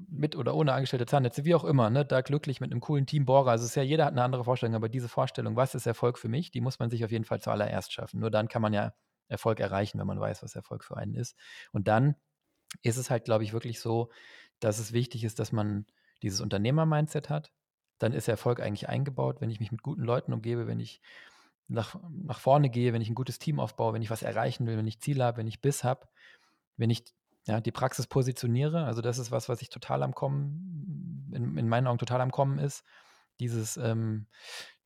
mit 0.10 0.36
oder 0.36 0.56
ohne 0.56 0.74
angestellte 0.74 1.06
Zahnärzte, 1.06 1.46
wie 1.46 1.56
auch 1.56 1.64
immer, 1.64 1.90
ne, 1.90 2.06
da 2.06 2.22
glücklich 2.22 2.62
mit 2.62 2.72
einem 2.72 2.82
coolen 2.82 3.06
Team 3.06 3.26
Bohrer. 3.26 3.52
Also 3.52 3.64
es 3.64 3.72
ist 3.72 3.76
ja, 3.76 3.84
jeder 3.84 4.06
hat 4.06 4.14
eine 4.14 4.24
andere 4.24 4.44
Vorstellung, 4.44 4.76
aber 4.76 4.90
diese 4.90 5.10
Vorstellung, 5.10 5.56
was 5.56 5.76
ist 5.76 5.86
Erfolg 5.86 6.18
für 6.18 6.30
mich, 6.30 6.52
die 6.52 6.62
muss 6.62 6.80
man 6.80 6.90
sich 6.90 7.04
auf 7.06 7.12
jeden 7.12 7.26
Fall 7.26 7.42
zuallererst 7.42 7.94
schaffen. 7.94 8.20
Nur 8.20 8.32
dann 8.32 8.48
kann 8.48 8.62
man 8.62 8.74
ja 8.74 8.94
Erfolg 9.28 9.60
erreichen, 9.60 10.00
wenn 10.00 10.08
man 10.08 10.20
weiß, 10.20 10.44
was 10.44 10.56
Erfolg 10.56 10.84
für 10.84 10.98
einen 10.98 11.16
ist. 11.16 11.36
Und 11.72 11.88
dann 11.88 12.16
ist 12.82 12.98
es 12.98 13.10
halt, 13.10 13.26
glaube 13.26 13.44
ich, 13.44 13.54
wirklich 13.54 13.80
so, 13.80 14.10
dass 14.60 14.80
es 14.80 14.94
wichtig 14.94 15.24
ist, 15.24 15.40
dass 15.40 15.52
man 15.52 15.86
dieses 16.22 16.42
Unternehmer-Mindset 16.42 17.30
hat. 17.30 17.52
Dann 18.00 18.14
ist 18.14 18.28
Erfolg 18.28 18.60
eigentlich 18.60 18.90
eingebaut, 18.90 19.42
wenn 19.42 19.50
ich 19.50 19.60
mich 19.60 19.72
mit 19.72 19.84
guten 19.84 20.04
Leuten 20.04 20.34
umgebe, 20.34 20.68
wenn 20.68 20.80
ich 20.80 21.02
nach, 21.68 21.96
nach 22.10 22.40
vorne 22.40 22.70
gehe, 22.70 22.94
wenn 22.94 23.02
ich 23.02 23.10
ein 23.10 23.16
gutes 23.16 23.40
Team 23.40 23.60
aufbaue, 23.60 23.94
wenn 23.94 24.02
ich 24.02 24.10
was 24.10 24.24
erreichen 24.24 24.66
will, 24.66 24.78
wenn 24.78 24.88
ich 24.88 25.00
Ziele 25.00 25.24
habe, 25.24 25.38
wenn 25.38 25.48
ich 25.48 25.62
Biss 25.62 25.84
habe, 25.84 26.08
wenn 26.78 26.90
ich 26.90 27.04
ja, 27.46 27.62
die 27.62 27.72
Praxis 27.72 28.08
positioniere. 28.08 28.86
Also 28.86 29.02
das 29.02 29.18
ist 29.18 29.32
was, 29.32 29.50
was 29.50 29.62
ich 29.62 29.70
total 29.70 30.04
am 30.04 30.14
Kommen, 30.14 31.30
in, 31.34 31.58
in 31.58 31.68
meinen 31.68 31.88
Augen 31.88 31.98
total 31.98 32.22
am 32.22 32.32
Kommen 32.32 32.58
ist. 32.58 32.84
Dieses, 33.40 33.78
ähm, 33.78 34.28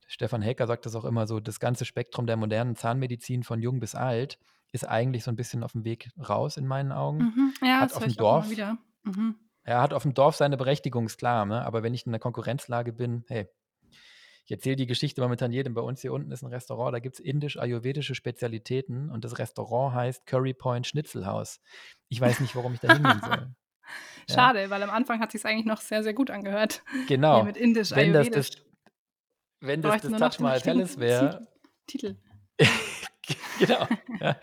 Stefan 0.08 0.42
Helker 0.42 0.66
sagt 0.66 0.86
das 0.86 0.96
auch 0.96 1.04
immer 1.04 1.26
so, 1.26 1.38
das 1.38 1.60
ganze 1.60 1.84
Spektrum 1.84 2.26
der 2.26 2.36
modernen 2.36 2.74
Zahnmedizin 2.74 3.44
von 3.44 3.60
jung 3.60 3.78
bis 3.78 3.94
alt. 3.94 4.38
ist 4.72 4.88
eigentlich 4.88 5.22
so 5.22 5.30
ein 5.30 5.36
bisschen 5.36 5.62
auf 5.62 5.72
dem 5.72 5.84
Weg 5.84 6.10
raus 6.28 6.56
in 6.56 6.66
meinen 6.66 6.92
Augen. 6.92 7.18
Mhm. 7.18 7.54
Ja, 7.62 7.80
hat 7.80 7.94
auf 7.94 8.02
dem 8.02 8.14
Dorf, 8.14 8.50
wieder. 8.50 8.78
Mhm. 9.04 9.36
er 9.62 9.80
hat 9.80 9.92
auf 9.92 10.02
dem 10.02 10.14
Dorf 10.14 10.36
seine 10.36 10.56
Berechtigung, 10.56 11.06
ist 11.06 11.18
klar, 11.18 11.44
ne? 11.44 11.64
aber 11.64 11.82
wenn 11.82 11.94
ich 11.94 12.06
in 12.06 12.10
einer 12.10 12.18
Konkurrenzlage 12.18 12.92
bin, 12.92 13.24
hey, 13.28 13.48
ich 14.48 14.52
erzähle 14.52 14.76
die 14.76 14.86
Geschichte 14.86 15.20
momentan 15.20 15.52
jedem. 15.52 15.74
Bei 15.74 15.82
uns 15.82 16.00
hier 16.00 16.10
unten 16.10 16.32
ist 16.32 16.40
ein 16.40 16.48
Restaurant, 16.48 16.94
da 16.94 17.00
gibt 17.00 17.16
es 17.16 17.20
indisch-ayurvedische 17.20 18.14
Spezialitäten 18.14 19.10
und 19.10 19.22
das 19.22 19.38
Restaurant 19.38 19.94
heißt 19.94 20.24
Curry 20.24 20.54
Point 20.54 20.86
Schnitzelhaus. 20.86 21.60
Ich 22.08 22.18
weiß 22.18 22.40
nicht, 22.40 22.56
warum 22.56 22.72
ich 22.72 22.80
da 22.80 22.94
hingehen 22.94 23.20
soll. 23.20 23.48
Ja, 24.28 24.34
Schade, 24.34 24.68
weil 24.68 24.82
am 24.82 24.90
Anfang 24.90 25.18
hat 25.18 25.32
sich 25.32 25.42
eigentlich 25.46 25.64
noch 25.64 25.80
sehr, 25.80 26.02
sehr 26.02 26.12
gut 26.12 26.28
angehört. 26.30 26.82
Hier 26.92 27.06
genau. 27.06 27.42
mit 27.44 27.56
Indisch, 27.56 27.92
Wenn 27.92 28.12
das 28.12 28.28
das, 28.28 28.50
wenn 29.60 29.80
das, 29.80 30.02
das 30.02 30.36
Taj 30.36 30.42
Mahal 30.42 30.60
Palace 30.60 30.98
wäre, 30.98 31.48
Titel. 31.86 32.16
genau. 33.58 33.88
Ja. 34.20 34.38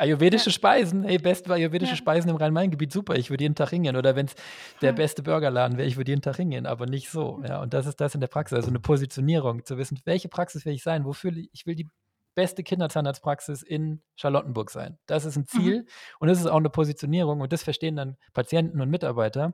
Ayurvedische 0.00 0.50
Speisen, 0.50 1.04
hey, 1.04 1.18
beste 1.18 1.52
ayurvedische 1.52 1.92
Ja. 1.92 1.96
Speisen 1.96 2.30
im 2.30 2.36
Rhein-Main-Gebiet, 2.36 2.90
super, 2.90 3.16
ich 3.16 3.28
würde 3.28 3.44
jeden 3.44 3.54
Tag 3.54 3.68
hingehen. 3.70 3.96
Oder 3.96 4.16
wenn 4.16 4.26
es 4.26 4.34
der 4.80 4.92
beste 4.92 5.22
Burgerladen 5.22 5.76
wäre, 5.76 5.86
ich 5.86 5.96
würde 5.98 6.12
jeden 6.12 6.22
Tag 6.22 6.36
hingehen, 6.36 6.64
aber 6.66 6.86
nicht 6.86 7.10
so. 7.10 7.42
Ja, 7.46 7.60
und 7.60 7.74
das 7.74 7.86
ist 7.86 8.00
das 8.00 8.14
in 8.14 8.20
der 8.20 8.28
Praxis, 8.28 8.56
also 8.56 8.68
eine 8.68 8.80
Positionierung, 8.80 9.64
zu 9.64 9.76
wissen, 9.76 10.00
welche 10.06 10.28
Praxis 10.28 10.64
will 10.64 10.72
ich 10.72 10.82
sein, 10.82 11.04
wofür 11.04 11.32
ich 11.52 11.66
will 11.66 11.74
die 11.74 11.86
beste 12.34 12.62
Kinderzahnarztpraxis 12.62 13.62
in 13.62 14.00
Charlottenburg 14.16 14.70
sein. 14.70 14.98
Das 15.06 15.24
ist 15.24 15.36
ein 15.36 15.40
Mhm. 15.40 15.46
Ziel 15.46 15.86
und 16.18 16.28
das 16.28 16.40
ist 16.40 16.46
auch 16.46 16.56
eine 16.56 16.70
Positionierung 16.70 17.40
und 17.40 17.52
das 17.52 17.62
verstehen 17.62 17.96
dann 17.96 18.16
Patienten 18.32 18.80
und 18.80 18.88
Mitarbeiter. 18.88 19.52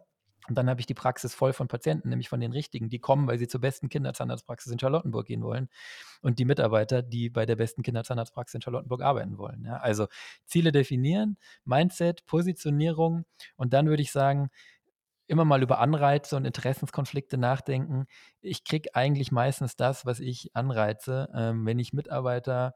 Und 0.48 0.56
dann 0.56 0.68
habe 0.68 0.80
ich 0.80 0.86
die 0.86 0.94
Praxis 0.94 1.34
voll 1.34 1.52
von 1.52 1.68
Patienten, 1.68 2.08
nämlich 2.08 2.28
von 2.28 2.40
den 2.40 2.52
richtigen, 2.52 2.88
die 2.88 2.98
kommen, 2.98 3.26
weil 3.26 3.38
sie 3.38 3.48
zur 3.48 3.60
besten 3.60 3.88
Kinderzahnarztpraxis 3.88 4.72
in 4.72 4.78
Charlottenburg 4.78 5.26
gehen 5.26 5.42
wollen 5.42 5.68
und 6.22 6.38
die 6.38 6.44
Mitarbeiter, 6.44 7.02
die 7.02 7.30
bei 7.30 7.46
der 7.46 7.56
besten 7.56 7.82
Kinderzahnarztpraxis 7.82 8.54
in 8.54 8.60
Charlottenburg 8.62 9.02
arbeiten 9.02 9.38
wollen. 9.38 9.64
Ja? 9.64 9.76
Also 9.76 10.06
Ziele 10.46 10.72
definieren, 10.72 11.36
Mindset, 11.64 12.26
Positionierung 12.26 13.24
und 13.56 13.72
dann 13.72 13.86
würde 13.86 14.02
ich 14.02 14.12
sagen, 14.12 14.50
immer 15.26 15.44
mal 15.44 15.62
über 15.62 15.80
Anreize 15.80 16.36
und 16.36 16.44
Interessenskonflikte 16.44 17.36
nachdenken. 17.36 18.06
Ich 18.40 18.64
kriege 18.64 18.94
eigentlich 18.94 19.32
meistens 19.32 19.76
das, 19.76 20.06
was 20.06 20.20
ich 20.20 20.54
anreize. 20.54 21.28
Ähm, 21.34 21.66
wenn 21.66 21.78
ich 21.78 21.92
Mitarbeiter 21.92 22.74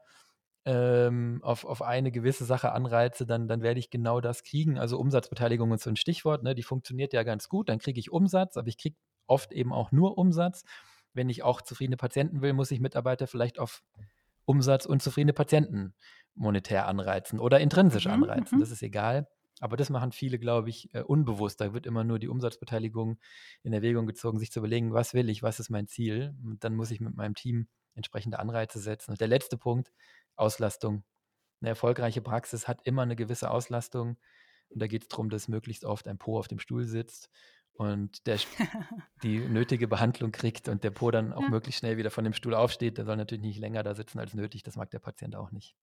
ähm, 0.65 1.39
auf, 1.43 1.65
auf 1.65 1.81
eine 1.81 2.11
gewisse 2.11 2.45
Sache 2.45 2.71
anreize, 2.71 3.25
dann, 3.25 3.47
dann 3.47 3.61
werde 3.61 3.79
ich 3.79 3.89
genau 3.89 4.21
das 4.21 4.43
kriegen. 4.43 4.77
Also 4.77 4.99
Umsatzbeteiligung 4.99 5.73
ist 5.73 5.83
so 5.83 5.89
ein 5.89 5.95
Stichwort, 5.95 6.43
ne? 6.43 6.53
die 6.55 6.63
funktioniert 6.63 7.13
ja 7.13 7.23
ganz 7.23 7.49
gut, 7.49 7.69
dann 7.69 7.79
kriege 7.79 7.99
ich 7.99 8.11
Umsatz, 8.11 8.57
aber 8.57 8.67
ich 8.67 8.77
kriege 8.77 8.95
oft 9.27 9.51
eben 9.51 9.73
auch 9.73 9.91
nur 9.91 10.17
Umsatz. 10.17 10.63
Wenn 11.13 11.29
ich 11.29 11.43
auch 11.43 11.61
zufriedene 11.61 11.97
Patienten 11.97 12.41
will, 12.41 12.53
muss 12.53 12.71
ich 12.71 12.79
Mitarbeiter 12.79 13.27
vielleicht 13.27 13.59
auf 13.59 13.83
Umsatz 14.45 14.85
und 14.85 15.01
zufriedene 15.01 15.33
Patienten 15.33 15.93
monetär 16.35 16.87
anreizen 16.87 17.39
oder 17.39 17.59
intrinsisch 17.59 18.05
Mhm, 18.05 18.11
anreizen. 18.11 18.57
mhm. 18.57 18.61
Das 18.61 18.71
ist 18.71 18.81
egal. 18.83 19.27
Aber 19.59 19.77
das 19.77 19.89
machen 19.91 20.11
viele, 20.11 20.39
glaube 20.39 20.69
ich, 20.69 20.89
äh, 20.93 21.01
unbewusst. 21.01 21.61
Da 21.61 21.73
wird 21.73 21.85
immer 21.85 22.03
nur 22.03 22.17
die 22.17 22.27
Umsatzbeteiligung 22.29 23.19
in 23.61 23.73
Erwägung 23.73 24.07
gezogen, 24.07 24.39
sich 24.39 24.51
zu 24.51 24.59
überlegen, 24.59 24.91
was 24.93 25.13
will 25.13 25.29
ich, 25.29 25.43
was 25.43 25.59
ist 25.59 25.69
mein 25.69 25.87
Ziel. 25.87 26.33
Und 26.43 26.63
dann 26.63 26.75
muss 26.75 26.89
ich 26.89 26.99
mit 26.99 27.15
meinem 27.15 27.35
Team 27.35 27.67
entsprechende 27.93 28.39
Anreize 28.39 28.79
setzen. 28.79 29.11
Und 29.11 29.21
der 29.21 29.27
letzte 29.27 29.57
Punkt, 29.57 29.91
Auslastung. 30.35 31.03
Eine 31.61 31.69
erfolgreiche 31.71 32.21
Praxis 32.21 32.67
hat 32.67 32.81
immer 32.85 33.03
eine 33.03 33.15
gewisse 33.15 33.51
Auslastung. 33.51 34.17
Und 34.69 34.81
da 34.81 34.87
geht 34.87 35.03
es 35.03 35.07
darum, 35.09 35.29
dass 35.29 35.47
möglichst 35.47 35.85
oft 35.85 36.07
ein 36.07 36.17
Po 36.17 36.39
auf 36.39 36.47
dem 36.47 36.59
Stuhl 36.59 36.85
sitzt 36.85 37.29
und 37.73 38.25
der 38.27 38.39
die 39.23 39.39
nötige 39.39 39.87
Behandlung 39.87 40.31
kriegt 40.31 40.67
und 40.69 40.83
der 40.83 40.91
Po 40.91 41.11
dann 41.11 41.33
auch 41.33 41.41
Ja. 41.43 41.49
möglichst 41.49 41.79
schnell 41.79 41.97
wieder 41.97 42.11
von 42.11 42.23
dem 42.23 42.33
Stuhl 42.33 42.53
aufsteht. 42.55 42.97
Der 42.97 43.05
soll 43.05 43.17
natürlich 43.17 43.43
nicht 43.45 43.59
länger 43.59 43.83
da 43.83 43.95
sitzen 43.95 44.19
als 44.19 44.33
nötig. 44.33 44.63
Das 44.63 44.75
mag 44.77 44.91
der 44.91 44.99
Patient 44.99 45.35
auch 45.35 45.51
nicht. 45.51 45.75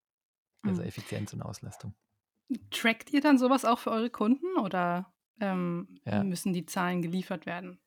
Also 0.64 0.82
Mhm. 0.82 0.88
Effizienz 0.88 1.32
und 1.34 1.42
Auslastung. 1.42 1.94
Trackt 2.70 3.10
ihr 3.12 3.20
dann 3.20 3.38
sowas 3.38 3.64
auch 3.64 3.78
für 3.78 3.90
eure 3.90 4.10
Kunden 4.10 4.56
oder 4.58 5.12
ähm, 5.40 6.00
Ja. 6.04 6.24
müssen 6.24 6.52
die 6.52 6.64
Zahlen 6.66 7.02
geliefert 7.02 7.46
werden? 7.46 7.80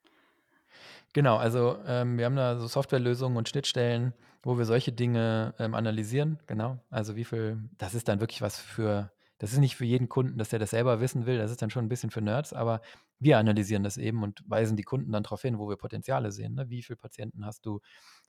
Genau, 1.13 1.37
also 1.37 1.77
ähm, 1.85 2.17
wir 2.17 2.25
haben 2.25 2.35
da 2.35 2.57
so 2.57 2.67
Softwarelösungen 2.67 3.37
und 3.37 3.49
Schnittstellen, 3.49 4.13
wo 4.43 4.57
wir 4.57 4.65
solche 4.65 4.91
Dinge 4.91 5.53
ähm, 5.59 5.75
analysieren. 5.75 6.39
Genau, 6.47 6.79
also 6.89 7.15
wie 7.15 7.25
viel, 7.25 7.69
das 7.77 7.93
ist 7.93 8.07
dann 8.07 8.19
wirklich 8.19 8.41
was 8.41 8.59
für, 8.59 9.11
das 9.37 9.53
ist 9.53 9.59
nicht 9.59 9.75
für 9.75 9.85
jeden 9.85 10.09
Kunden, 10.09 10.37
dass 10.37 10.49
der 10.49 10.59
das 10.59 10.71
selber 10.71 10.99
wissen 10.99 11.25
will, 11.25 11.37
das 11.37 11.51
ist 11.51 11.61
dann 11.61 11.69
schon 11.69 11.85
ein 11.85 11.89
bisschen 11.89 12.11
für 12.11 12.21
Nerds, 12.21 12.53
aber 12.53 12.81
wir 13.19 13.37
analysieren 13.37 13.83
das 13.83 13.97
eben 13.97 14.23
und 14.23 14.43
weisen 14.47 14.77
die 14.77 14.83
Kunden 14.83 15.11
dann 15.11 15.23
darauf 15.23 15.41
hin, 15.41 15.59
wo 15.59 15.69
wir 15.69 15.77
Potenziale 15.77 16.31
sehen. 16.31 16.55
Ne? 16.55 16.69
Wie 16.69 16.81
viele 16.81 16.97
Patienten 16.97 17.45
hast 17.45 17.65
du, 17.65 17.79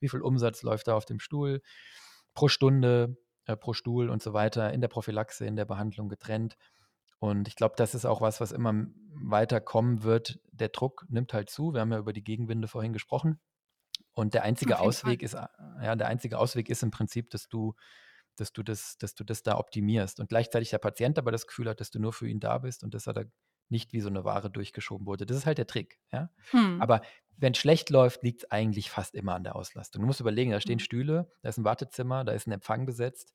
wie 0.00 0.08
viel 0.08 0.20
Umsatz 0.20 0.62
läuft 0.62 0.88
da 0.88 0.94
auf 0.96 1.06
dem 1.06 1.18
Stuhl 1.18 1.62
pro 2.34 2.48
Stunde, 2.48 3.16
äh, 3.46 3.56
pro 3.56 3.72
Stuhl 3.72 4.10
und 4.10 4.22
so 4.22 4.32
weiter, 4.32 4.72
in 4.72 4.80
der 4.80 4.88
Prophylaxe, 4.88 5.46
in 5.46 5.56
der 5.56 5.64
Behandlung 5.64 6.08
getrennt. 6.08 6.56
Und 7.18 7.46
ich 7.48 7.56
glaube, 7.56 7.74
das 7.76 7.94
ist 7.94 8.04
auch 8.04 8.20
was, 8.20 8.40
was 8.40 8.52
immer 8.52 8.86
weiter 9.14 9.60
kommen 9.60 10.02
wird. 10.02 10.40
Der 10.50 10.68
Druck 10.68 11.06
nimmt 11.08 11.32
halt 11.32 11.50
zu. 11.50 11.72
Wir 11.72 11.80
haben 11.80 11.92
ja 11.92 11.98
über 11.98 12.12
die 12.12 12.24
Gegenwinde 12.24 12.68
vorhin 12.68 12.92
gesprochen. 12.92 13.38
Und 14.14 14.34
der 14.34 14.42
einzige 14.44 14.74
jeden 14.74 14.78
Fall. 14.78 14.88
Ausweg 14.88 15.22
ist, 15.22 15.34
äh, 15.34 15.46
ja, 15.82 15.96
der 15.96 16.08
einzige 16.08 16.38
Ausweg 16.38 16.68
ist 16.68 16.82
im 16.82 16.90
Prinzip, 16.90 17.30
dass 17.30 17.48
du, 17.48 17.74
dass 18.36 18.52
du 18.52 18.62
das, 18.62 18.98
dass 18.98 19.14
du 19.14 19.24
das 19.24 19.42
da 19.42 19.58
optimierst. 19.58 20.20
Und 20.20 20.28
gleichzeitig 20.28 20.70
der 20.70 20.78
Patient 20.78 21.18
aber 21.18 21.32
das 21.32 21.46
Gefühl 21.46 21.68
hat, 21.68 21.80
dass 21.80 21.90
du 21.90 21.98
nur 21.98 22.12
für 22.12 22.28
ihn 22.28 22.40
da 22.40 22.58
bist 22.58 22.84
und 22.84 22.94
dass 22.94 23.06
er 23.06 23.14
da 23.14 23.24
nicht 23.68 23.92
wie 23.92 24.00
so 24.00 24.08
eine 24.08 24.24
Ware 24.24 24.50
durchgeschoben 24.50 25.06
wurde. 25.06 25.26
Das 25.26 25.36
ist 25.36 25.46
halt 25.46 25.58
der 25.58 25.66
Trick. 25.66 25.98
Ja? 26.12 26.30
Hm. 26.50 26.80
Aber 26.80 27.00
wenn 27.38 27.52
es 27.52 27.58
schlecht 27.58 27.90
läuft, 27.90 28.22
liegt 28.22 28.44
es 28.44 28.50
eigentlich 28.50 28.90
fast 28.90 29.14
immer 29.14 29.34
an 29.34 29.44
der 29.44 29.56
Auslastung. 29.56 30.02
Du 30.02 30.06
musst 30.06 30.20
überlegen, 30.20 30.50
da 30.50 30.60
stehen 30.60 30.76
Mhm. 30.76 30.80
Stühle, 30.80 31.32
da 31.40 31.48
ist 31.48 31.58
ein 31.58 31.64
Wartezimmer, 31.64 32.24
da 32.24 32.32
ist 32.32 32.46
ein 32.46 32.52
Empfang 32.52 32.86
besetzt. 32.86 33.32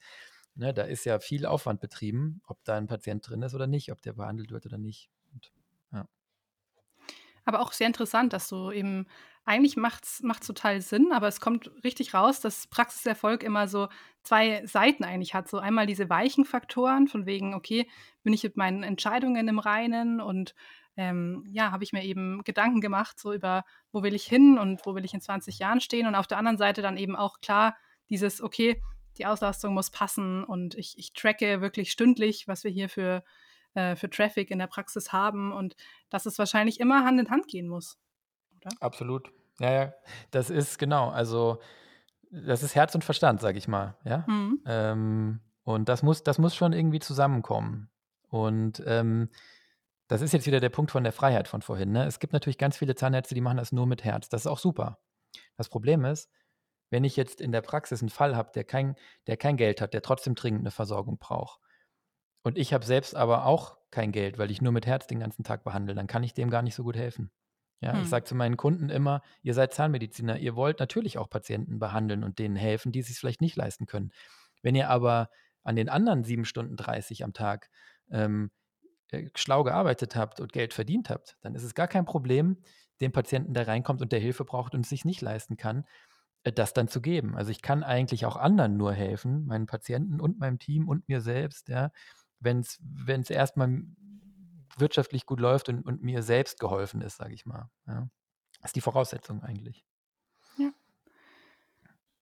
Ne, 0.55 0.73
da 0.73 0.83
ist 0.83 1.05
ja 1.05 1.19
viel 1.19 1.45
Aufwand 1.45 1.81
betrieben, 1.81 2.41
ob 2.47 2.63
da 2.63 2.77
ein 2.77 2.87
Patient 2.87 3.27
drin 3.27 3.43
ist 3.43 3.53
oder 3.53 3.67
nicht, 3.67 3.91
ob 3.91 4.01
der 4.01 4.13
behandelt 4.13 4.51
wird 4.51 4.65
oder 4.65 4.77
nicht. 4.79 5.09
Aber 7.47 7.61
auch 7.61 7.71
sehr 7.71 7.87
interessant, 7.87 8.33
dass 8.33 8.49
du 8.49 8.71
eben, 8.71 9.07
eigentlich 9.45 9.77
macht 9.77 10.03
es 10.03 10.21
total 10.45 10.81
Sinn, 10.81 11.13
aber 11.13 11.29
es 11.29 11.39
kommt 11.39 11.71
richtig 11.85 12.13
raus, 12.13 12.41
dass 12.41 12.67
Praxiserfolg 12.67 13.41
immer 13.41 13.69
so 13.69 13.87
zwei 14.21 14.65
Seiten 14.65 15.05
eigentlich 15.05 15.33
hat. 15.33 15.47
So 15.47 15.57
einmal 15.57 15.85
diese 15.85 16.09
weichen 16.09 16.43
Faktoren, 16.43 17.07
von 17.07 17.25
wegen, 17.25 17.53
okay, 17.53 17.87
bin 18.21 18.33
ich 18.33 18.43
mit 18.43 18.57
meinen 18.57 18.83
Entscheidungen 18.83 19.47
im 19.47 19.59
Reinen 19.59 20.19
und 20.19 20.55
ähm, 20.97 21.45
ja, 21.47 21.71
habe 21.71 21.85
ich 21.85 21.93
mir 21.93 22.03
eben 22.03 22.43
Gedanken 22.43 22.81
gemacht, 22.81 23.17
so 23.17 23.31
über, 23.31 23.63
wo 23.93 24.03
will 24.03 24.13
ich 24.13 24.25
hin 24.25 24.57
und 24.57 24.85
wo 24.85 24.93
will 24.93 25.05
ich 25.05 25.13
in 25.13 25.21
20 25.21 25.57
Jahren 25.57 25.79
stehen. 25.79 26.05
Und 26.05 26.15
auf 26.15 26.27
der 26.27 26.39
anderen 26.39 26.57
Seite 26.57 26.81
dann 26.81 26.97
eben 26.97 27.15
auch 27.15 27.39
klar, 27.39 27.77
dieses, 28.09 28.41
okay, 28.41 28.81
die 29.17 29.25
Auslastung 29.25 29.73
muss 29.73 29.89
passen 29.89 30.43
und 30.43 30.75
ich, 30.75 30.97
ich 30.97 31.13
tracke 31.13 31.61
wirklich 31.61 31.91
stündlich, 31.91 32.45
was 32.49 32.65
wir 32.65 32.71
hier 32.71 32.89
für, 32.89 33.23
äh, 33.77 33.95
für 33.95 34.09
Traffic 34.09 34.49
in 34.49 34.57
der 34.57 34.67
Praxis 34.67 35.13
haben 35.13 35.53
und 35.53 35.75
dass 36.09 36.25
es 36.25 36.39
wahrscheinlich 36.39 36.79
immer 36.79 37.05
Hand 37.05 37.19
in 37.19 37.29
Hand 37.29 37.47
gehen 37.47 37.67
muss, 37.67 37.99
oder? 38.55 38.71
Absolut. 38.79 39.31
Ja, 39.59 39.71
ja, 39.71 39.93
das 40.31 40.49
ist 40.49 40.79
genau. 40.79 41.09
Also, 41.09 41.59
das 42.31 42.63
ist 42.63 42.75
Herz 42.75 42.95
und 42.95 43.03
Verstand, 43.03 43.39
sage 43.39 43.57
ich 43.57 43.67
mal. 43.67 43.95
Ja. 44.03 44.25
Mhm. 44.27 44.61
Ähm, 44.65 45.39
und 45.63 45.89
das 45.89 46.01
muss, 46.01 46.23
das 46.23 46.39
muss 46.39 46.55
schon 46.55 46.73
irgendwie 46.73 46.99
zusammenkommen. 46.99 47.89
Und 48.29 48.81
ähm, 48.85 49.29
das 50.07 50.21
ist 50.21 50.33
jetzt 50.33 50.47
wieder 50.47 50.59
der 50.59 50.69
Punkt 50.69 50.91
von 50.91 51.03
der 51.03 51.13
Freiheit 51.13 51.47
von 51.47 51.61
vorhin. 51.61 51.91
Ne? 51.91 52.05
Es 52.05 52.19
gibt 52.19 52.33
natürlich 52.33 52.57
ganz 52.57 52.77
viele 52.77 52.95
Zahnärzte, 52.95 53.35
die 53.35 53.41
machen 53.41 53.57
das 53.57 53.71
nur 53.71 53.85
mit 53.85 54.03
Herz. 54.03 54.27
Das 54.29 54.41
ist 54.41 54.47
auch 54.47 54.59
super. 54.59 54.99
Das 55.55 55.69
Problem 55.69 56.03
ist, 56.05 56.29
wenn 56.89 57.03
ich 57.03 57.15
jetzt 57.15 57.41
in 57.41 57.51
der 57.51 57.61
Praxis 57.61 58.01
einen 58.01 58.09
Fall 58.09 58.35
habe, 58.35 58.51
der 58.55 58.63
kein, 58.63 58.95
der 59.27 59.37
kein 59.37 59.57
Geld 59.57 59.81
hat, 59.81 59.93
der 59.93 60.01
trotzdem 60.01 60.35
dringend 60.35 60.61
eine 60.61 60.71
Versorgung 60.71 61.17
braucht, 61.17 61.59
und 62.47 62.57
ich 62.57 62.73
habe 62.73 62.85
selbst 62.85 63.15
aber 63.15 63.45
auch 63.45 63.77
kein 63.91 64.11
Geld, 64.11 64.37
weil 64.37 64.51
ich 64.51 64.61
nur 64.61 64.71
mit 64.73 64.85
Herz 64.85 65.07
den 65.07 65.19
ganzen 65.19 65.43
Tag 65.43 65.63
behandle, 65.63 65.95
dann 65.95 66.07
kann 66.07 66.23
ich 66.23 66.33
dem 66.33 66.49
gar 66.49 66.61
nicht 66.61 66.75
so 66.75 66.83
gut 66.83 66.97
helfen. 66.97 67.31
Ja, 67.81 67.99
ich 67.99 68.09
Hm. 68.09 68.09
sage 68.09 68.25
zu 68.25 68.35
meinen 68.35 68.57
Kunden 68.57 68.89
immer, 68.89 69.21
ihr 69.43 69.53
seid 69.53 69.73
Zahnmediziner, 69.73 70.37
ihr 70.39 70.55
wollt 70.55 70.79
natürlich 70.79 71.17
auch 71.19 71.29
Patienten 71.29 71.79
behandeln 71.79 72.23
und 72.23 72.39
denen 72.39 72.55
helfen, 72.55 72.91
die 72.91 72.99
es 72.99 73.07
sich 73.07 73.17
vielleicht 73.19 73.41
nicht 73.41 73.55
leisten 73.55 73.85
können. 73.85 74.11
Wenn 74.63 74.75
ihr 74.75 74.89
aber 74.89 75.29
an 75.63 75.75
den 75.75 75.89
anderen 75.89 76.23
7 76.23 76.45
Stunden 76.45 76.75
30 76.75 77.23
am 77.23 77.33
Tag 77.33 77.69
ähm, 78.11 78.51
äh, 79.11 79.29
schlau 79.35 79.63
gearbeitet 79.63 80.15
habt 80.15 80.39
und 80.39 80.53
Geld 80.53 80.73
verdient 80.73 81.09
habt, 81.09 81.37
dann 81.41 81.55
ist 81.55 81.63
es 81.63 81.75
gar 81.75 81.87
kein 81.87 82.05
Problem, 82.05 82.57
dem 83.01 83.11
Patienten, 83.11 83.53
der 83.53 83.67
reinkommt 83.67 84.01
und 84.01 84.11
der 84.11 84.19
Hilfe 84.19 84.45
braucht 84.45 84.73
und 84.75 84.81
es 84.81 84.89
sich 84.89 85.05
nicht 85.05 85.21
leisten 85.21 85.57
kann, 85.57 85.85
äh, 86.43 86.51
das 86.51 86.73
dann 86.73 86.87
zu 86.87 87.01
geben. 87.01 87.35
Also 87.35 87.51
ich 87.51 87.61
kann 87.61 87.83
eigentlich 87.83 88.25
auch 88.25 88.37
anderen 88.37 88.77
nur 88.77 88.93
helfen, 88.93 89.45
meinen 89.45 89.67
Patienten 89.67 90.19
und 90.21 90.39
meinem 90.39 90.59
Team 90.59 90.87
und 90.87 91.07
mir 91.09 91.21
selbst, 91.21 91.69
ja, 91.69 91.91
wenn 92.39 92.59
es 92.59 93.29
erstmal 93.29 93.81
wirtschaftlich 94.77 95.25
gut 95.25 95.39
läuft 95.39 95.69
und, 95.69 95.85
und 95.85 96.03
mir 96.03 96.23
selbst 96.23 96.59
geholfen 96.59 97.01
ist, 97.01 97.17
sage 97.17 97.33
ich 97.33 97.45
mal. 97.45 97.69
Ja. 97.87 98.09
Das 98.61 98.69
ist 98.69 98.75
die 98.75 98.81
Voraussetzung 98.81 99.43
eigentlich. 99.43 99.85
Ja. 100.57 100.71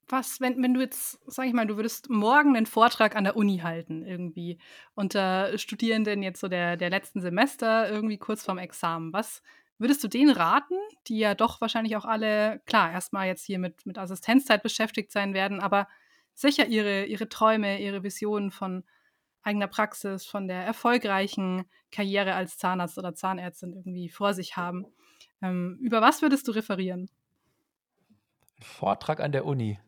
Was, 0.07 0.39
wenn, 0.39 0.61
wenn 0.61 0.74
du 0.74 0.82
jetzt, 0.82 1.20
sag 1.26 1.47
ich 1.47 1.53
mal, 1.53 1.68
du 1.68 1.78
würdest 1.78 2.09
morgen 2.09 2.55
einen 2.55 2.66
Vortrag 2.66 3.16
an 3.16 3.24
der 3.24 3.36
Uni 3.36 3.59
halten, 3.59 4.03
irgendwie, 4.03 4.59
unter 4.93 5.57
Studierenden 5.57 6.22
jetzt 6.24 6.39
so 6.39 6.47
der, 6.47 6.78
der 6.78 6.89
letzten 6.89 7.22
Semester, 7.22 7.89
irgendwie 7.89 8.18
kurz 8.18 8.43
vorm 8.43 8.57
Examen, 8.57 9.13
was 9.13 9.41
würdest 9.78 10.03
du 10.03 10.07
denen 10.07 10.32
raten, 10.32 10.76
die 11.07 11.18
ja 11.18 11.36
doch 11.36 11.59
wahrscheinlich 11.59 11.97
auch 11.97 12.05
alle, 12.05 12.61
klar, 12.66 12.91
erstmal 12.91 13.28
jetzt 13.28 13.43
hier 13.43 13.59
mit, 13.59 13.86
mit 13.86 13.97
Assistenzzeit 13.97 14.63
beschäftigt 14.63 15.11
sein 15.11 15.34
werden, 15.34 15.59
aber 15.59 15.88
sicher 16.34 16.68
ihre, 16.68 17.05
ihre 17.05 17.28
Träume, 17.28 17.82
ihre 17.82 18.03
Visionen 18.03 18.51
von 18.51 18.84
eigener 19.46 19.68
Praxis, 19.68 20.26
von 20.26 20.48
der 20.48 20.66
erfolgreichen 20.66 21.66
Karriere 21.91 22.34
als 22.34 22.58
Zahnarzt 22.58 22.98
oder 22.98 23.14
Zahnärztin 23.14 23.74
irgendwie 23.74 24.10
vor 24.10 24.34
sich 24.34 24.58
haben. 24.58 24.86
Ähm, 25.41 25.78
über 25.82 26.02
was 26.02 26.22
würdest 26.22 26.48
du 26.48 26.52
referieren? 26.52 27.10
Vortrag 28.60 29.20
an 29.20 29.32
der 29.32 29.46
Uni. 29.46 29.80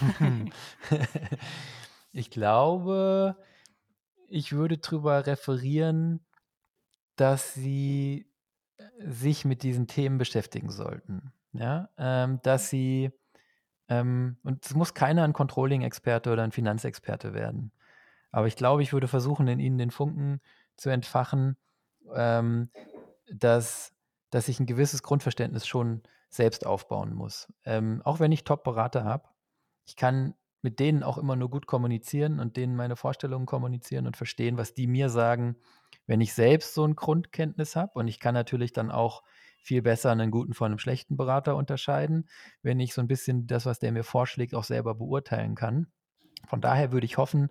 ich 2.12 2.30
glaube, 2.30 3.36
ich 4.28 4.52
würde 4.52 4.78
darüber 4.78 5.26
referieren, 5.26 6.24
dass 7.16 7.54
sie 7.54 8.30
äh, 8.78 8.84
sich 9.00 9.44
mit 9.44 9.62
diesen 9.62 9.88
Themen 9.88 10.18
beschäftigen 10.18 10.70
sollten. 10.70 11.32
Ja, 11.52 11.90
ähm, 11.98 12.40
dass 12.42 12.70
sie, 12.70 13.10
ähm, 13.88 14.38
und 14.42 14.64
es 14.64 14.74
muss 14.74 14.94
keiner 14.94 15.24
ein 15.24 15.34
Controlling-Experte 15.34 16.32
oder 16.32 16.44
ein 16.44 16.52
Finanzexperte 16.52 17.34
werden. 17.34 17.72
Aber 18.32 18.46
ich 18.46 18.56
glaube, 18.56 18.82
ich 18.82 18.92
würde 18.92 19.08
versuchen, 19.08 19.46
in 19.46 19.60
ihnen 19.60 19.78
den 19.78 19.90
Funken 19.90 20.40
zu 20.76 20.90
entfachen, 20.90 21.56
ähm, 22.14 22.70
dass, 23.32 23.94
dass 24.30 24.48
ich 24.48 24.58
ein 24.58 24.66
gewisses 24.66 25.02
Grundverständnis 25.02 25.66
schon 25.66 26.02
selbst 26.28 26.66
aufbauen 26.66 27.14
muss. 27.14 27.52
Ähm, 27.64 28.00
auch 28.04 28.18
wenn 28.18 28.32
ich 28.32 28.44
Top-Berater 28.44 29.04
habe, 29.04 29.28
ich 29.84 29.96
kann 29.96 30.34
mit 30.62 30.80
denen 30.80 31.02
auch 31.02 31.18
immer 31.18 31.36
nur 31.36 31.50
gut 31.50 31.66
kommunizieren 31.66 32.40
und 32.40 32.56
denen 32.56 32.76
meine 32.76 32.96
Vorstellungen 32.96 33.46
kommunizieren 33.46 34.06
und 34.06 34.16
verstehen, 34.16 34.56
was 34.56 34.74
die 34.74 34.86
mir 34.86 35.10
sagen, 35.10 35.56
wenn 36.06 36.20
ich 36.20 36.34
selbst 36.34 36.74
so 36.74 36.84
ein 36.86 36.96
Grundkenntnis 36.96 37.76
habe. 37.76 37.98
Und 37.98 38.08
ich 38.08 38.20
kann 38.20 38.34
natürlich 38.34 38.72
dann 38.72 38.90
auch 38.90 39.22
viel 39.58 39.82
besser 39.82 40.10
einen 40.10 40.30
guten 40.30 40.54
von 40.54 40.66
einem 40.66 40.78
schlechten 40.78 41.16
Berater 41.16 41.56
unterscheiden, 41.56 42.28
wenn 42.62 42.80
ich 42.80 42.94
so 42.94 43.00
ein 43.00 43.08
bisschen 43.08 43.46
das, 43.46 43.66
was 43.66 43.78
der 43.78 43.92
mir 43.92 44.04
vorschlägt, 44.04 44.54
auch 44.54 44.64
selber 44.64 44.94
beurteilen 44.94 45.54
kann. 45.54 45.88
Von 46.46 46.60
daher 46.60 46.92
würde 46.92 47.06
ich 47.06 47.18
hoffen, 47.18 47.48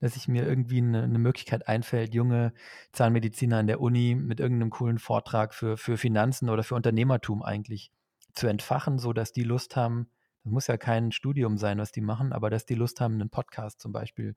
dass 0.00 0.14
sich 0.14 0.28
mir 0.28 0.46
irgendwie 0.46 0.78
eine, 0.78 1.02
eine, 1.02 1.18
Möglichkeit 1.18 1.68
einfällt, 1.68 2.14
junge 2.14 2.52
Zahnmediziner 2.92 3.58
an 3.58 3.66
der 3.66 3.80
Uni 3.80 4.14
mit 4.14 4.40
irgendeinem 4.40 4.70
coolen 4.70 4.98
Vortrag 4.98 5.54
für, 5.54 5.76
für 5.76 5.96
Finanzen 5.96 6.48
oder 6.48 6.62
für 6.62 6.74
Unternehmertum 6.74 7.42
eigentlich 7.42 7.92
zu 8.34 8.46
entfachen, 8.46 8.98
sodass 8.98 9.32
die 9.32 9.42
Lust 9.42 9.76
haben, 9.76 10.08
das 10.44 10.52
muss 10.52 10.66
ja 10.68 10.76
kein 10.76 11.12
Studium 11.12 11.58
sein, 11.58 11.78
was 11.78 11.92
die 11.92 12.00
machen, 12.00 12.32
aber 12.32 12.50
dass 12.50 12.64
die 12.64 12.74
Lust 12.74 13.00
haben, 13.00 13.14
einen 13.14 13.30
Podcast 13.30 13.80
zum 13.80 13.92
Beispiel 13.92 14.36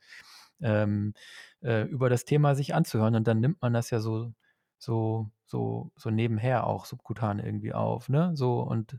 ähm, 0.61 1.13
äh, 1.61 1.83
über 1.83 2.09
das 2.09 2.25
Thema 2.25 2.55
sich 2.55 2.73
anzuhören. 2.73 3.15
Und 3.15 3.27
dann 3.27 3.39
nimmt 3.39 3.61
man 3.61 3.73
das 3.73 3.89
ja 3.91 3.99
so, 3.99 4.33
so, 4.77 5.31
so, 5.45 5.91
so 5.95 6.09
nebenher 6.09 6.65
auch 6.65 6.85
subkutan 6.85 7.39
irgendwie 7.39 7.73
auf. 7.73 8.09
Ne? 8.09 8.31
So 8.35 8.61
und 8.61 8.97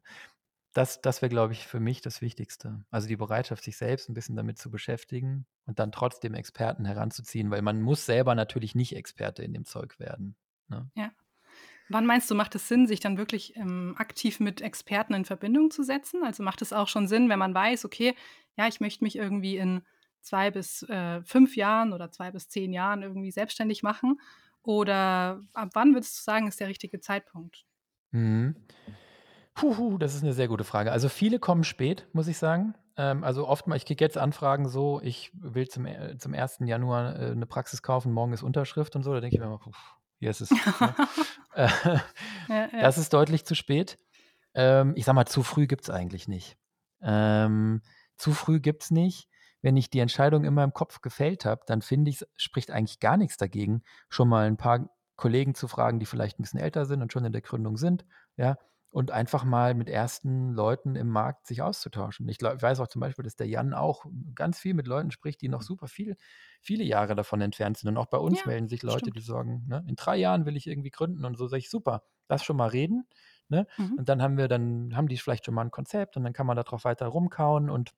das, 0.72 1.00
das 1.00 1.20
wäre, 1.20 1.30
glaube 1.30 1.52
ich, 1.52 1.66
für 1.66 1.80
mich 1.80 2.00
das 2.00 2.22
Wichtigste. 2.22 2.84
Also 2.90 3.08
die 3.08 3.16
Bereitschaft, 3.16 3.64
sich 3.64 3.76
selbst 3.76 4.08
ein 4.08 4.14
bisschen 4.14 4.36
damit 4.36 4.58
zu 4.58 4.70
beschäftigen 4.70 5.46
und 5.66 5.78
dann 5.78 5.92
trotzdem 5.92 6.34
Experten 6.34 6.84
heranzuziehen, 6.84 7.50
weil 7.50 7.62
man 7.62 7.82
muss 7.82 8.06
selber 8.06 8.34
natürlich 8.34 8.74
nicht 8.74 8.96
Experte 8.96 9.42
in 9.42 9.52
dem 9.52 9.64
Zeug 9.64 9.98
werden. 9.98 10.36
Ne? 10.68 10.90
Ja. 10.94 11.12
Wann 11.88 12.06
meinst 12.06 12.30
du, 12.30 12.34
macht 12.34 12.54
es 12.54 12.68
Sinn, 12.68 12.86
sich 12.86 13.00
dann 13.00 13.18
wirklich 13.18 13.54
ähm, 13.56 13.94
aktiv 13.98 14.40
mit 14.40 14.62
Experten 14.62 15.12
in 15.12 15.24
Verbindung 15.26 15.70
zu 15.70 15.82
setzen? 15.82 16.24
Also 16.24 16.42
macht 16.42 16.62
es 16.62 16.72
auch 16.72 16.88
schon 16.88 17.06
Sinn, 17.06 17.28
wenn 17.28 17.38
man 17.38 17.54
weiß, 17.54 17.84
okay, 17.84 18.14
ja, 18.56 18.66
ich 18.66 18.80
möchte 18.80 19.04
mich 19.04 19.16
irgendwie 19.16 19.56
in 19.58 19.82
zwei 20.22 20.50
bis 20.50 20.82
äh, 20.84 21.22
fünf 21.22 21.56
Jahren 21.56 21.92
oder 21.92 22.10
zwei 22.10 22.30
bis 22.30 22.48
zehn 22.48 22.72
Jahren 22.72 23.02
irgendwie 23.02 23.30
selbstständig 23.30 23.82
machen? 23.82 24.20
Oder 24.62 25.42
ab 25.52 25.70
wann 25.74 25.92
würdest 25.92 26.18
du 26.18 26.22
sagen, 26.22 26.46
ist 26.46 26.60
der 26.60 26.68
richtige 26.68 27.00
Zeitpunkt? 27.00 27.66
Mhm. 28.12 28.54
Puh, 29.55 29.98
das 29.98 30.14
ist 30.14 30.22
eine 30.22 30.32
sehr 30.32 30.48
gute 30.48 30.64
Frage. 30.64 30.92
Also 30.92 31.09
viele 31.09 31.38
kommen 31.38 31.64
spät, 31.64 32.09
muss 32.12 32.28
ich 32.28 32.38
sagen. 32.38 32.74
Ähm, 32.96 33.24
also 33.24 33.46
oftmals, 33.46 33.82
ich 33.82 33.86
kriege 33.86 34.05
jetzt 34.05 34.18
Anfragen 34.18 34.68
so, 34.68 35.00
ich 35.03 35.30
will 35.34 35.68
zum, 35.68 35.86
äh, 35.86 36.16
zum 36.18 36.34
1. 36.34 36.61
Januar 36.64 37.16
äh, 37.16 37.30
eine 37.30 37.46
Praxis 37.46 37.82
kaufen, 37.82 38.12
morgen 38.12 38.32
ist 38.32 38.42
Unterschrift 38.42 38.96
und 38.96 39.03
so. 39.03 39.12
Da 39.12 39.20
denke 39.20 39.36
ich 39.36 39.40
mir 39.40 39.46
immer, 39.46 39.59
puh, 39.59 39.72
hier 40.18 40.30
ist 40.30 40.40
es. 40.40 40.50
ne? 40.50 40.94
äh, 41.55 41.68
ja, 42.48 42.68
ja. 42.68 42.68
Das 42.80 42.98
ist 42.98 43.12
deutlich 43.12 43.44
zu 43.44 43.55
spät. 43.55 43.98
Ähm, 44.55 44.94
ich 44.96 45.05
sag 45.05 45.14
mal, 45.14 45.26
zu 45.26 45.42
früh 45.42 45.66
gibt 45.66 45.84
es 45.84 45.90
eigentlich 45.90 46.28
nicht. 46.28 46.57
Ähm, 47.03 47.82
zu 48.16 48.32
früh 48.32 48.61
gibt 48.61 48.84
es 48.84 48.90
nicht. 48.90 49.28
Wenn 49.62 49.76
ich 49.76 49.90
die 49.90 50.00
Entscheidung 50.00 50.44
in 50.44 50.55
meinem 50.55 50.72
Kopf 50.72 51.00
gefällt 51.03 51.44
habe, 51.44 51.62
dann 51.66 51.82
finde 51.82 52.11
ich, 52.11 52.24
spricht 52.36 52.70
eigentlich 52.70 53.00
gar 53.00 53.16
nichts 53.16 53.36
dagegen, 53.36 53.82
schon 54.09 54.28
mal 54.28 54.46
ein 54.46 54.57
paar 54.57 54.88
Kollegen 55.16 55.55
zu 55.55 55.68
fragen, 55.68 56.00
die 56.00 56.07
vielleicht 56.07 56.38
ein 56.38 56.42
bisschen 56.42 56.59
älter 56.59 56.84
sind 56.84 57.00
und 57.00 57.12
schon 57.12 57.24
in 57.24 57.32
der 57.32 57.42
Gründung 57.42 57.76
sind, 57.76 58.05
ja, 58.36 58.57
und 58.93 59.11
einfach 59.11 59.43
mal 59.43 59.72
mit 59.74 59.88
ersten 59.88 60.53
Leuten 60.53 60.97
im 60.97 61.09
Markt 61.09 61.47
sich 61.47 61.62
auszutauschen. 61.62 62.28
Ich, 62.28 62.36
glaub, 62.36 62.57
ich 62.57 62.62
weiß 62.62 62.78
auch 62.78 62.88
zum 62.88 63.01
Beispiel, 63.01 63.22
dass 63.22 63.36
der 63.36 63.49
Jan 63.49 63.72
auch 63.72 64.05
ganz 64.34 64.59
viel 64.59 64.74
mit 64.74 64.86
Leuten 64.86 65.11
spricht, 65.11 65.40
die 65.40 65.49
noch 65.49 65.62
super 65.62 65.88
viel, 65.88 66.14
viele 66.61 66.84
Jahre 66.84 67.14
davon 67.14 67.40
entfernt 67.40 67.78
sind. 67.78 67.88
Und 67.88 67.97
auch 67.97 68.07
bei 68.07 68.18
uns 68.18 68.40
ja, 68.40 68.49
melden 68.49 68.68
sich 68.68 68.82
Leute, 68.82 68.99
stimmt. 68.99 69.16
die 69.16 69.22
sagen, 69.22 69.64
ne, 69.66 69.82
in 69.88 69.97
drei 69.97 70.18
Jahren 70.18 70.45
will 70.45 70.59
ich 70.59 70.66
irgendwie 70.66 70.90
gründen 70.90 71.24
und 71.24 71.38
so 71.38 71.47
sage 71.47 71.61
ich, 71.61 71.70
super, 71.70 72.03
lass 72.28 72.45
schon 72.45 72.59
mal 72.59 72.68
reden. 72.68 73.09
Ne? 73.49 73.66
Mhm. 73.78 73.95
Und 73.95 74.11
dann 74.11 74.20
haben 74.20 74.36
wir, 74.36 74.47
dann 74.47 74.95
haben 74.95 75.09
die 75.09 75.16
vielleicht 75.16 75.47
schon 75.47 75.55
mal 75.55 75.62
ein 75.62 75.70
Konzept 75.70 76.18
und 76.18 76.24
dann 76.24 76.34
kann 76.34 76.47
man 76.47 76.57
darauf 76.57 76.84
weiter 76.84 77.07
rumkauen 77.07 77.70
und 77.70 77.93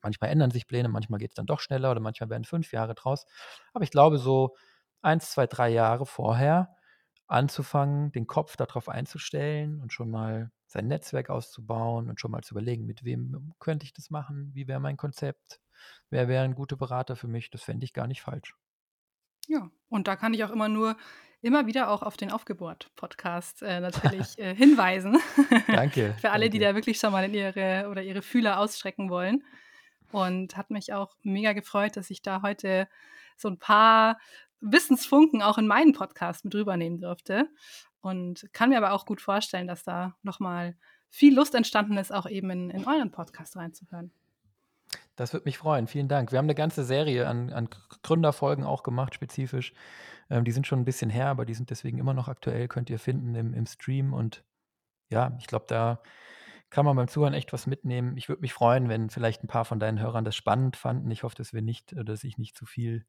manchmal 0.00 0.30
ändern 0.30 0.52
sich 0.52 0.68
Pläne, 0.68 0.88
manchmal 0.88 1.18
geht 1.18 1.32
es 1.32 1.34
dann 1.34 1.46
doch 1.46 1.58
schneller 1.58 1.90
oder 1.90 2.00
manchmal 2.00 2.30
werden 2.30 2.44
fünf 2.44 2.72
Jahre 2.72 2.94
draus. 2.94 3.26
Aber 3.72 3.82
ich 3.82 3.90
glaube, 3.90 4.18
so 4.18 4.54
eins, 5.02 5.32
zwei, 5.32 5.48
drei 5.48 5.70
Jahre 5.70 6.06
vorher 6.06 6.76
anzufangen, 7.26 8.12
den 8.12 8.26
Kopf 8.26 8.56
darauf 8.56 8.88
einzustellen 8.88 9.80
und 9.80 9.92
schon 9.92 10.10
mal 10.10 10.50
sein 10.66 10.88
Netzwerk 10.88 11.30
auszubauen 11.30 12.08
und 12.08 12.20
schon 12.20 12.30
mal 12.30 12.42
zu 12.42 12.54
überlegen, 12.54 12.84
mit 12.84 13.04
wem 13.04 13.54
könnte 13.58 13.84
ich 13.84 13.92
das 13.92 14.10
machen, 14.10 14.50
wie 14.54 14.66
wäre 14.68 14.80
mein 14.80 14.96
Konzept, 14.96 15.60
wer 16.10 16.28
wäre 16.28 16.44
ein 16.44 16.54
guter 16.54 16.76
Berater 16.76 17.16
für 17.16 17.28
mich, 17.28 17.50
das 17.50 17.62
fände 17.62 17.84
ich 17.84 17.92
gar 17.92 18.06
nicht 18.06 18.22
falsch. 18.22 18.54
Ja, 19.46 19.70
und 19.88 20.08
da 20.08 20.16
kann 20.16 20.34
ich 20.34 20.44
auch 20.44 20.50
immer 20.50 20.68
nur 20.68 20.96
immer 21.44 21.66
wieder 21.66 21.90
auch 21.90 22.02
auf 22.02 22.16
den 22.16 22.32
Aufgebohrt-Podcast 22.32 23.62
äh, 23.62 23.80
natürlich 23.80 24.38
äh, 24.38 24.54
hinweisen. 24.54 25.18
danke. 25.66 26.14
für 26.18 26.30
alle, 26.30 26.46
danke. 26.46 26.50
die 26.50 26.58
da 26.58 26.74
wirklich 26.74 26.98
schon 26.98 27.12
mal 27.12 27.24
in 27.24 27.34
ihre 27.34 27.88
oder 27.90 28.02
ihre 28.02 28.22
Fühler 28.22 28.58
ausstrecken 28.58 29.10
wollen. 29.10 29.44
Und 30.10 30.56
hat 30.56 30.70
mich 30.70 30.92
auch 30.92 31.16
mega 31.22 31.52
gefreut, 31.52 31.96
dass 31.96 32.08
ich 32.08 32.22
da 32.22 32.40
heute 32.42 32.88
so 33.36 33.48
ein 33.48 33.58
paar 33.58 34.16
Wissensfunken 34.64 35.42
auch 35.42 35.58
in 35.58 35.66
meinen 35.66 35.92
Podcast 35.92 36.44
mit 36.44 36.54
rübernehmen 36.54 37.00
durfte. 37.00 37.48
Und 38.00 38.48
kann 38.52 38.70
mir 38.70 38.78
aber 38.78 38.92
auch 38.92 39.06
gut 39.06 39.20
vorstellen, 39.20 39.66
dass 39.66 39.82
da 39.82 40.16
nochmal 40.22 40.76
viel 41.08 41.34
Lust 41.34 41.54
entstanden 41.54 41.96
ist, 41.96 42.12
auch 42.12 42.26
eben 42.26 42.50
in, 42.50 42.70
in 42.70 42.86
euren 42.86 43.10
Podcast 43.10 43.56
reinzuhören. 43.56 44.10
Das 45.16 45.32
würde 45.32 45.44
mich 45.44 45.58
freuen. 45.58 45.86
Vielen 45.86 46.08
Dank. 46.08 46.32
Wir 46.32 46.38
haben 46.38 46.46
eine 46.46 46.54
ganze 46.54 46.84
Serie 46.84 47.28
an, 47.28 47.52
an 47.52 47.68
Gründerfolgen 48.02 48.64
auch 48.64 48.82
gemacht, 48.82 49.14
spezifisch. 49.14 49.72
Ähm, 50.28 50.44
die 50.44 50.50
sind 50.50 50.66
schon 50.66 50.80
ein 50.80 50.84
bisschen 50.84 51.10
her, 51.10 51.28
aber 51.28 51.44
die 51.44 51.54
sind 51.54 51.70
deswegen 51.70 51.98
immer 51.98 52.14
noch 52.14 52.28
aktuell, 52.28 52.68
könnt 52.68 52.90
ihr 52.90 52.98
finden 52.98 53.34
im, 53.34 53.54
im 53.54 53.66
Stream. 53.66 54.12
Und 54.12 54.44
ja, 55.10 55.36
ich 55.38 55.46
glaube, 55.46 55.66
da 55.68 56.02
kann 56.70 56.84
man 56.84 56.96
beim 56.96 57.08
Zuhören 57.08 57.34
echt 57.34 57.52
was 57.52 57.66
mitnehmen. 57.66 58.16
Ich 58.16 58.28
würde 58.28 58.42
mich 58.42 58.52
freuen, 58.52 58.88
wenn 58.88 59.08
vielleicht 59.08 59.44
ein 59.44 59.48
paar 59.48 59.64
von 59.64 59.78
deinen 59.78 60.00
Hörern 60.00 60.24
das 60.24 60.34
spannend 60.34 60.76
fanden. 60.76 61.10
Ich 61.10 61.22
hoffe, 61.22 61.36
dass 61.36 61.52
wir 61.52 61.62
nicht, 61.62 61.92
äh, 61.92 62.04
dass 62.04 62.24
ich 62.24 62.38
nicht 62.38 62.56
zu 62.56 62.66
viel 62.66 63.06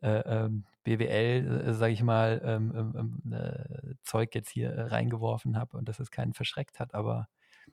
BWL, 0.00 1.66
äh, 1.68 1.74
sage 1.74 1.92
ich 1.92 2.02
mal, 2.02 2.40
ähm, 2.44 2.72
ähm, 2.76 3.20
ähm, 3.24 3.32
äh, 3.32 3.94
Zeug 4.02 4.34
jetzt 4.34 4.50
hier 4.50 4.70
äh, 4.70 4.82
reingeworfen 4.82 5.58
habe 5.58 5.76
und 5.76 5.88
dass 5.88 5.98
es 5.98 6.10
keinen 6.10 6.32
verschreckt 6.32 6.78
hat, 6.78 6.94
aber 6.94 7.28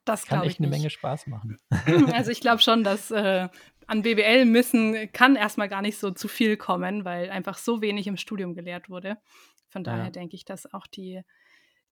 das 0.06 0.26
kann 0.26 0.44
echt 0.44 0.60
eine 0.60 0.68
Menge 0.68 0.90
Spaß 0.90 1.28
machen. 1.28 1.58
Also 2.14 2.32
ich 2.32 2.42
glaube 2.42 2.58
schon, 2.62 2.84
dass 2.84 3.12
äh, 3.12 3.48
an 3.88 4.02
BWL 4.02 4.46
müssen 4.46 5.12
kann 5.12 5.36
erstmal 5.36 5.70
gar 5.70 5.82
nicht 5.82 5.98
so 5.98 6.12
zu 6.12 6.28
viel 6.28 6.58
kommen, 6.58 7.06
weil 7.06 7.30
einfach 7.30 7.58
so 7.58 7.82
wenig 7.82 8.08
im 8.08 8.18
Studium 8.18 8.56
gelehrt 8.56 8.90
wurde. 8.90 9.18
Von 9.70 9.84
daher 9.84 10.06
ja. 10.06 10.10
denke 10.10 10.36
ich, 10.36 10.46
dass 10.46 10.72
auch 10.74 10.88
die, 10.88 11.22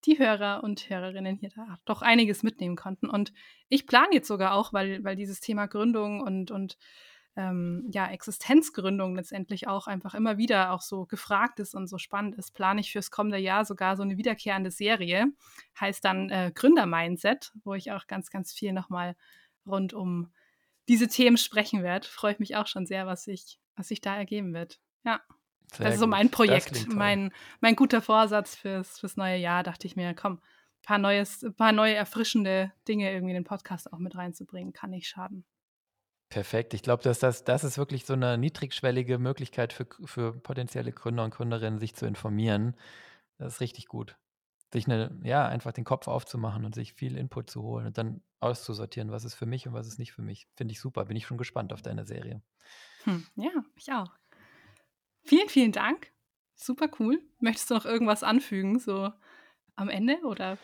die 0.05 0.17
Hörer 0.17 0.63
und 0.63 0.89
Hörerinnen 0.89 1.37
hier 1.37 1.49
da 1.55 1.77
doch 1.85 2.01
einiges 2.01 2.43
mitnehmen 2.43 2.75
konnten. 2.75 3.09
Und 3.09 3.33
ich 3.69 3.87
plane 3.87 4.13
jetzt 4.13 4.27
sogar 4.27 4.53
auch, 4.53 4.73
weil, 4.73 5.03
weil 5.03 5.15
dieses 5.15 5.39
Thema 5.39 5.67
Gründung 5.67 6.21
und, 6.21 6.51
und 6.51 6.77
ähm, 7.35 7.87
ja, 7.91 8.07
Existenzgründung 8.09 9.15
letztendlich 9.15 9.67
auch 9.67 9.87
einfach 9.87 10.13
immer 10.13 10.37
wieder 10.37 10.71
auch 10.71 10.81
so 10.81 11.05
gefragt 11.05 11.59
ist 11.59 11.73
und 11.73 11.87
so 11.87 11.97
spannend 11.97 12.35
ist, 12.35 12.53
plane 12.53 12.81
ich 12.81 12.91
fürs 12.91 13.09
kommende 13.09 13.37
Jahr 13.37 13.63
sogar 13.63 13.95
so 13.95 14.03
eine 14.03 14.17
wiederkehrende 14.17 14.71
Serie. 14.71 15.27
Heißt 15.79 16.03
dann 16.03 16.29
äh, 16.29 16.51
Gründer-Mindset, 16.53 17.53
wo 17.63 17.73
ich 17.73 17.91
auch 17.91 18.07
ganz, 18.07 18.29
ganz 18.29 18.51
viel 18.51 18.73
nochmal 18.73 19.15
rund 19.65 19.93
um 19.93 20.31
diese 20.89 21.07
Themen 21.07 21.37
sprechen 21.37 21.83
werde. 21.83 22.07
Freue 22.07 22.33
ich 22.33 22.39
mich 22.39 22.57
auch 22.57 22.67
schon 22.67 22.85
sehr, 22.85 23.07
was 23.07 23.23
sich, 23.23 23.59
was 23.75 23.87
sich 23.87 24.01
da 24.01 24.15
ergeben 24.15 24.53
wird. 24.53 24.79
Ja. 25.03 25.21
Sehr 25.73 25.85
das 25.85 25.93
ist 25.95 26.01
so 26.01 26.07
mein 26.07 26.29
Projekt, 26.29 26.93
mein, 26.93 27.31
mein 27.61 27.77
guter 27.77 28.01
Vorsatz 28.01 28.57
fürs, 28.57 28.99
fürs 28.99 29.15
neue 29.15 29.37
Jahr. 29.37 29.63
Dachte 29.63 29.87
ich 29.87 29.95
mir, 29.95 30.13
komm, 30.13 30.33
ein 30.33 30.81
paar, 30.83 30.97
neues, 30.97 31.43
ein 31.43 31.55
paar 31.55 31.71
neue 31.71 31.95
erfrischende 31.95 32.73
Dinge 32.89 33.09
irgendwie 33.09 33.31
in 33.31 33.35
den 33.35 33.45
Podcast 33.45 33.93
auch 33.93 33.99
mit 33.99 34.17
reinzubringen, 34.17 34.73
kann 34.73 34.89
nicht 34.89 35.07
schaden. 35.07 35.45
Perfekt. 36.31 36.73
Ich 36.73 36.81
glaube, 36.81 37.03
dass 37.03 37.19
das, 37.19 37.43
das 37.43 37.65
ist 37.65 37.77
wirklich 37.77 38.05
so 38.05 38.13
eine 38.13 38.37
niedrigschwellige 38.37 39.19
Möglichkeit 39.19 39.73
für, 39.73 39.85
für 40.05 40.31
potenzielle 40.31 40.93
Gründer 40.93 41.25
und 41.25 41.33
Gründerinnen, 41.33 41.77
sich 41.77 41.93
zu 41.93 42.05
informieren. 42.05 42.77
Das 43.37 43.55
ist 43.55 43.59
richtig 43.59 43.87
gut. 43.87 44.15
Sich 44.71 44.85
eine, 44.85 45.19
ja, 45.23 45.45
einfach 45.45 45.73
den 45.73 45.83
Kopf 45.83 46.07
aufzumachen 46.07 46.63
und 46.63 46.73
sich 46.73 46.93
viel 46.93 47.17
Input 47.17 47.49
zu 47.49 47.61
holen 47.63 47.87
und 47.87 47.97
dann 47.97 48.21
auszusortieren, 48.39 49.11
was 49.11 49.25
ist 49.25 49.35
für 49.35 49.45
mich 49.45 49.67
und 49.67 49.73
was 49.73 49.87
ist 49.87 49.99
nicht 49.99 50.13
für 50.13 50.21
mich. 50.21 50.47
Finde 50.55 50.71
ich 50.71 50.79
super. 50.79 51.03
Bin 51.03 51.17
ich 51.17 51.25
schon 51.25 51.37
gespannt 51.37 51.73
auf 51.73 51.81
deine 51.81 52.05
Serie. 52.05 52.41
Hm, 53.03 53.27
ja, 53.35 53.51
ich 53.75 53.91
auch. 53.91 54.13
Vielen, 55.23 55.49
vielen 55.49 55.73
Dank. 55.73 56.13
Super 56.55 56.89
cool. 56.99 57.21
Möchtest 57.41 57.69
du 57.69 57.73
noch 57.73 57.85
irgendwas 57.85 58.23
anfügen, 58.23 58.79
so 58.79 59.11
am 59.75 59.89
Ende 59.89 60.17
oder? 60.23 60.57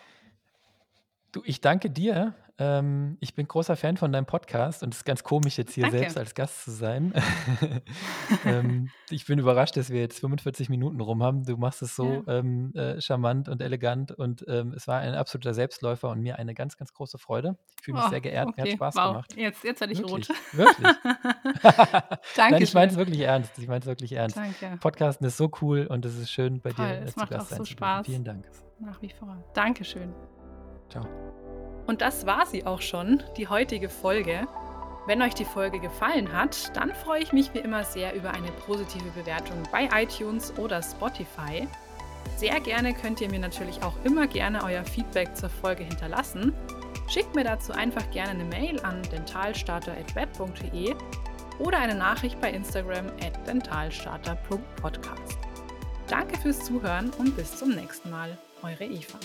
Du, 1.32 1.42
ich 1.44 1.60
danke 1.60 1.90
dir. 1.90 2.34
Ähm, 2.60 3.16
ich 3.20 3.34
bin 3.34 3.46
großer 3.46 3.76
Fan 3.76 3.96
von 3.96 4.10
deinem 4.10 4.26
Podcast 4.26 4.82
und 4.82 4.92
es 4.92 4.98
ist 5.00 5.04
ganz 5.04 5.22
komisch, 5.22 5.58
jetzt 5.58 5.74
hier 5.74 5.84
Danke. 5.84 5.98
selbst 5.98 6.18
als 6.18 6.34
Gast 6.34 6.64
zu 6.64 6.72
sein. 6.72 7.14
ähm, 8.44 8.90
ich 9.10 9.26
bin 9.26 9.38
überrascht, 9.38 9.76
dass 9.76 9.90
wir 9.90 10.00
jetzt 10.00 10.18
45 10.18 10.68
Minuten 10.68 11.00
rum 11.00 11.22
haben. 11.22 11.44
Du 11.44 11.56
machst 11.56 11.82
es 11.82 11.94
so 11.94 12.24
Ja. 12.26 12.38
ähm, 12.38 12.72
äh, 12.74 13.00
charmant 13.00 13.48
und 13.48 13.62
elegant 13.62 14.10
und 14.12 14.44
ähm, 14.48 14.72
es 14.76 14.88
war 14.88 14.98
ein 14.98 15.14
absoluter 15.14 15.54
Selbstläufer 15.54 16.10
und 16.10 16.20
mir 16.20 16.38
eine 16.38 16.52
ganz, 16.54 16.76
ganz 16.76 16.92
große 16.92 17.18
Freude. 17.18 17.56
Ich 17.78 17.84
fühle 17.84 17.98
mich 17.98 18.06
Oh, 18.06 18.10
sehr 18.10 18.20
geehrt, 18.20 18.46
mir 18.56 18.62
hat 18.62 18.68
okay, 18.68 18.76
Spaß 18.76 18.96
wow. 18.96 19.06
gemacht. 19.08 19.34
Jetzt, 19.36 19.62
jetzt 19.64 19.80
werde 19.80 19.92
ich 19.92 20.02
rot. 20.02 20.28
Wirklich, 20.28 20.38
wirklich. 20.52 20.96
Nein, 22.36 22.62
ich 22.62 22.74
meine 22.74 22.90
es 22.90 22.98
wirklich 22.98 23.20
ernst. 23.20 23.58
Ich 23.58 23.68
meine 23.68 23.80
es 23.80 23.86
wirklich 23.86 24.12
ernst. 24.12 24.36
Danke. 24.36 24.78
Podcasten 24.80 25.26
ist 25.26 25.36
so 25.36 25.50
cool 25.62 25.86
und 25.86 26.04
es 26.04 26.16
ist 26.18 26.30
schön, 26.30 26.60
bei 26.60 26.70
Voll, 26.70 26.86
dir 26.86 27.02
es 27.04 27.14
zu 27.14 27.20
macht 27.20 27.32
auch 27.32 27.38
Gast 27.38 27.50
sein 27.50 27.58
so. 27.58 27.64
Spaß. 27.66 28.06
Vielen 28.06 28.24
Dank. 28.24 28.48
Nach 28.80 29.00
wie 29.00 29.10
vor. 29.10 29.36
Dankeschön. 29.54 30.12
Ciao. 30.88 31.06
Und 31.88 32.02
das 32.02 32.26
war 32.26 32.44
sie 32.44 32.66
auch 32.66 32.82
schon, 32.82 33.22
die 33.38 33.48
heutige 33.48 33.88
Folge. 33.88 34.46
Wenn 35.06 35.22
euch 35.22 35.32
die 35.32 35.46
Folge 35.46 35.80
gefallen 35.80 36.30
hat, 36.34 36.76
dann 36.76 36.94
freue 36.94 37.22
ich 37.22 37.32
mich 37.32 37.54
wie 37.54 37.60
immer 37.60 37.82
sehr 37.82 38.14
über 38.14 38.30
eine 38.30 38.52
positive 38.66 39.10
Bewertung 39.16 39.62
bei 39.72 39.88
iTunes 40.02 40.52
oder 40.58 40.82
Spotify. 40.82 41.66
Sehr 42.36 42.60
gerne 42.60 42.92
könnt 42.92 43.22
ihr 43.22 43.30
mir 43.30 43.38
natürlich 43.38 43.82
auch 43.82 43.94
immer 44.04 44.26
gerne 44.26 44.62
euer 44.64 44.84
Feedback 44.84 45.34
zur 45.34 45.48
Folge 45.48 45.82
hinterlassen. 45.82 46.52
Schickt 47.08 47.34
mir 47.34 47.44
dazu 47.44 47.72
einfach 47.72 48.10
gerne 48.10 48.32
eine 48.32 48.44
Mail 48.44 48.78
an 48.80 49.00
dentalstarter.web.de 49.10 50.94
oder 51.58 51.78
eine 51.78 51.94
Nachricht 51.94 52.38
bei 52.38 52.50
Instagram 52.50 53.06
at 53.22 53.46
dentalstarter.podcast. 53.46 55.38
Danke 56.06 56.36
fürs 56.36 56.62
Zuhören 56.66 57.08
und 57.16 57.34
bis 57.34 57.56
zum 57.56 57.70
nächsten 57.70 58.10
Mal. 58.10 58.36
Eure 58.62 58.84
Eva. 58.84 59.18